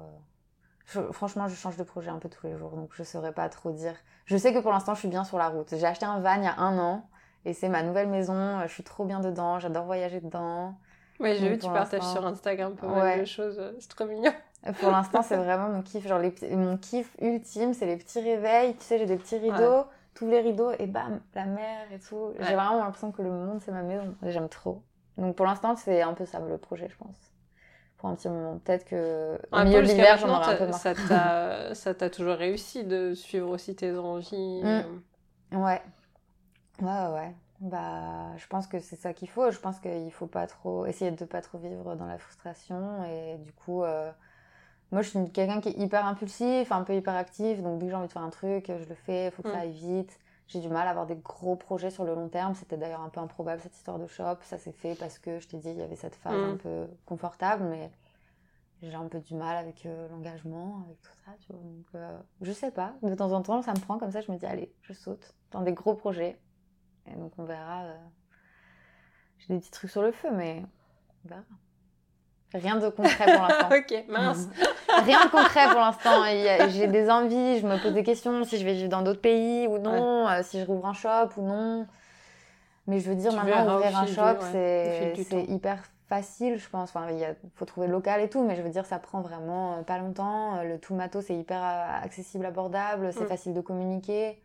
Euh. 0.95 1.11
franchement, 1.11 1.47
je 1.47 1.55
change 1.55 1.77
de 1.77 1.83
projet 1.83 2.09
un 2.09 2.19
peu 2.19 2.29
tous 2.29 2.45
les 2.47 2.57
jours, 2.57 2.75
donc 2.75 2.91
je 2.93 3.03
saurais 3.03 3.33
pas 3.33 3.49
trop 3.49 3.71
dire. 3.71 3.95
Je 4.25 4.37
sais 4.37 4.53
que 4.53 4.59
pour 4.59 4.71
l'instant, 4.71 4.93
je 4.93 4.99
suis 4.99 5.07
bien 5.07 5.23
sur 5.23 5.37
la 5.37 5.49
route. 5.49 5.69
J'ai 5.75 5.85
acheté 5.85 6.05
un 6.05 6.19
van 6.19 6.35
il 6.35 6.43
y 6.43 6.47
a 6.47 6.57
un 6.59 6.77
an, 6.77 7.09
et 7.45 7.53
c'est 7.53 7.69
ma 7.69 7.83
nouvelle 7.83 8.09
maison. 8.09 8.61
Je 8.67 8.73
suis 8.73 8.83
trop 8.83 9.05
bien 9.05 9.19
dedans, 9.19 9.59
j'adore 9.59 9.85
voyager 9.85 10.21
dedans. 10.21 10.75
Oui, 11.19 11.35
j'ai 11.37 11.49
vu, 11.49 11.57
tu 11.57 11.67
partages 11.67 12.03
sur 12.03 12.25
Instagram 12.25 12.75
pas 12.75 12.87
mal 12.87 13.19
de 13.19 13.25
choses, 13.25 13.61
c'est 13.79 13.89
trop 13.89 14.05
mignon. 14.05 14.31
Pour 14.79 14.91
l'instant, 14.91 15.21
c'est 15.21 15.37
vraiment 15.43 15.69
mon 15.69 15.81
kiff. 15.81 16.07
Genre, 16.07 16.19
les, 16.19 16.33
mon 16.51 16.77
kiff 16.77 17.15
ultime, 17.21 17.73
c'est 17.73 17.85
les 17.85 17.97
petits 17.97 18.19
réveils. 18.19 18.75
Tu 18.75 18.83
sais, 18.83 18.99
j'ai 18.99 19.05
des 19.05 19.17
petits 19.17 19.37
rideaux, 19.37 19.85
tous 20.13 20.27
les 20.27 20.41
rideaux, 20.41 20.71
et 20.79 20.87
bam, 20.87 21.21
la 21.35 21.45
mer 21.45 21.87
et 21.93 21.99
tout. 21.99 22.33
J'ai 22.39 22.55
vraiment 22.55 22.79
l'impression 22.79 23.11
que 23.11 23.21
le 23.21 23.31
monde, 23.31 23.61
c'est 23.63 23.71
ma 23.71 23.83
maison. 23.83 24.15
J'aime 24.23 24.49
trop. 24.49 24.81
Donc, 25.17 25.35
pour 25.35 25.45
l'instant, 25.45 25.75
c'est 25.75 26.01
un 26.01 26.13
peu 26.13 26.25
ça 26.25 26.39
le 26.39 26.57
projet, 26.57 26.87
je 26.89 26.95
pense. 26.97 27.15
Pour 27.97 28.09
un 28.09 28.15
petit 28.15 28.29
moment. 28.29 28.59
Peut-être 28.63 28.85
que 28.85 29.37
au 29.51 29.63
milieu 29.63 29.81
de 29.81 29.87
l'hiver, 29.87 30.17
j'en 30.17 30.29
aurai 30.29 30.53
un 30.53 30.55
peu 30.55 30.67
marre. 30.67 31.75
Ça 31.75 31.93
t'a 31.93 32.09
toujours 32.09 32.35
réussi 32.35 32.85
de 32.85 33.13
suivre 33.13 33.49
aussi 33.49 33.75
tes 33.75 33.97
envies. 33.97 34.63
Mm. 34.63 35.61
Ouais. 35.61 35.81
Ouais, 36.81 37.07
ouais. 37.13 37.35
Bah, 37.59 38.35
je 38.37 38.47
pense 38.47 38.67
que 38.67 38.79
c'est 38.79 38.95
ça 38.95 39.13
qu'il 39.13 39.29
faut. 39.29 39.51
Je 39.51 39.59
pense 39.59 39.79
qu'il 39.79 40.11
faut 40.11 40.27
pas 40.27 40.47
trop 40.47 40.85
essayer 40.85 41.11
de 41.11 41.25
pas 41.25 41.41
trop 41.41 41.57
vivre 41.57 41.95
dans 41.95 42.05
la 42.05 42.17
frustration 42.17 43.03
et 43.05 43.37
du 43.37 43.51
coup, 43.51 43.83
euh, 43.83 44.11
moi, 44.91 45.01
je 45.01 45.09
suis 45.09 45.31
quelqu'un 45.31 45.61
qui 45.61 45.69
est 45.69 45.77
hyper 45.77 46.05
impulsif, 46.05 46.71
un 46.71 46.83
peu 46.83 46.95
hyperactif, 46.95 47.61
donc 47.61 47.79
dès 47.79 47.85
que 47.85 47.91
j'ai 47.91 47.95
envie 47.95 48.07
de 48.07 48.13
faire 48.13 48.23
un 48.23 48.29
truc, 48.29 48.67
je 48.67 48.89
le 48.89 48.95
fais, 48.95 49.25
il 49.25 49.31
faut 49.31 49.43
que 49.43 49.51
ça 49.51 49.57
mm. 49.57 49.61
aille 49.61 49.71
vite. 49.71 50.19
J'ai 50.47 50.59
du 50.59 50.69
mal 50.69 50.87
à 50.87 50.89
avoir 50.89 51.05
des 51.05 51.15
gros 51.15 51.55
projets 51.55 51.91
sur 51.91 52.05
le 52.05 52.15
long 52.15 52.27
terme. 52.27 52.55
C'était 52.55 52.75
d'ailleurs 52.75 53.01
un 53.01 53.09
peu 53.09 53.19
improbable 53.19 53.61
cette 53.61 53.75
histoire 53.75 53.99
de 53.99 54.07
shop. 54.07 54.37
Ça 54.41 54.57
s'est 54.57 54.71
fait 54.71 54.95
parce 54.95 55.19
que 55.19 55.39
je 55.39 55.47
t'ai 55.47 55.57
dit, 55.57 55.69
il 55.69 55.77
y 55.77 55.81
avait 55.83 55.95
cette 55.95 56.15
phase 56.15 56.33
mm. 56.33 56.53
un 56.53 56.57
peu 56.57 56.87
confortable, 57.05 57.65
mais 57.65 57.91
j'ai 58.81 58.95
un 58.95 59.07
peu 59.07 59.19
du 59.19 59.35
mal 59.35 59.57
avec 59.57 59.85
euh, 59.85 60.07
l'engagement, 60.09 60.81
avec 60.85 60.99
tout 61.01 61.11
ça. 61.23 61.31
Tu 61.41 61.53
vois. 61.53 61.61
Donc, 61.61 61.85
euh, 61.93 62.17
je 62.41 62.51
sais 62.51 62.71
pas. 62.71 62.93
De 63.03 63.13
temps 63.13 63.31
en 63.31 63.43
temps, 63.43 63.61
ça 63.61 63.73
me 63.73 63.79
prend 63.79 63.99
comme 63.99 64.11
ça. 64.11 64.21
Je 64.21 64.31
me 64.31 64.37
dis, 64.37 64.45
allez, 64.47 64.73
je 64.81 64.93
saute 64.93 65.35
dans 65.51 65.61
des 65.61 65.73
gros 65.73 65.93
projets. 65.93 66.39
Et 67.11 67.15
donc, 67.15 67.31
on 67.37 67.43
verra. 67.43 67.83
Euh, 67.83 67.95
j'ai 69.39 69.53
des 69.53 69.59
petits 69.59 69.71
trucs 69.71 69.91
sur 69.91 70.01
le 70.01 70.11
feu, 70.11 70.29
mais 70.31 70.63
on 71.25 71.29
verra. 71.29 71.43
Rien 72.53 72.77
de 72.77 72.89
concret 72.89 73.25
pour 73.25 73.47
l'instant. 73.47 73.69
ok, 73.77 74.05
mince. 74.09 74.47
Rien 75.05 75.25
de 75.25 75.29
concret 75.29 75.67
pour 75.69 75.79
l'instant. 75.79 76.23
J'ai 76.69 76.87
des 76.87 77.09
envies, 77.09 77.59
je 77.59 77.67
me 77.67 77.81
pose 77.81 77.93
des 77.93 78.03
questions 78.03 78.43
si 78.43 78.57
je 78.57 78.65
vais 78.65 78.73
vivre 78.73 78.89
dans 78.89 79.03
d'autres 79.03 79.21
pays 79.21 79.67
ou 79.67 79.77
non, 79.77 80.27
euh, 80.27 80.41
si 80.41 80.59
je 80.59 80.65
rouvre 80.65 80.87
un 80.87 80.93
shop 80.93 81.29
ou 81.37 81.43
non. 81.43 81.85
Mais 82.87 82.99
je 82.99 83.09
veux 83.09 83.15
dire, 83.15 83.33
maintenant, 83.33 83.77
ouvrir 83.77 83.95
un 83.95 84.07
shop, 84.07 84.41
c'est 84.51 85.43
hyper 85.47 85.79
facile, 86.07 86.57
je 86.57 86.67
pense. 86.69 86.89
Enfin, 86.89 87.11
il 87.11 87.35
faut 87.53 87.65
trouver 87.65 87.85
le 87.85 87.93
local 87.93 88.19
et 88.21 88.29
tout, 88.29 88.43
mais 88.43 88.55
je 88.55 88.63
veux 88.63 88.69
dire, 88.69 88.85
ça 88.85 88.97
prend 88.97 89.21
vraiment 89.21 89.77
euh, 89.77 89.81
pas 89.83 89.99
longtemps. 89.99 90.63
Le 90.63 90.79
tout 90.79 90.95
matos, 90.95 91.25
c'est 91.25 91.35
hyper 91.35 91.61
accessible, 91.61 92.47
abordable, 92.47 93.13
c'est 93.13 93.25
mm. 93.25 93.27
facile 93.27 93.53
de 93.53 93.61
communiquer. 93.61 94.41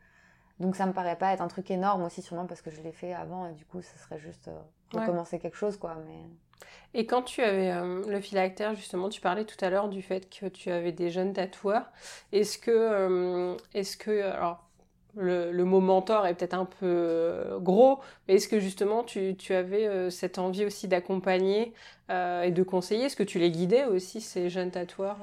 Donc 0.60 0.76
ça 0.76 0.86
me 0.86 0.92
paraît 0.92 1.16
pas 1.16 1.32
être 1.32 1.40
un 1.40 1.48
truc 1.48 1.70
énorme 1.70 2.04
aussi, 2.04 2.22
sûrement 2.22 2.46
parce 2.46 2.62
que 2.62 2.70
je 2.70 2.80
l'ai 2.80 2.92
fait 2.92 3.12
avant 3.12 3.46
et 3.46 3.52
du 3.52 3.64
coup, 3.64 3.82
ce 3.82 3.98
serait 3.98 4.18
juste 4.18 4.50
recommencer 4.92 5.38
quelque 5.38 5.56
chose, 5.56 5.76
quoi. 5.76 5.96
Mais... 6.06 6.24
Et 6.94 7.06
quand 7.06 7.22
tu 7.22 7.42
avais 7.42 7.72
euh, 7.72 8.02
le 8.08 8.20
phylactère, 8.20 8.74
justement, 8.74 9.08
tu 9.08 9.20
parlais 9.20 9.44
tout 9.44 9.62
à 9.64 9.70
l'heure 9.70 9.88
du 9.88 10.00
fait 10.00 10.28
que 10.30 10.46
tu 10.46 10.70
avais 10.70 10.92
des 10.92 11.10
jeunes 11.10 11.32
tatoueurs. 11.32 11.90
Est-ce 12.32 12.56
que, 12.56 12.70
euh, 12.70 13.56
est-ce 13.74 13.96
que, 13.96 14.22
alors, 14.22 14.64
le, 15.16 15.52
le, 15.52 15.64
mot 15.64 15.80
mentor 15.80 16.26
est 16.26 16.34
peut-être 16.34 16.54
un 16.54 16.64
peu 16.64 16.86
euh, 16.86 17.58
gros, 17.60 18.00
mais 18.26 18.34
est-ce 18.34 18.48
que 18.48 18.58
justement 18.58 19.04
tu, 19.04 19.36
tu 19.36 19.54
avais 19.54 20.10
cette 20.10 20.38
envie 20.38 20.64
aussi 20.64 20.88
d'accompagner 20.88 21.72
et 22.10 22.50
de 22.50 22.62
conseiller? 22.62 23.04
Est-ce 23.04 23.16
que 23.16 23.22
tu 23.22 23.38
les 23.38 23.50
guidais 23.50 23.84
aussi, 23.84 24.20
ces 24.20 24.50
jeunes 24.50 24.72
tatoueurs 24.72 25.18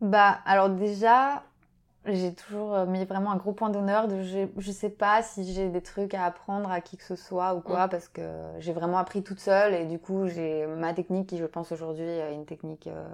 Bah, 0.00 0.38
alors 0.44 0.70
déjà, 0.70 1.42
j'ai 2.04 2.34
toujours 2.34 2.74
euh, 2.74 2.86
mis 2.86 3.04
vraiment 3.04 3.30
un 3.30 3.36
gros 3.36 3.52
point 3.52 3.70
d'honneur 3.70 4.08
de 4.08 4.22
je, 4.22 4.46
je 4.56 4.72
sais 4.72 4.90
pas 4.90 5.22
si 5.22 5.52
j'ai 5.52 5.68
des 5.68 5.80
trucs 5.80 6.14
à 6.14 6.24
apprendre 6.24 6.70
à 6.70 6.80
qui 6.80 6.96
que 6.96 7.04
ce 7.04 7.14
soit 7.14 7.54
ou 7.54 7.60
quoi 7.60 7.86
mm. 7.86 7.90
parce 7.90 8.08
que 8.08 8.22
j'ai 8.58 8.72
vraiment 8.72 8.98
appris 8.98 9.22
toute 9.22 9.38
seule 9.38 9.74
et 9.74 9.84
du 9.86 9.98
coup 9.98 10.26
j'ai 10.26 10.66
ma 10.66 10.94
technique 10.94 11.28
qui 11.28 11.38
je 11.38 11.44
pense 11.44 11.70
aujourd'hui 11.70 12.02
est 12.02 12.34
une 12.34 12.44
technique 12.44 12.88
euh, 12.88 13.06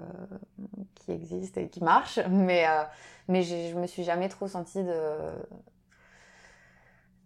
qui 0.95 1.11
existe 1.11 1.57
et 1.57 1.69
qui 1.69 1.83
marche 1.83 2.19
mais 2.29 2.65
euh, 2.67 2.83
mais 3.27 3.43
je 3.43 3.75
me 3.75 3.85
suis 3.85 4.03
jamais 4.03 4.27
trop 4.27 4.47
sentie 4.47 4.83
de 4.83 4.93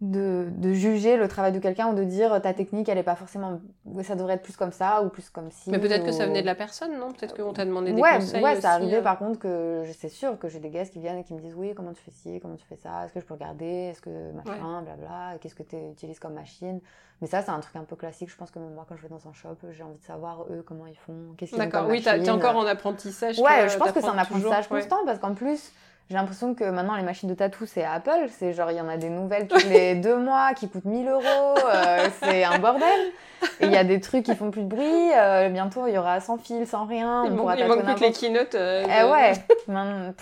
de, 0.04 0.48
de, 0.58 0.74
juger 0.74 1.16
le 1.16 1.30
travail 1.30 1.54
de 1.54 1.60
quelqu'un 1.60 1.88
ou 1.88 1.96
de 1.96 2.04
dire 2.04 2.42
ta 2.42 2.54
technique 2.54 2.90
elle 2.90 2.98
est 2.98 3.04
pas 3.04 3.16
forcément 3.16 3.62
ça 4.02 4.16
devrait 4.16 4.34
être 4.34 4.42
plus 4.42 4.58
comme 4.58 4.74
ça 4.74 5.02
ou 5.02 5.08
plus 5.08 5.30
comme 5.30 5.50
ci 5.50 5.70
mais 5.70 5.80
peut-être 5.80 6.06
que 6.06 6.12
ça 6.12 6.26
venait 6.26 6.42
de 6.42 6.46
la 6.46 6.56
personne 6.56 7.00
non? 7.00 7.14
Peut-être 7.14 7.34
qu'on 7.36 7.54
t'a 7.54 7.64
demandé 7.64 7.94
des 7.94 8.02
ouais, 8.02 8.16
conseils 8.16 8.44
ouais 8.44 8.60
ça 8.60 8.72
arrivait 8.72 8.98
euh. 8.98 9.02
par 9.02 9.18
contre 9.18 9.40
que 9.40 9.84
c'est 9.98 10.10
sûr 10.10 10.38
que 10.38 10.50
j'ai 10.50 10.60
des 10.60 10.70
gars 10.70 10.84
qui 10.86 11.00
viennent 11.00 11.20
et 11.20 11.24
qui 11.24 11.34
me 11.34 11.40
disent 11.40 11.56
oui 11.56 11.74
comment 11.74 11.94
tu 11.94 12.02
fais 12.02 12.12
ci 12.12 12.40
comment 12.42 12.56
tu 12.56 12.66
fais 12.66 12.76
ça 12.76 13.06
est-ce 13.06 13.14
que 13.14 13.22
je 13.22 13.26
peux 13.26 13.34
regarder 13.34 13.66
est-ce 13.66 14.02
que 14.02 14.32
machin 14.34 14.82
blabla 14.82 15.38
qu'est-ce 15.40 15.56
que 15.56 15.64
tu 15.64 15.78
utilises 15.78 16.20
comme 16.20 16.34
machine? 16.34 16.82
Mais 17.22 17.28
ça 17.28 17.42
c'est 17.42 17.52
un 17.52 17.60
truc 17.62 17.78
un 17.78 17.86
peu 17.86 17.96
classique 17.96 18.30
je 18.30 18.36
pense 18.36 18.52
que 18.52 18.60
moi 18.60 18.86
quand 18.90 18.98
je 18.98 19.04
vais 19.04 19.10
dans 19.10 19.26
un 19.28 19.34
shop 19.34 19.56
j'ai 19.72 19.84
envie 19.84 20.00
de 20.00 20.04
savoir 20.04 20.44
eux 20.52 20.64
comment 20.66 20.88
ils 20.88 20.98
font 20.98 21.34
qu'est-ce 21.38 21.52
qu'ils 21.52 21.60
d'accord 21.60 21.88
oui 21.88 22.02
t'es 22.02 22.30
encore 22.30 22.58
en 22.58 22.66
apprentissage 22.66 23.40
ouais 23.40 23.70
je 23.70 23.78
pense 23.78 23.94
que 23.94 24.02
c'est 24.02 24.08
un 24.08 24.18
apprentissage 24.18 24.68
constant 24.68 25.06
parce 25.06 25.20
qu'en 25.20 25.34
plus 25.34 25.72
j'ai 26.10 26.16
l'impression 26.16 26.54
que 26.54 26.66
maintenant, 26.66 26.96
les 26.96 27.04
machines 27.04 27.30
de 27.30 27.34
tatou, 27.34 27.66
c'est 27.66 27.84
Apple. 27.84 28.28
C'est 28.30 28.54
genre, 28.54 28.70
il 28.72 28.78
y 28.78 28.82
en 28.82 28.90
a 28.90 28.98
des 28.98 29.10
nouvelles 29.10 29.48
tous 29.48 29.68
les 29.68 29.96
deux 29.96 30.18
mois 30.18 30.54
qui 30.54 30.70
coûtent 30.70 30.86
1000 30.86 31.08
euros. 31.08 31.24
Euh, 31.24 32.08
c'est 32.22 32.44
un 32.44 32.60
bordel. 32.60 33.12
Et 33.60 33.66
il 33.66 33.72
y 33.72 33.78
a 33.78 33.84
des 33.84 34.00
trucs 34.00 34.24
qui 34.24 34.36
font 34.36 34.52
plus 34.52 34.64
de 34.64 34.68
bruit. 34.68 35.12
Euh, 35.16 35.50
bientôt, 35.50 35.88
il 35.88 35.94
y 35.94 35.98
aura 35.98 36.20
sans 36.20 36.38
fil, 36.38 36.68
sans 36.68 36.86
rien. 36.86 37.26
Il, 37.26 37.32
on 37.32 37.36
manque, 37.36 37.56
il 37.58 37.66
manque 37.66 37.84
plus 37.84 37.96
que 37.96 38.00
les 38.02 38.12
keynotes. 38.12 38.56
Euh, 38.56 38.86
eh 38.86 39.12
ouais. 39.12 39.34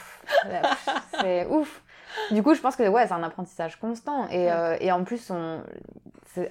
c'est 1.19 1.45
ouf. 1.47 1.81
Du 2.29 2.43
coup, 2.43 2.53
je 2.53 2.61
pense 2.61 2.75
que 2.75 2.87
ouais, 2.87 3.07
c'est 3.07 3.13
un 3.13 3.23
apprentissage 3.23 3.77
constant. 3.77 4.27
Et, 4.31 4.49
et 4.79 4.91
en 4.91 5.03
plus, 5.03 5.31
on... 5.31 5.61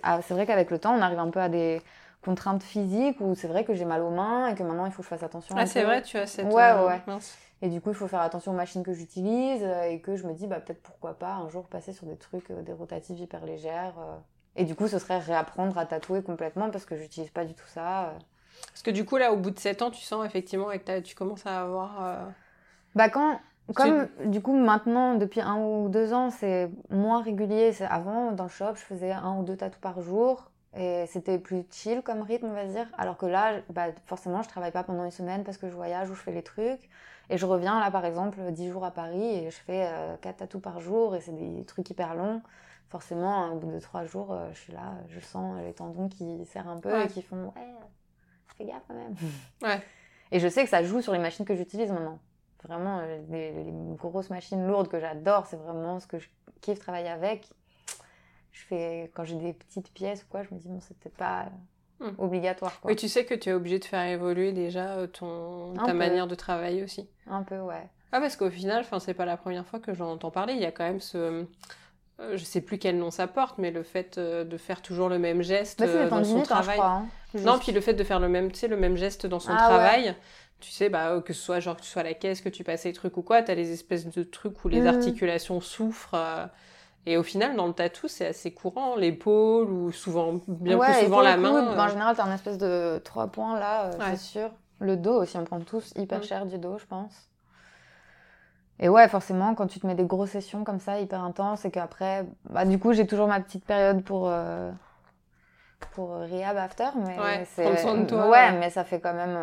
Ah, 0.02 0.20
c'est 0.26 0.34
vrai 0.34 0.44
qu'avec 0.44 0.70
le 0.70 0.78
temps, 0.78 0.94
on 0.94 1.00
arrive 1.00 1.18
un 1.18 1.30
peu 1.30 1.40
à 1.40 1.48
des 1.48 1.80
contraintes 2.22 2.62
physiques 2.62 3.20
où 3.20 3.34
c'est 3.34 3.48
vrai 3.48 3.64
que 3.64 3.74
j'ai 3.74 3.84
mal 3.84 4.02
aux 4.02 4.10
mains 4.10 4.48
et 4.48 4.54
que 4.54 4.62
maintenant, 4.62 4.86
il 4.86 4.92
faut 4.92 5.02
que 5.02 5.04
je 5.04 5.08
fasse 5.08 5.22
attention. 5.22 5.54
Ah, 5.58 5.66
c'est 5.66 5.84
vrai, 5.84 6.02
tu 6.02 6.18
as 6.18 6.26
cette... 6.26 6.46
Ouais, 6.46 6.72
ouais. 6.72 7.00
Et 7.62 7.68
du 7.68 7.80
coup, 7.80 7.90
il 7.90 7.94
faut 7.94 8.08
faire 8.08 8.20
attention 8.20 8.52
aux 8.52 8.56
machines 8.56 8.82
que 8.82 8.92
j'utilise 8.92 9.62
euh, 9.62 9.82
et 9.82 10.00
que 10.00 10.16
je 10.16 10.26
me 10.26 10.32
dis, 10.32 10.46
bah, 10.46 10.60
peut-être 10.60 10.82
pourquoi 10.82 11.14
pas 11.14 11.34
un 11.34 11.48
jour 11.48 11.66
passer 11.66 11.92
sur 11.92 12.06
des 12.06 12.16
trucs, 12.16 12.50
euh, 12.50 12.62
des 12.62 12.72
rotatives 12.72 13.18
hyper 13.18 13.44
légères. 13.44 13.94
Euh. 13.98 14.16
Et 14.56 14.64
du 14.64 14.74
coup, 14.74 14.88
ce 14.88 14.98
serait 14.98 15.18
réapprendre 15.18 15.76
à 15.76 15.84
tatouer 15.84 16.22
complètement 16.22 16.70
parce 16.70 16.84
que 16.86 16.96
j'utilise 16.96 17.30
pas 17.30 17.44
du 17.44 17.54
tout 17.54 17.66
ça. 17.66 18.14
Parce 18.68 18.82
que 18.82 18.90
du 18.90 19.04
coup, 19.04 19.16
là, 19.16 19.32
au 19.32 19.36
bout 19.36 19.50
de 19.50 19.58
7 19.58 19.82
ans, 19.82 19.90
tu 19.90 20.02
sens 20.02 20.24
effectivement 20.24 20.66
que 20.66 21.00
tu 21.00 21.14
commences 21.14 21.46
à 21.46 21.62
avoir. 21.62 22.32
Bah, 22.94 23.08
quand. 23.08 23.40
Comme 23.72 24.08
du 24.24 24.42
coup 24.42 24.56
maintenant 24.56 25.14
depuis 25.14 25.40
un 25.40 25.54
ou 25.54 25.88
deux 25.88 26.12
ans 26.12 26.30
c'est 26.30 26.68
moins 26.90 27.22
régulier. 27.22 27.72
Avant 27.88 28.32
dans 28.32 28.42
le 28.42 28.50
shop 28.50 28.74
je 28.74 28.80
faisais 28.80 29.12
un 29.12 29.36
ou 29.36 29.44
deux 29.44 29.56
tatous 29.56 29.80
par 29.80 30.00
jour 30.00 30.49
Et 30.76 31.06
c'était 31.08 31.38
plus 31.38 31.64
chill 31.70 32.00
comme 32.02 32.22
rythme, 32.22 32.46
on 32.46 32.54
va 32.54 32.64
dire. 32.64 32.86
Alors 32.96 33.16
que 33.16 33.26
là, 33.26 33.60
bah, 33.70 33.86
forcément, 34.06 34.42
je 34.42 34.48
travaille 34.48 34.70
pas 34.70 34.84
pendant 34.84 35.04
une 35.04 35.10
semaine 35.10 35.42
parce 35.42 35.58
que 35.58 35.68
je 35.68 35.74
voyage 35.74 36.10
ou 36.10 36.14
je 36.14 36.22
fais 36.22 36.32
les 36.32 36.42
trucs. 36.42 36.88
Et 37.28 37.38
je 37.38 37.46
reviens 37.46 37.80
là, 37.80 37.90
par 37.90 38.04
exemple, 38.04 38.38
10 38.52 38.70
jours 38.70 38.84
à 38.84 38.90
Paris 38.90 39.22
et 39.22 39.50
je 39.50 39.56
fais 39.56 39.88
4 40.20 40.36
tatous 40.36 40.60
par 40.62 40.80
jour 40.80 41.14
et 41.14 41.20
c'est 41.20 41.32
des 41.32 41.64
trucs 41.64 41.88
hyper 41.90 42.14
longs. 42.14 42.42
Forcément, 42.88 43.52
au 43.52 43.56
bout 43.56 43.70
de 43.70 43.78
3 43.78 44.04
jours, 44.04 44.36
je 44.52 44.58
suis 44.58 44.72
là, 44.72 44.94
je 45.08 45.20
sens 45.20 45.56
les 45.60 45.72
tendons 45.72 46.08
qui 46.08 46.44
serrent 46.46 46.68
un 46.68 46.78
peu 46.78 47.02
et 47.02 47.06
qui 47.06 47.22
font 47.22 47.52
Ouais, 47.56 47.74
fais 48.56 48.64
gaffe 48.64 48.82
quand 48.88 48.94
même. 48.94 49.14
Ouais. 49.62 49.80
Et 50.32 50.38
je 50.40 50.48
sais 50.48 50.62
que 50.62 50.70
ça 50.70 50.82
joue 50.82 51.00
sur 51.00 51.12
les 51.12 51.18
machines 51.18 51.44
que 51.44 51.54
j'utilise 51.54 51.90
maintenant. 51.90 52.18
Vraiment, 52.64 53.00
les, 53.30 53.52
les 53.52 53.72
grosses 53.96 54.30
machines 54.30 54.66
lourdes 54.66 54.88
que 54.88 55.00
j'adore, 55.00 55.46
c'est 55.46 55.56
vraiment 55.56 55.98
ce 55.98 56.06
que 56.06 56.18
je 56.18 56.28
kiffe 56.60 56.78
travailler 56.78 57.08
avec 57.08 57.48
je 58.52 58.62
fais 58.64 59.10
quand 59.14 59.24
j'ai 59.24 59.36
des 59.36 59.52
petites 59.52 59.92
pièces 59.92 60.22
ou 60.22 60.26
quoi, 60.28 60.42
je 60.42 60.54
me 60.54 60.60
dis 60.60 60.68
bon, 60.68 60.80
c'est 60.80 60.96
peut-être 60.98 61.16
pas 61.16 61.46
hmm. 62.00 62.10
obligatoire. 62.18 62.80
Quoi. 62.80 62.90
Oui, 62.90 62.96
tu 62.96 63.08
sais 63.08 63.24
que 63.24 63.34
tu 63.34 63.50
es 63.50 63.52
obligé 63.52 63.78
de 63.78 63.84
faire 63.84 64.04
évoluer 64.06 64.52
déjà 64.52 64.92
euh, 64.92 65.06
ton 65.06 65.74
ta 65.74 65.94
manière 65.94 66.26
de 66.26 66.34
travailler 66.34 66.82
aussi. 66.82 67.08
Un 67.26 67.42
peu, 67.42 67.58
ouais. 67.58 67.88
Ah 68.12 68.20
parce 68.20 68.36
qu'au 68.36 68.50
final, 68.50 68.80
enfin 68.80 68.98
c'est 68.98 69.14
pas 69.14 69.24
la 69.24 69.36
première 69.36 69.66
fois 69.66 69.78
que 69.78 69.94
j'en 69.94 70.10
entends 70.10 70.30
parler. 70.32 70.54
Il 70.54 70.60
y 70.60 70.66
a 70.66 70.72
quand 70.72 70.84
même 70.84 71.00
ce 71.00 71.46
euh, 72.20 72.36
je 72.36 72.44
sais 72.44 72.60
plus 72.60 72.78
quel 72.78 72.98
nom 72.98 73.10
ça 73.10 73.26
porte, 73.26 73.56
mais 73.58 73.70
le 73.70 73.82
fait 73.82 74.18
euh, 74.18 74.44
de 74.44 74.56
faire 74.56 74.82
toujours 74.82 75.08
le 75.08 75.18
même 75.18 75.42
geste 75.42 75.80
bah, 75.80 76.06
dans 76.06 76.24
son 76.24 76.42
travail. 76.42 76.78
Hein, 76.80 77.06
non, 77.34 77.58
puis 77.58 77.72
le 77.72 77.80
fait 77.80 77.94
de 77.94 78.04
faire 78.04 78.20
le 78.20 78.28
même, 78.28 78.52
tu 78.52 78.58
sais, 78.58 78.68
le 78.68 78.76
même 78.76 78.96
geste 78.96 79.26
dans 79.26 79.40
son 79.40 79.52
ah 79.52 79.56
travail. 79.56 80.14
Tu 80.58 80.70
sais, 80.70 80.90
bah, 80.90 81.22
que 81.24 81.32
ce 81.32 81.40
soit 81.40 81.60
genre 81.60 81.76
que 81.76 81.82
tu 81.82 81.88
sois 81.88 82.00
à 82.00 82.04
la 82.04 82.12
caisse, 82.12 82.42
que 82.42 82.50
tu 82.50 82.64
passes 82.64 82.84
les 82.84 82.92
trucs 82.92 83.16
ou 83.16 83.22
quoi, 83.22 83.42
tu 83.42 83.50
as 83.50 83.54
les 83.54 83.72
espèces 83.72 84.06
de 84.06 84.22
trucs 84.22 84.62
où 84.64 84.68
les 84.68 84.82
mmh. 84.82 84.86
articulations 84.88 85.60
souffrent. 85.62 86.50
Et 87.06 87.16
au 87.16 87.22
final, 87.22 87.56
dans 87.56 87.66
le 87.66 87.72
tatou, 87.72 88.08
c'est 88.08 88.26
assez 88.26 88.52
courant, 88.52 88.94
l'épaule 88.94 89.70
ou 89.70 89.90
souvent, 89.90 90.34
bien 90.46 90.78
plus 90.78 91.04
souvent 91.04 91.22
la 91.22 91.36
main. 91.36 91.74
en 91.74 91.78
euh. 91.78 91.88
général, 91.88 92.14
tu 92.14 92.20
as 92.20 92.24
un 92.24 92.34
espèce 92.34 92.58
de 92.58 93.00
trois 93.04 93.28
points 93.28 93.58
là, 93.58 93.86
euh, 93.86 93.92
c'est 94.10 94.16
sûr. 94.18 94.50
Le 94.80 94.96
dos 94.96 95.22
aussi, 95.22 95.36
on 95.36 95.44
prend 95.44 95.60
tous 95.60 95.92
hyper 95.96 96.20
mm. 96.20 96.24
cher 96.24 96.46
du 96.46 96.58
dos, 96.58 96.78
je 96.78 96.86
pense. 96.86 97.28
Et 98.78 98.88
ouais, 98.88 99.08
forcément, 99.08 99.54
quand 99.54 99.66
tu 99.66 99.78
te 99.78 99.86
mets 99.86 99.94
des 99.94 100.04
grosses 100.04 100.30
sessions 100.30 100.64
comme 100.64 100.80
ça, 100.80 101.00
hyper 101.00 101.22
intenses, 101.22 101.64
et 101.64 101.70
qu'après, 101.70 102.26
bah, 102.48 102.64
du 102.64 102.78
coup, 102.78 102.92
j'ai 102.92 103.06
toujours 103.06 103.28
ma 103.28 103.40
petite 103.40 103.64
période 103.64 104.02
pour, 104.02 104.28
euh, 104.28 104.70
pour 105.92 106.10
rehab 106.10 106.56
after. 106.56 106.88
Mais 106.96 107.18
ouais, 107.18 107.44
c'est... 107.46 107.66
Ouais, 107.66 108.52
mais 108.52 108.70
ça 108.70 108.84
fait 108.84 109.00
quand 109.00 109.14
même. 109.14 109.38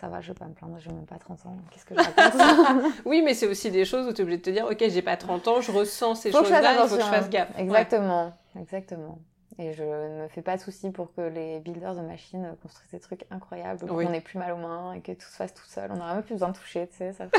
Ça 0.00 0.08
va, 0.08 0.20
je 0.20 0.28
vais 0.28 0.34
pas 0.34 0.44
me 0.44 0.52
plaindre, 0.52 0.76
j'ai 0.78 0.92
même 0.92 1.06
pas 1.06 1.16
30 1.16 1.46
ans. 1.46 1.56
Qu'est-ce 1.70 1.86
que 1.86 1.94
je 1.94 2.00
raconte 2.00 2.92
Oui, 3.06 3.22
mais 3.22 3.32
c'est 3.32 3.46
aussi 3.46 3.70
des 3.70 3.84
choses 3.84 4.06
où 4.06 4.12
tu 4.12 4.20
es 4.20 4.22
obligé 4.22 4.38
de 4.38 4.42
te 4.42 4.50
dire, 4.50 4.66
ok, 4.70 4.84
j'ai 4.88 5.02
pas 5.02 5.16
30 5.16 5.48
ans, 5.48 5.60
je 5.60 5.72
ressens 5.72 6.16
ces 6.16 6.32
choses-là, 6.32 6.72
il 6.72 6.88
faut 6.88 6.96
que 6.96 7.02
je 7.02 7.06
fasse 7.06 7.30
gaffe. 7.30 7.48
Exactement, 7.58 8.32
exactement. 8.58 9.18
Et 9.58 9.72
je 9.72 9.82
ne 9.82 10.22
me 10.24 10.28
fais 10.28 10.42
pas 10.42 10.56
de 10.56 10.60
soucis 10.60 10.90
pour 10.90 11.14
que 11.14 11.22
les 11.22 11.60
builders 11.60 11.94
de 11.94 12.02
machines 12.02 12.54
construisent 12.60 12.90
des 12.90 13.00
trucs 13.00 13.24
incroyables, 13.30 13.86
qu'on 13.86 14.12
ait 14.12 14.20
plus 14.20 14.38
mal 14.38 14.52
aux 14.52 14.58
mains 14.58 14.92
et 14.92 15.00
que 15.00 15.12
tout 15.12 15.28
se 15.30 15.36
fasse 15.36 15.54
tout 15.54 15.64
seul. 15.66 15.90
On 15.90 15.96
n'aura 15.96 16.14
même 16.14 16.22
plus 16.22 16.34
besoin 16.34 16.50
de 16.50 16.58
toucher, 16.58 16.86
tu 16.88 16.98
sais, 16.98 17.12
ça 17.14 17.24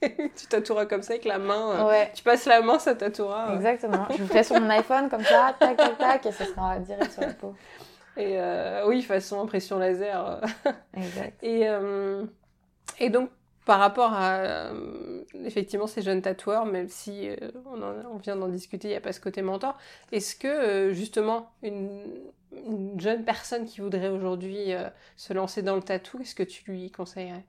tu 0.00 0.46
tatoueras 0.46 0.86
comme 0.86 1.02
ça 1.02 1.14
avec 1.14 1.24
la 1.24 1.38
main. 1.38 1.88
Euh, 1.88 2.04
tu 2.14 2.22
passes 2.22 2.44
la 2.44 2.60
main, 2.60 2.78
ça 2.78 2.94
tatouera. 2.94 3.54
Exactement. 3.54 4.06
Je 4.10 4.18
le 4.18 4.26
fais 4.26 4.44
sur 4.44 4.60
mon 4.60 4.68
iPhone 4.70 5.08
comme 5.08 5.24
ça, 5.24 5.54
tac, 5.58 5.76
tac, 5.76 5.98
tac, 5.98 6.26
et 6.26 6.32
ça 6.32 6.44
sera 6.44 6.78
direct 6.78 7.10
sur 7.10 7.22
la 7.22 7.32
peau. 7.32 7.54
Et 8.16 8.38
euh, 8.38 8.86
oui, 8.86 9.02
façon 9.02 9.40
impression 9.40 9.78
laser. 9.78 10.40
exact. 10.96 11.42
Et, 11.42 11.68
euh, 11.68 12.24
et 12.98 13.10
donc, 13.10 13.30
par 13.66 13.78
rapport 13.78 14.12
à 14.12 14.36
euh, 14.36 15.22
effectivement 15.44 15.86
ces 15.86 16.00
jeunes 16.00 16.22
tatoueurs, 16.22 16.64
même 16.66 16.88
si 16.88 17.28
on, 17.66 17.82
on, 17.82 18.16
vient 18.16 18.36
d'en 18.36 18.48
discuter, 18.48 18.88
il 18.88 18.90
n'y 18.92 18.96
a 18.96 19.00
pas 19.00 19.12
ce 19.12 19.20
côté 19.20 19.42
mentor, 19.42 19.76
est-ce 20.12 20.34
que 20.36 20.92
justement 20.92 21.50
une, 21.62 22.00
une, 22.52 22.98
jeune 22.98 23.24
personne 23.24 23.66
qui 23.66 23.80
voudrait 23.80 24.08
aujourd'hui 24.08 24.72
se 25.16 25.32
lancer 25.34 25.62
dans 25.62 25.76
le 25.76 25.82
tatou, 25.82 26.20
est-ce 26.20 26.34
que 26.34 26.44
tu 26.44 26.70
lui 26.70 26.90
conseillerais? 26.90 27.44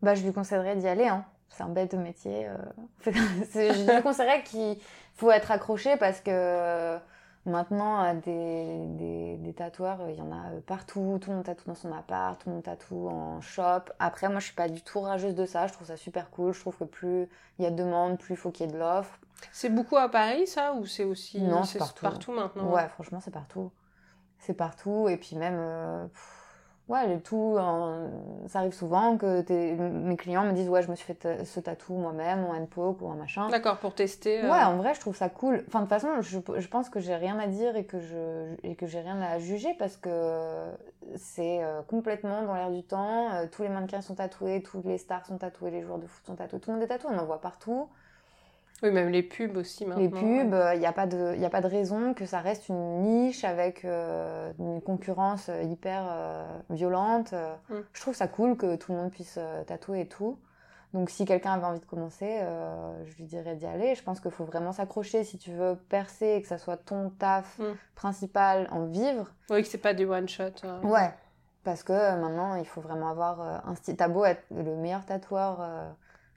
Bah, 0.00 0.14
Je 0.14 0.22
lui 0.22 0.32
conseillerais 0.32 0.76
d'y 0.76 0.86
aller. 0.86 1.08
Hein. 1.08 1.24
C'est 1.50 1.64
un 1.64 1.68
bête 1.68 1.94
métier. 1.94 2.46
je 3.04 3.94
lui 3.94 4.02
conseillerais 4.02 4.44
qu'il 4.44 4.76
faut 5.14 5.32
être 5.32 5.50
accroché 5.50 5.96
parce 5.96 6.20
que 6.20 6.98
Maintenant, 7.46 8.04
euh, 8.04 8.14
des, 8.14 8.86
des, 8.98 9.36
des, 9.38 9.52
tatoueurs, 9.54 9.98
il 10.10 10.16
y 10.16 10.20
en 10.20 10.30
a 10.30 10.50
euh, 10.50 10.60
partout. 10.60 11.18
Tout 11.20 11.30
le 11.30 11.36
monde 11.36 11.46
tatoue 11.46 11.68
dans 11.68 11.74
son 11.74 11.90
appart, 11.92 12.38
tout 12.38 12.50
le 12.50 12.56
monde 12.56 12.64
tatoue 12.64 13.08
en 13.08 13.40
shop. 13.40 13.90
Après, 13.98 14.28
moi, 14.28 14.40
je 14.40 14.46
suis 14.46 14.54
pas 14.54 14.68
du 14.68 14.82
tout 14.82 15.00
rageuse 15.00 15.34
de 15.34 15.46
ça. 15.46 15.66
Je 15.66 15.72
trouve 15.72 15.86
ça 15.86 15.96
super 15.96 16.30
cool. 16.30 16.52
Je 16.52 16.60
trouve 16.60 16.76
que 16.76 16.84
plus 16.84 17.28
il 17.58 17.64
y 17.64 17.66
a 17.66 17.70
de 17.70 17.76
demande, 17.76 18.18
plus 18.18 18.34
il 18.34 18.36
faut 18.36 18.50
qu'il 18.50 18.66
y 18.66 18.68
ait 18.68 18.72
de 18.72 18.78
l'offre. 18.78 19.18
C'est 19.52 19.70
beaucoup 19.70 19.96
à 19.96 20.10
Paris, 20.10 20.46
ça 20.46 20.74
Ou 20.74 20.84
c'est 20.84 21.04
aussi. 21.04 21.40
Non, 21.40 21.64
c'est 21.64 21.78
partout. 21.78 22.02
partout. 22.02 22.32
maintenant? 22.32 22.74
Ouais, 22.74 22.86
franchement, 22.88 23.20
c'est 23.20 23.30
partout. 23.30 23.70
C'est 24.38 24.54
partout. 24.54 25.08
Et 25.08 25.16
puis, 25.16 25.36
même. 25.36 25.56
Euh, 25.56 26.06
ouais, 26.90 27.18
tout, 27.20 27.56
ça 28.46 28.58
arrive 28.58 28.74
souvent 28.74 29.16
que 29.16 29.42
mes 29.78 30.16
clients 30.16 30.44
me 30.44 30.52
disent 30.52 30.68
ouais, 30.68 30.82
je 30.82 30.90
me 30.90 30.96
suis 30.96 31.06
fait 31.06 31.44
ce 31.44 31.60
tatou 31.60 31.94
moi-même 31.94 32.44
en 32.44 32.54
handpoke 32.54 33.00
ou 33.00 33.08
un 33.08 33.14
machin. 33.14 33.48
D'accord, 33.48 33.78
pour 33.78 33.94
tester. 33.94 34.44
Euh. 34.44 34.50
Ouais, 34.50 34.62
en 34.62 34.76
vrai, 34.76 34.94
je 34.94 35.00
trouve 35.00 35.16
ça 35.16 35.28
cool. 35.28 35.64
Enfin, 35.68 35.80
de 35.80 35.84
toute 35.84 35.90
façon, 35.90 36.20
je, 36.20 36.38
je 36.58 36.68
pense 36.68 36.88
que 36.88 37.00
j'ai 37.00 37.14
rien 37.14 37.38
à 37.38 37.46
dire 37.46 37.76
et 37.76 37.84
que 37.84 37.98
je 38.00 38.54
et 38.62 38.74
que 38.74 38.86
j'ai 38.86 39.00
rien 39.00 39.20
à 39.20 39.38
juger 39.38 39.74
parce 39.78 39.96
que 39.96 40.10
c'est 41.16 41.62
euh, 41.62 41.82
complètement 41.82 42.42
dans 42.42 42.54
l'air 42.54 42.70
du 42.70 42.82
temps. 42.82 43.32
Euh, 43.32 43.46
tous 43.50 43.62
les 43.62 43.68
mannequins 43.68 44.00
sont 44.00 44.16
tatoués, 44.16 44.62
tous 44.62 44.82
les 44.84 44.98
stars 44.98 45.26
sont 45.26 45.38
tatoués, 45.38 45.70
les 45.70 45.82
joueurs 45.82 45.98
de 45.98 46.06
foot 46.06 46.26
sont 46.26 46.36
tatoués, 46.36 46.60
tout 46.60 46.70
le 46.70 46.76
monde 46.76 46.84
est 46.84 46.88
tatoué, 46.88 47.10
on 47.12 47.18
en 47.18 47.24
voit 47.24 47.40
partout. 47.40 47.88
Oui, 48.82 48.90
même 48.90 49.10
les 49.10 49.22
pubs 49.22 49.56
aussi 49.56 49.84
maintenant. 49.84 50.02
Les 50.02 50.08
pubs, 50.08 50.56
il 50.74 50.78
n'y 50.78 50.86
a, 50.86 50.92
pas 50.92 51.06
de, 51.06 51.42
a 51.42 51.50
pas 51.50 51.60
de 51.60 51.66
raison 51.66 52.14
que 52.14 52.24
ça 52.24 52.40
reste 52.40 52.68
une 52.68 53.02
niche 53.02 53.44
avec 53.44 53.84
euh, 53.84 54.52
une 54.58 54.80
concurrence 54.80 55.50
hyper 55.62 56.04
euh, 56.08 56.46
violente. 56.70 57.32
Mm. 57.68 57.74
Je 57.92 58.00
trouve 58.00 58.14
ça 58.14 58.26
cool 58.26 58.56
que 58.56 58.76
tout 58.76 58.92
le 58.92 58.98
monde 58.98 59.10
puisse 59.10 59.36
euh, 59.38 59.62
tatouer 59.64 60.02
et 60.02 60.08
tout. 60.08 60.38
Donc 60.94 61.10
si 61.10 61.24
quelqu'un 61.24 61.52
avait 61.52 61.66
envie 61.66 61.78
de 61.78 61.84
commencer, 61.84 62.40
je 63.04 63.16
lui 63.16 63.22
dirais 63.22 63.54
d'y 63.54 63.64
aller. 63.64 63.94
Je 63.94 64.02
pense 64.02 64.18
qu'il 64.18 64.32
faut 64.32 64.44
vraiment 64.44 64.72
s'accrocher 64.72 65.22
si 65.22 65.38
tu 65.38 65.52
veux 65.52 65.76
percer 65.88 66.34
et 66.34 66.42
que 66.42 66.48
ça 66.48 66.58
soit 66.58 66.78
ton 66.78 67.10
taf 67.10 67.60
mm. 67.60 67.76
principal, 67.94 68.66
en 68.72 68.86
vivre. 68.86 69.32
Oui, 69.50 69.62
que 69.62 69.68
c'est 69.68 69.78
pas 69.78 69.94
du 69.94 70.04
one 70.04 70.28
shot. 70.28 70.66
Ouais, 70.82 71.14
parce 71.62 71.84
que 71.84 71.92
maintenant 71.92 72.56
il 72.56 72.66
faut 72.66 72.80
vraiment 72.80 73.08
avoir 73.08 73.64
un 73.68 73.76
style. 73.76 73.94
T'as 73.94 74.08
beau 74.08 74.24
être 74.24 74.42
le 74.50 74.74
meilleur 74.74 75.06
tatoueur 75.06 75.60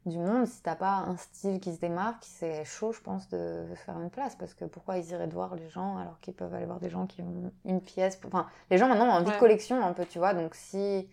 du 0.05 0.17
monde, 0.17 0.45
si 0.45 0.61
t'as 0.61 0.75
pas 0.75 1.05
un 1.07 1.15
style 1.17 1.59
qui 1.59 1.73
se 1.73 1.79
démarque, 1.79 2.23
c'est 2.25 2.65
chaud, 2.65 2.91
je 2.91 3.01
pense, 3.01 3.29
de 3.29 3.63
faire 3.85 3.99
une 3.99 4.09
place. 4.09 4.35
Parce 4.35 4.53
que 4.53 4.65
pourquoi 4.65 4.97
ils 4.97 5.09
iraient 5.09 5.27
de 5.27 5.33
voir 5.33 5.55
les 5.55 5.69
gens 5.69 5.97
alors 5.97 6.19
qu'ils 6.19 6.33
peuvent 6.33 6.53
aller 6.53 6.65
voir 6.65 6.79
des 6.79 6.89
gens 6.89 7.05
qui 7.05 7.21
ont 7.21 7.51
une 7.65 7.81
pièce 7.81 8.19
Enfin, 8.25 8.47
les 8.69 8.77
gens 8.77 8.87
maintenant 8.87 9.07
ont 9.07 9.11
envie 9.11 9.31
de 9.31 9.37
collection 9.37 9.83
un 9.83 9.93
peu, 9.93 10.05
tu 10.05 10.19
vois. 10.19 10.33
Donc 10.33 10.55
si. 10.55 11.07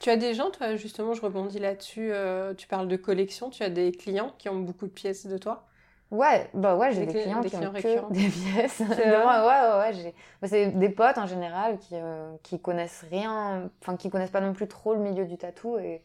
Tu 0.00 0.10
as 0.10 0.16
des 0.16 0.34
gens, 0.34 0.50
toi, 0.50 0.76
justement, 0.76 1.14
je 1.14 1.22
rebondis 1.22 1.58
là-dessus. 1.58 2.12
Euh, 2.12 2.52
tu 2.54 2.66
parles 2.66 2.88
de 2.88 2.96
collection, 2.96 3.50
tu 3.50 3.62
as 3.62 3.70
des 3.70 3.92
clients 3.92 4.34
qui 4.38 4.48
ont 4.48 4.58
beaucoup 4.58 4.86
de 4.86 4.92
pièces 4.92 5.26
de 5.26 5.38
toi? 5.38 5.66
Ouais, 6.10 6.48
bah 6.54 6.76
ouais, 6.76 6.92
j'ai 6.92 7.06
des, 7.06 7.22
clients 7.22 7.40
qui 7.40 7.56
ont 7.56 7.72
que 7.72 8.12
des 8.12 8.28
pièces. 8.28 8.80
ouais, 8.80 8.96
ouais, 8.96 9.92
ouais. 10.02 10.14
Bah, 10.40 10.48
c'est 10.48 10.68
des 10.68 10.88
potes 10.90 11.18
en 11.18 11.26
général 11.26 11.78
qui, 11.78 11.94
euh, 11.94 12.30
qui 12.42 12.60
connaissent 12.60 13.04
rien, 13.10 13.68
enfin 13.80 13.96
qui 13.96 14.10
connaissent 14.10 14.30
pas 14.30 14.40
non 14.40 14.52
plus 14.52 14.68
trop 14.68 14.94
le 14.94 15.00
milieu 15.00 15.24
du 15.24 15.36
tatou 15.38 15.78
et 15.78 16.02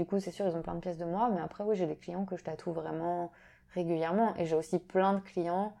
du 0.00 0.06
coup, 0.06 0.18
c'est 0.18 0.30
sûr, 0.30 0.46
ils 0.46 0.56
ont 0.56 0.62
plein 0.62 0.74
de 0.74 0.80
pièces 0.80 0.96
de 0.96 1.04
moi. 1.04 1.28
Mais 1.30 1.42
après, 1.42 1.62
oui, 1.62 1.76
j'ai 1.76 1.86
des 1.86 1.94
clients 1.94 2.24
que 2.24 2.34
je 2.34 2.42
tatoue 2.42 2.72
vraiment 2.72 3.30
régulièrement. 3.74 4.34
Et 4.38 4.46
j'ai 4.46 4.56
aussi 4.56 4.78
plein 4.78 5.12
de 5.12 5.20
clients 5.20 5.74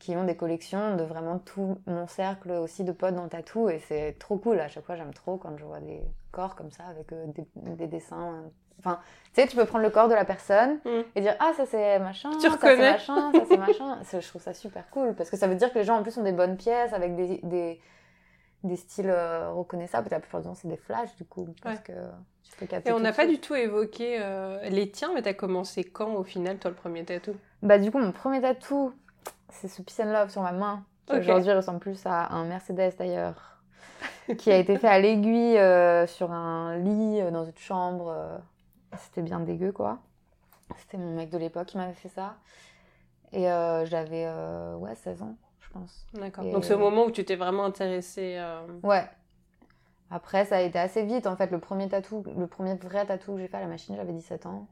qui 0.00 0.16
ont 0.16 0.24
des 0.24 0.34
collections 0.34 0.96
de 0.96 1.04
vraiment 1.04 1.38
tout 1.38 1.78
mon 1.86 2.08
cercle 2.08 2.50
aussi 2.50 2.82
de 2.82 2.90
potes 2.90 3.14
dans 3.14 3.22
le 3.22 3.28
tatou. 3.28 3.68
Et 3.68 3.78
c'est 3.78 4.16
trop 4.18 4.38
cool. 4.38 4.58
À 4.58 4.66
chaque 4.66 4.84
fois, 4.84 4.96
j'aime 4.96 5.14
trop 5.14 5.36
quand 5.36 5.56
je 5.56 5.64
vois 5.64 5.78
des 5.78 6.00
corps 6.32 6.56
comme 6.56 6.72
ça 6.72 6.82
avec 6.90 7.12
euh, 7.12 7.26
des, 7.54 7.86
dessins. 7.86 8.42
Enfin, 8.80 8.98
tu 9.34 9.40
sais, 9.40 9.46
tu 9.46 9.54
peux 9.54 9.66
prendre 9.66 9.84
le 9.84 9.90
corps 9.90 10.08
de 10.08 10.14
la 10.14 10.24
personne 10.24 10.80
mm. 10.84 11.02
et 11.14 11.20
dire 11.20 11.36
Ah, 11.38 11.52
ça 11.56 11.64
c'est 11.64 12.00
machin, 12.00 12.32
ça 12.40 12.48
c'est 12.60 12.76
machin, 12.76 13.32
ça 13.32 13.44
c'est 13.48 13.56
machin. 13.56 13.98
Je 14.20 14.26
trouve 14.26 14.42
ça 14.42 14.52
super 14.52 14.90
cool 14.90 15.14
parce 15.14 15.30
que 15.30 15.36
ça 15.36 15.46
veut 15.46 15.54
dire 15.54 15.72
que 15.72 15.78
les 15.78 15.84
gens 15.84 15.96
en 15.96 16.02
plus 16.02 16.18
ont 16.18 16.24
des 16.24 16.32
bonnes 16.32 16.56
pièces 16.56 16.92
avec 16.92 17.14
des 17.14 17.38
des 17.44 17.80
styles 18.76 19.10
euh, 19.10 19.50
reconnaissables. 19.50 20.08
La 20.10 20.20
plupart 20.20 20.40
du 20.40 20.46
temps, 20.46 20.54
c'est 20.54 20.68
des 20.68 20.76
flashs, 20.76 21.14
du 21.16 21.24
coup, 21.24 21.48
parce 21.62 21.80
que 21.80 21.92
tu 22.42 22.56
peux 22.56 22.66
capter. 22.66 22.90
Et 22.90 22.92
on 22.92 23.00
n'a 23.00 23.12
pas 23.12 23.26
du 23.26 23.38
tout 23.38 23.54
évoqué 23.54 24.18
euh, 24.20 24.68
les 24.68 24.90
tiens, 24.90 25.12
mais 25.14 25.22
t'as 25.22 25.34
commencé 25.34 25.84
quand, 25.84 26.14
au 26.14 26.24
final, 26.24 26.58
toi, 26.58 26.70
le 26.70 26.76
premier 26.76 27.04
tatou 27.04 27.34
Bah, 27.62 27.78
du 27.78 27.90
coup, 27.90 27.98
mon 27.98 28.12
premier 28.12 28.40
tatou, 28.40 28.92
c'est 29.48 29.68
ce 29.68 29.82
Peace 29.82 30.00
and 30.00 30.12
Love 30.12 30.30
sur 30.30 30.42
ma 30.42 30.52
main, 30.52 30.84
qui 31.06 31.16
aujourd'hui 31.16 31.52
ressemble 31.52 31.80
plus 31.80 32.04
à 32.06 32.32
un 32.34 32.44
Mercedes 32.44 32.92
d'ailleurs, 32.98 33.62
qui 34.38 34.50
a 34.50 34.56
été 34.56 34.76
fait 34.78 34.88
à 34.88 35.00
l'aiguille 35.00 35.58
euh, 35.58 36.06
sur 36.06 36.30
un 36.32 36.76
lit 36.76 37.22
dans 37.32 37.44
une 37.44 37.58
chambre. 37.58 38.14
C'était 38.98 39.22
bien 39.22 39.40
dégueu, 39.40 39.72
quoi. 39.72 39.98
C'était 40.76 40.98
mon 40.98 41.14
mec 41.16 41.30
de 41.30 41.38
l'époque 41.38 41.66
qui 41.66 41.76
m'avait 41.78 41.94
fait 41.94 42.08
ça. 42.08 42.36
Et 43.32 43.44
j'avais, 43.44 44.28
ouais, 44.76 44.94
16 44.96 45.22
ans. 45.22 45.36
D'accord. 46.14 46.44
Donc 46.44 46.64
c'est 46.64 46.74
au 46.74 46.78
moment 46.78 47.04
où 47.04 47.10
tu 47.10 47.24
t'es 47.24 47.36
vraiment 47.36 47.64
intéressée. 47.64 48.36
Euh, 48.38 48.66
ouais. 48.82 49.08
Après, 50.10 50.44
ça 50.44 50.56
a 50.56 50.60
été 50.60 50.78
assez 50.78 51.04
vite. 51.04 51.26
En 51.26 51.36
fait, 51.36 51.50
le 51.50 51.60
premier 51.60 51.88
tatou, 51.88 52.24
le 52.36 52.46
premier 52.46 52.74
vrai 52.74 53.06
tatou 53.06 53.34
que 53.34 53.40
j'ai 53.40 53.48
fait 53.48 53.58
à 53.58 53.60
la 53.60 53.68
machine, 53.68 53.94
j'avais 53.94 54.12
17 54.12 54.46
ans. 54.46 54.66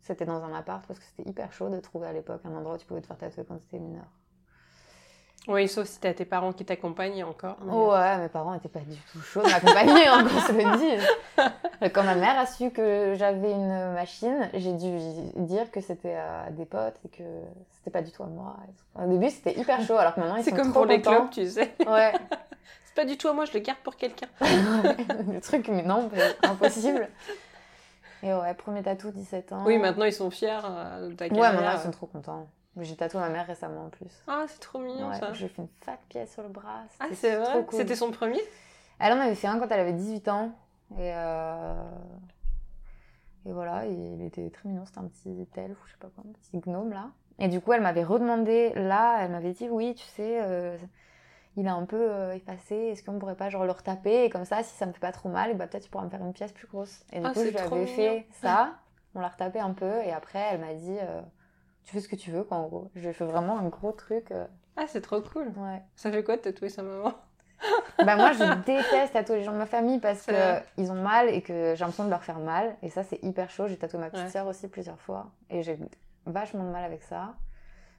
C'était 0.00 0.24
dans 0.24 0.42
un 0.42 0.52
appart 0.54 0.84
parce 0.86 0.98
que 0.98 1.04
c'était 1.04 1.28
hyper 1.28 1.52
chaud 1.52 1.68
de 1.68 1.78
trouver 1.78 2.08
à 2.08 2.12
l'époque 2.12 2.40
un 2.44 2.54
endroit 2.54 2.74
où 2.74 2.78
tu 2.78 2.86
pouvais 2.86 3.00
te 3.00 3.06
faire 3.06 3.18
tatouer 3.18 3.44
quand 3.46 3.56
tu 3.58 3.64
étais 3.66 3.78
mineur. 3.78 4.06
Oui, 5.48 5.68
sauf 5.68 5.86
si 5.86 5.98
t'as 5.98 6.12
tes 6.12 6.26
parents 6.26 6.52
qui 6.52 6.64
t'accompagnent 6.64 7.24
encore. 7.24 7.56
Ouais, 7.64 8.18
mes 8.18 8.28
parents 8.28 8.52
n'étaient 8.52 8.68
pas 8.68 8.80
du 8.80 8.96
tout 9.12 9.20
chauds 9.20 9.42
de 9.42 9.48
m'accompagner, 9.48 10.06
hein, 10.06 10.24
qu'on 10.24 10.40
se 10.40 10.52
le 10.52 10.78
dise. 10.78 11.08
Quand 11.94 12.02
ma 12.02 12.14
mère 12.14 12.38
a 12.38 12.46
su 12.46 12.70
que 12.70 13.14
j'avais 13.16 13.52
une 13.52 13.92
machine, 13.92 14.50
j'ai 14.52 14.72
dû 14.74 14.98
dire 15.36 15.70
que 15.70 15.80
c'était 15.80 16.14
à 16.14 16.50
des 16.50 16.66
potes 16.66 16.96
et 17.06 17.08
que 17.08 17.22
c'était 17.72 17.90
pas 17.90 18.02
du 18.02 18.10
tout 18.10 18.22
à 18.22 18.26
moi. 18.26 18.56
Au 18.94 19.06
début, 19.08 19.30
c'était 19.30 19.58
hyper 19.58 19.80
chaud, 19.82 19.96
alors 19.96 20.14
que 20.14 20.20
maintenant, 20.20 20.36
ils 20.36 20.44
sont 20.44 20.50
C'est 20.50 20.56
comme 20.56 20.72
pour 20.72 20.84
les 20.84 21.00
clubs, 21.00 21.30
tu 21.30 21.48
sais. 21.48 21.72
Ouais. 21.86 22.12
c'est 22.84 22.94
pas 22.94 23.06
du 23.06 23.16
tout 23.16 23.28
à 23.28 23.32
moi, 23.32 23.46
je 23.46 23.54
le 23.54 23.60
garde 23.60 23.78
pour 23.82 23.96
quelqu'un. 23.96 24.28
le 24.40 25.40
truc, 25.40 25.68
mais 25.68 25.82
non, 25.82 26.10
impossible. 26.42 27.08
Et 28.22 28.34
ouais, 28.34 28.52
premier 28.54 28.82
tatou, 28.82 29.10
17 29.10 29.52
ans. 29.52 29.62
Oui, 29.64 29.78
maintenant, 29.78 30.04
ils 30.04 30.12
sont 30.12 30.30
fiers 30.30 30.58
euh, 30.62 31.08
de 31.08 31.14
ta 31.14 31.26
Ouais, 31.26 31.38
maintenant, 31.38 31.72
ils 31.74 31.80
sont 31.80 31.90
trop 31.90 32.06
contents. 32.06 32.46
J'ai 32.78 32.96
tatoué 32.96 33.20
ma 33.20 33.28
mère 33.28 33.46
récemment 33.46 33.86
en 33.86 33.88
plus. 33.88 34.22
Ah, 34.26 34.44
c'est 34.48 34.60
trop 34.60 34.78
mignon 34.78 35.12
ça. 35.12 35.32
J'ai 35.32 35.48
fait 35.48 35.62
une 35.62 35.68
fat 35.80 35.98
pièce 36.08 36.32
sur 36.32 36.42
le 36.42 36.48
bras. 36.48 36.82
Ah, 37.00 37.06
c'est 37.14 37.36
vrai 37.36 37.66
C'était 37.70 37.96
son 37.96 38.10
premier 38.10 38.40
Elle 38.98 39.12
en 39.12 39.20
avait 39.20 39.34
fait 39.34 39.48
un 39.48 39.58
quand 39.58 39.68
elle 39.70 39.80
avait 39.80 39.92
18 39.92 40.28
ans. 40.28 40.52
Et, 40.92 41.12
euh... 41.14 41.74
et 43.46 43.52
voilà, 43.52 43.86
il 43.86 44.22
était 44.22 44.48
très 44.50 44.68
mignon. 44.68 44.84
C'était 44.86 44.98
un 44.98 45.08
petit 45.08 45.48
elfe 45.56 45.82
ou 45.82 45.86
je 45.86 45.92
sais 45.92 45.98
pas 45.98 46.08
quoi, 46.14 46.24
un 46.26 46.32
petit 46.32 46.58
gnome 46.58 46.90
là. 46.90 47.10
Et 47.40 47.48
du 47.48 47.60
coup, 47.60 47.72
elle 47.72 47.80
m'avait 47.80 48.04
redemandé 48.04 48.72
là, 48.74 49.18
elle 49.20 49.30
m'avait 49.30 49.52
dit 49.52 49.68
oui, 49.68 49.94
tu 49.94 50.04
sais, 50.04 50.40
euh, 50.42 50.76
il 51.56 51.66
a 51.66 51.74
un 51.74 51.86
peu 51.86 51.96
euh, 51.96 52.34
effacé. 52.34 52.76
Est-ce 52.76 53.02
qu'on 53.02 53.18
pourrait 53.18 53.34
pas 53.34 53.48
genre 53.48 53.64
le 53.64 53.72
retaper 53.72 54.24
Et 54.24 54.30
comme 54.30 54.44
ça, 54.44 54.62
si 54.62 54.76
ça 54.76 54.86
me 54.86 54.92
fait 54.92 55.00
pas 55.00 55.12
trop 55.12 55.28
mal, 55.28 55.56
bah, 55.56 55.66
peut-être 55.66 55.84
tu 55.84 55.90
pourras 55.90 56.04
me 56.04 56.10
faire 56.10 56.20
une 56.20 56.34
pièce 56.34 56.52
plus 56.52 56.68
grosse. 56.68 57.04
Et 57.12 57.18
du 57.18 57.26
ah, 57.26 57.32
coup, 57.32 57.40
je 57.40 57.48
lui 57.48 57.58
avais 57.58 57.86
fait 57.86 58.26
ça. 58.42 58.74
On 59.14 59.20
l'a 59.20 59.28
retapé 59.28 59.58
un 59.58 59.72
peu. 59.72 60.02
Et 60.04 60.12
après, 60.12 60.38
elle 60.52 60.60
m'a 60.60 60.74
dit 60.74 60.98
tu 61.84 61.92
fais 61.92 62.00
ce 62.00 62.08
que 62.08 62.16
tu 62.16 62.30
veux, 62.30 62.44
quoi, 62.44 62.58
en 62.58 62.68
gros. 62.68 62.90
J'ai 62.94 63.12
fait 63.12 63.24
vraiment 63.24 63.58
un 63.58 63.68
gros 63.68 63.92
truc. 63.92 64.30
Euh. 64.30 64.46
Ah, 64.76 64.84
c'est 64.86 65.00
trop 65.00 65.20
cool. 65.20 65.48
Ouais. 65.56 65.82
Ça 65.96 66.10
fait 66.10 66.22
quoi 66.22 66.36
de 66.36 66.42
tatouer 66.42 66.68
sa 66.68 66.82
maman? 66.82 67.12
Bah 68.06 68.16
moi 68.16 68.32
je 68.32 68.42
déteste 68.64 69.12
tatouer 69.12 69.36
les 69.36 69.44
gens 69.44 69.52
de 69.52 69.58
ma 69.58 69.66
famille 69.66 69.98
parce 69.98 70.24
qu'ils 70.24 70.90
ont 70.90 71.02
mal 71.02 71.28
et 71.28 71.42
que 71.42 71.74
j'ai 71.74 71.80
l'impression 71.80 72.04
de 72.06 72.08
leur 72.10 72.24
faire 72.24 72.38
mal 72.38 72.74
et 72.82 72.88
ça 72.88 73.02
c'est 73.04 73.22
hyper 73.22 73.50
chaud 73.50 73.66
j'ai 73.66 73.76
tatoué 73.76 74.00
ma 74.00 74.08
petite 74.08 74.30
sœur 74.30 74.46
aussi 74.46 74.66
plusieurs 74.66 74.98
fois 74.98 75.26
et 75.50 75.62
j'ai 75.62 75.78
vachement 76.24 76.64
de 76.64 76.70
mal 76.70 76.84
avec 76.84 77.02
ça 77.02 77.34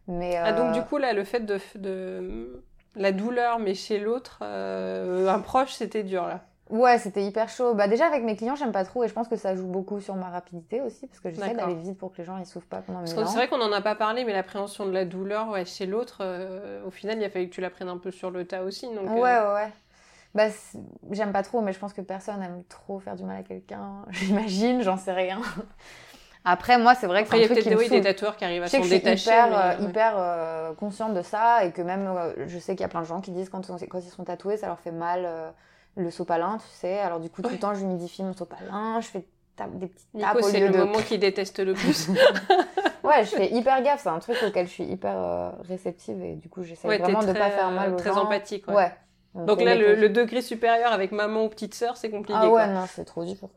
mais 0.08 0.36
ah 0.36 0.54
donc 0.54 0.72
du 0.72 0.82
coup 0.82 0.98
là 0.98 1.14
le 1.14 1.24
fait 1.24 1.42
de, 1.42 1.60
de 1.76 2.64
la 2.96 3.12
douleur 3.12 3.60
mais 3.60 3.76
chez 3.76 4.00
l'autre 4.00 4.40
euh, 4.42 5.28
un 5.28 5.40
proche 5.40 5.74
c'était 5.74 6.02
dur 6.02 6.26
là? 6.26 6.42
Ouais, 6.72 6.98
c'était 7.00 7.24
hyper 7.24 7.50
chaud. 7.50 7.74
Bah 7.74 7.90
déjà 7.90 8.06
avec 8.06 8.24
mes 8.24 8.38
clients, 8.38 8.56
j'aime 8.56 8.72
pas 8.72 8.86
trop 8.86 9.04
et 9.04 9.10
je 9.10 9.14
pense 9.14 9.28
que 9.28 9.36
ça 9.36 9.56
joue 9.56 9.68
beaucoup 9.68 10.00
sur 10.00 10.16
ma 10.16 10.30
rapidité 10.30 10.80
aussi 10.80 11.06
parce 11.06 11.20
que 11.20 11.30
j'essaie 11.30 11.54
d'aller 11.54 11.76
vite 11.76 11.98
pour 11.98 12.14
que 12.14 12.20
les 12.20 12.24
gens 12.24 12.38
ils 12.38 12.46
souffrent 12.46 12.68
pas 12.68 12.78
pendant 12.78 13.02
mes 13.02 13.08
C'est 13.08 13.16
vrai 13.16 13.50
qu'on 13.50 13.62
en 13.62 13.74
a 13.74 13.82
pas 13.82 13.96
parlé, 13.96 14.24
mais 14.24 14.32
l'appréhension 14.32 14.86
de 14.86 14.92
la 14.92 15.04
douleur, 15.04 15.50
ouais, 15.50 15.66
chez 15.66 15.86
l'autre, 15.86 16.20
euh, 16.22 16.82
au 16.86 16.90
final, 16.90 17.18
il 17.18 17.26
a 17.26 17.30
fallu 17.30 17.50
que 17.50 17.54
tu 17.54 17.60
l'apprennes 17.60 17.90
un 17.90 17.98
peu 17.98 18.10
sur 18.10 18.32
le 18.32 18.46
tas 18.46 18.64
aussi. 18.64 18.88
Donc, 18.88 19.10
ouais, 19.10 19.32
euh, 19.32 19.54
ouais, 19.54 19.64
ouais. 19.64 19.72
Bah 20.34 20.46
j'aime 21.12 21.34
pas 21.34 21.44
trop, 21.44 21.60
mais 21.60 21.74
je 21.74 21.80
pense 21.80 21.92
que 21.92 22.00
personne 22.00 22.42
aime 22.42 22.64
trop 22.70 23.00
faire 23.00 23.18
du 23.18 23.26
mal 23.26 23.40
à 23.40 23.44
quelqu'un. 23.44 24.06
J'imagine, 24.10 24.82
j'en 24.82 24.96
sais 24.96 25.12
rien. 25.12 25.42
Après, 26.46 26.78
moi, 26.78 26.96
c'est 26.96 27.06
vrai 27.06 27.24
que 27.24 27.30
c'est 27.30 27.44
un 27.44 27.48
truc 27.48 27.60
qui 27.60 27.70
me 27.70 27.78
oui, 27.78 27.90
des 27.90 28.02
tatoueurs 28.02 28.38
qui 28.38 28.46
arrivent 28.46 28.64
à 28.64 28.68
s'en 28.68 28.80
détacher. 28.80 29.16
Je 29.16 29.20
suis 29.20 29.30
hyper, 29.30 29.58
euh, 29.58 30.70
hyper 30.70 30.76
consciente 30.78 31.14
de 31.14 31.22
ça 31.22 31.66
et 31.66 31.72
que 31.72 31.82
même, 31.82 32.10
je 32.48 32.58
sais 32.60 32.76
qu'il 32.76 32.82
y 32.82 32.86
a 32.86 32.88
plein 32.88 33.02
de 33.02 33.06
gens 33.08 33.20
qui 33.20 33.32
disent 33.32 33.50
quand, 33.50 33.70
quand 33.90 34.00
ils 34.00 34.10
sont 34.10 34.24
tatoués, 34.24 34.56
ça 34.56 34.68
leur 34.68 34.80
fait 34.80 34.92
mal 34.92 35.28
le 35.96 36.12
sopalin, 36.12 36.58
tu 36.58 36.68
sais. 36.74 37.00
Alors 37.00 37.20
du 37.20 37.30
coup, 37.30 37.42
tout 37.42 37.50
le 37.50 37.60
temps, 37.60 37.74
je 37.74 37.82
humidifie 37.82 38.24
mon 38.24 38.34
sopalin, 38.34 39.00
je 39.02 39.08
fais 39.08 39.26
des 39.70 39.88
petites 39.88 40.08
tapes 40.20 40.38
c'est 40.42 40.60
le 40.60 40.78
moment 40.78 41.00
qu'il 41.00 41.20
déteste 41.20 41.60
le 41.60 41.74
plus. 41.74 42.10
ouais, 43.04 43.24
je 43.24 43.30
fais 43.30 43.52
hyper 43.52 43.82
gaffe. 43.84 44.02
C'est 44.04 44.10
un 44.10 44.20
truc 44.20 44.38
auquel 44.46 44.68
je 44.68 44.72
suis 44.72 44.84
hyper 44.84 45.16
euh, 45.16 45.52
réceptive 45.68 46.22
et 46.22 46.36
du 46.36 46.50
coup, 46.50 46.64
j'essaie 46.64 46.88
vraiment 46.88 47.22
de 47.22 47.28
de 47.28 47.34
pas 47.34 47.50
faire 47.50 47.72
mal 47.72 47.94
aux 47.94 47.98
Très 47.98 48.12
empathique. 48.12 48.68
Ouais. 48.68 48.76
ouais. 48.76 49.46
Donc, 49.46 49.62
là, 49.62 49.76
le, 49.76 50.10
degré 50.10 50.42
supérieur 50.42 50.92
avec 50.92 51.12
maman 51.12 51.46
ou 51.46 51.50
petite 51.50 51.74
sœur, 51.74 51.96
c'est 51.96 52.10
compliqué. 52.10 52.38
Ah 52.42 52.50
ouais, 52.50 52.68
non, 52.68 52.86
c'est 52.88 53.06
trop 53.06 53.24
dur. 53.24 53.50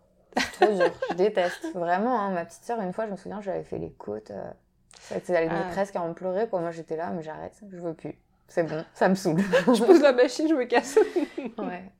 trop 0.52 0.72
dur. 0.72 0.90
je 1.10 1.14
déteste. 1.14 1.66
Vraiment, 1.74 2.20
hein, 2.20 2.30
ma 2.30 2.44
petite 2.44 2.62
sœur, 2.62 2.80
une 2.80 2.92
fois, 2.92 3.06
je 3.06 3.12
me 3.12 3.16
souviens, 3.16 3.40
j'avais 3.40 3.64
fait 3.64 3.78
les 3.78 3.90
côtes. 3.90 4.30
Euh, 4.30 4.50
elle 5.28 5.36
allait 5.36 5.48
ah. 5.50 5.70
presque 5.72 5.96
à 5.96 6.02
en 6.02 6.14
pleurer. 6.14 6.48
Quoi. 6.48 6.60
Moi, 6.60 6.70
j'étais 6.70 6.96
là, 6.96 7.10
mais 7.10 7.22
j'arrête. 7.22 7.54
Je 7.68 7.76
veux 7.78 7.94
plus. 7.94 8.16
C'est 8.46 8.62
bon, 8.62 8.84
ça 8.92 9.08
me 9.08 9.14
saoule. 9.14 9.40
je 9.40 9.82
pose 9.82 10.00
la 10.00 10.12
machine, 10.12 10.46
je 10.46 10.54
me 10.54 10.64
casse. 10.64 10.96
ouais. 11.58 11.90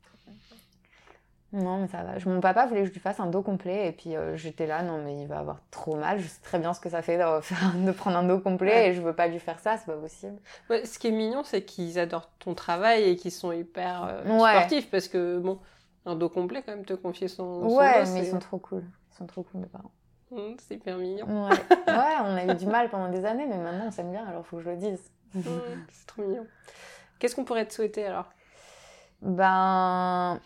Non, 1.55 1.77
mais 1.77 1.87
ça 1.87 2.03
va. 2.03 2.13
Mon 2.25 2.41
papa 2.41 2.65
voulait 2.65 2.81
que 2.81 2.87
je 2.87 2.93
lui 2.93 2.99
fasse 2.99 3.21
un 3.21 3.27
dos 3.27 3.41
complet 3.41 3.87
et 3.87 3.91
puis 3.93 4.17
euh, 4.17 4.35
j'étais 4.35 4.67
là, 4.67 4.83
non, 4.83 5.01
mais 5.01 5.21
il 5.21 5.27
va 5.27 5.39
avoir 5.39 5.61
trop 5.71 5.95
mal. 5.95 6.19
Je 6.19 6.27
sais 6.27 6.41
très 6.43 6.59
bien 6.59 6.73
ce 6.73 6.81
que 6.81 6.89
ça 6.89 7.01
fait 7.01 7.17
de, 7.17 7.91
prendre 7.93 8.17
un 8.17 8.23
dos 8.23 8.39
complet 8.39 8.89
et 8.89 8.93
je 8.93 9.01
veux 9.01 9.13
pas 9.13 9.27
lui 9.27 9.39
faire 9.39 9.59
ça, 9.59 9.77
c'est 9.77 9.85
pas 9.85 9.95
possible. 9.97 10.37
ce 10.69 10.99
qui 10.99 11.07
est 11.07 11.11
mignon, 11.11 11.43
c'est 11.43 11.61
qu'ils 11.61 11.97
adorent 11.97 12.29
ton 12.39 12.55
travail 12.55 13.03
et 13.03 13.15
qu'ils 13.15 13.31
sont 13.31 13.53
hyper 13.53 14.03
euh, 14.03 14.37
sportifs 14.37 14.91
parce 14.91 15.07
que, 15.07 15.37
bon, 15.37 15.59
un 16.05 16.15
dos 16.15 16.27
complet, 16.27 16.61
quand 16.65 16.73
même, 16.73 16.85
te 16.85 16.93
confier 16.93 17.29
son. 17.29 17.63
Ouais, 17.63 18.03
mais 18.11 18.25
ils 18.25 18.31
sont 18.31 18.39
trop 18.39 18.57
cool. 18.57 18.83
Ils 19.13 19.17
sont 19.17 19.25
trop 19.25 19.43
cool, 19.43 19.61
mes 19.61 19.67
parents. 19.67 19.91
Mmh, 20.31 20.55
c'est 20.57 20.75
hyper 20.75 20.97
mignon. 20.97 21.25
Ouais. 21.25 21.55
ouais, 21.87 22.15
on 22.21 22.35
a 22.35 22.53
eu 22.53 22.55
du 22.55 22.65
mal 22.65 22.89
pendant 22.89 23.09
des 23.09 23.23
années, 23.23 23.45
mais 23.47 23.57
maintenant 23.57 23.85
on 23.87 23.91
s'aime 23.91 24.11
bien, 24.11 24.25
alors 24.25 24.45
faut 24.45 24.57
que 24.57 24.63
je 24.63 24.71
le 24.71 24.75
dise. 24.75 24.99
Mmh, 25.33 25.41
c'est 25.89 26.07
trop 26.07 26.21
mignon. 26.21 26.45
Qu'est-ce 27.17 27.35
qu'on 27.35 27.45
pourrait 27.45 27.65
te 27.65 27.73
souhaiter 27.73 28.05
alors? 28.05 28.29
Ben 29.21 30.39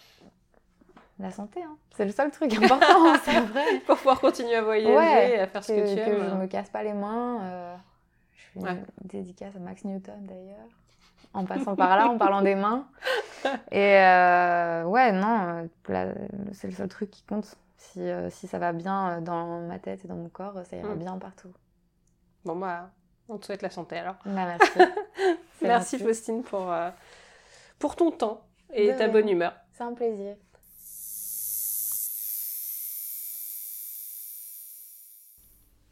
la 1.20 1.32
santé, 1.32 1.62
hein. 1.62 1.78
c'est 1.96 2.06
le 2.06 2.12
seul 2.12 2.32
truc 2.32 2.54
important, 2.56 3.16
c'est 3.24 3.40
vrai. 3.42 3.80
Pour 3.86 3.98
pouvoir 3.98 4.22
continuer 4.22 4.56
à 4.56 4.62
voyager 4.62 5.36
et 5.36 5.40
à 5.40 5.48
faire 5.48 5.64
ce 5.64 5.74
que, 5.74 5.94
tu 5.94 6.00
aimes. 6.00 6.18
Que 6.18 6.30
je 6.30 6.36
me 6.36 6.48
casse 6.48 6.70
pas 6.70 6.82
les 6.82 6.94
mains. 6.94 7.42
Euh, 7.44 7.76
je 8.36 8.60
une 8.60 8.86
dédicace 9.04 9.56
à 9.56 9.60
Max 9.60 9.84
Newton 9.84 10.26
d'ailleurs, 10.26 10.68
en 11.34 11.46
passant 11.46 11.76
par 11.76 11.98
là, 11.98 12.10
en 12.10 12.18
parlant 12.18 12.42
des 12.42 12.56
mains. 12.56 12.88
Et 13.72 13.98
euh, 13.98 14.86
ouais, 14.86 15.12
non, 15.12 15.68
euh, 15.90 16.14
c'est 16.54 16.68
le 16.68 16.74
seul 16.74 16.88
truc 16.88 17.12
qui 17.12 17.24
compte. 17.24 17.56
Si, 17.78 18.02
si 18.30 18.48
ça 18.48 18.60
va 18.60 18.74
bien 18.74 19.22
dans 19.22 19.62
ma 19.62 19.80
tête 19.80 20.04
et 20.04 20.08
dans 20.08 20.16
mon 20.16 20.28
corps, 20.28 20.66
ça 20.66 20.76
ira 20.76 20.96
hmm. 20.96 21.00
bien 21.00 21.18
partout. 21.18 21.52
Bon, 22.44 22.56
bah, 22.56 22.90
on 23.30 23.38
te 23.38 23.46
souhaite 23.46 23.62
la 23.62 23.70
santé 23.70 23.98
alors. 23.98 24.16
Bah, 24.26 24.46
merci. 24.46 24.80
merci 25.62 26.00
Faustine 26.00 26.44
pour, 26.44 26.74
pour 27.78 27.96
ton 27.96 28.12
temps 28.12 28.42
et 28.74 28.94
ta 28.96 29.08
bonne 29.08 29.30
humeur. 29.30 29.54
C'est 29.74 29.84
un 29.84 29.94
plaisir. 29.94 30.36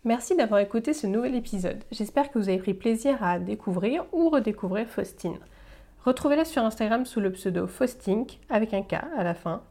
Merci 0.08 0.38
d'avoir 0.38 0.62
écouté 0.62 0.93
ce 0.93 1.05
nouvel 1.05 1.36
épisode. 1.36 1.84
J'espère 1.91 2.32
que 2.32 2.39
vous 2.39 2.47
avez 2.47 2.60
pris 2.60 2.74
plaisir 2.74 3.22
à 3.22 3.39
découvrir 3.39 4.05
ou 4.14 4.30
redécouvrir 4.30 4.88
Faustine. 4.88 5.38
Retrouvez-la 6.05 6.45
sur 6.45 6.64
Instagram 6.64 7.05
sous 7.05 7.20
le 7.20 7.34
pseudo 7.34 7.68
Faustink 7.68 8.39
avec 8.49 8.74
un 8.74 8.84
K 8.84 8.93
à 9.18 9.26
la 9.26 9.34
fin. 9.34 9.64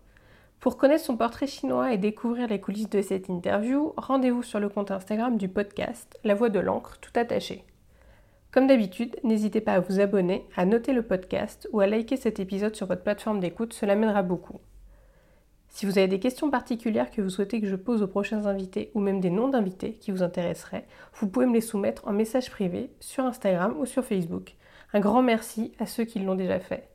Pour 0.60 0.76
connaître 0.76 1.04
son 1.04 1.16
portrait 1.16 1.46
chinois 1.46 1.90
et 1.94 1.96
découvrir 1.96 2.48
les 2.48 2.60
coulisses 2.60 2.90
de 2.90 3.00
cette 3.00 3.30
interview, 3.30 3.94
rendez-vous 3.96 4.42
sur 4.42 4.60
le 4.60 4.68
compte 4.68 4.90
Instagram 4.90 5.38
du 5.38 5.48
podcast 5.48 6.18
La 6.22 6.34
Voix 6.34 6.50
de 6.50 6.60
l'encre 6.60 6.98
tout 7.00 7.18
attaché. 7.18 7.64
Comme 8.50 8.66
d'habitude, 8.66 9.16
n'hésitez 9.24 9.62
pas 9.62 9.72
à 9.72 9.80
vous 9.80 10.00
abonner, 10.00 10.44
à 10.54 10.66
noter 10.66 10.92
le 10.92 11.00
podcast 11.00 11.66
ou 11.72 11.80
à 11.80 11.86
liker 11.86 12.18
cet 12.18 12.40
épisode 12.40 12.76
sur 12.76 12.86
votre 12.86 13.02
plateforme 13.02 13.40
d'écoute, 13.40 13.72
cela 13.72 13.96
m'aidera 13.96 14.22
beaucoup. 14.22 14.60
Si 15.68 15.84
vous 15.84 15.98
avez 15.98 16.08
des 16.08 16.20
questions 16.20 16.50
particulières 16.50 17.10
que 17.10 17.20
vous 17.20 17.28
souhaitez 17.28 17.60
que 17.60 17.66
je 17.66 17.76
pose 17.76 18.02
aux 18.02 18.06
prochains 18.06 18.46
invités 18.46 18.90
ou 18.94 19.00
même 19.00 19.20
des 19.20 19.30
noms 19.30 19.48
d'invités 19.48 19.94
qui 19.94 20.10
vous 20.10 20.22
intéresseraient, 20.22 20.86
vous 21.14 21.28
pouvez 21.28 21.46
me 21.46 21.54
les 21.54 21.60
soumettre 21.60 22.06
en 22.06 22.12
message 22.12 22.50
privé 22.50 22.90
sur 23.00 23.24
Instagram 23.24 23.74
ou 23.78 23.86
sur 23.86 24.04
Facebook. 24.04 24.54
Un 24.92 25.00
grand 25.00 25.22
merci 25.22 25.72
à 25.78 25.86
ceux 25.86 26.04
qui 26.04 26.20
l'ont 26.20 26.34
déjà 26.34 26.60
fait. 26.60 26.88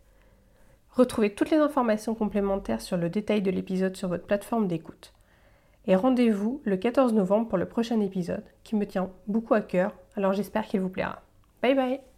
Retrouvez 0.91 1.33
toutes 1.33 1.51
les 1.51 1.57
informations 1.57 2.15
complémentaires 2.15 2.81
sur 2.81 2.97
le 2.97 3.09
détail 3.09 3.41
de 3.41 3.51
l'épisode 3.51 3.95
sur 3.95 4.09
votre 4.09 4.25
plateforme 4.25 4.67
d'écoute. 4.67 5.13
Et 5.87 5.95
rendez-vous 5.95 6.61
le 6.63 6.77
14 6.77 7.13
novembre 7.13 7.47
pour 7.47 7.57
le 7.57 7.65
prochain 7.65 7.99
épisode 8.01 8.43
qui 8.63 8.75
me 8.75 8.85
tient 8.85 9.09
beaucoup 9.27 9.53
à 9.53 9.61
cœur, 9.61 9.93
alors 10.15 10.33
j'espère 10.33 10.65
qu'il 10.65 10.81
vous 10.81 10.89
plaira. 10.89 11.21
Bye 11.61 11.75
bye 11.75 12.10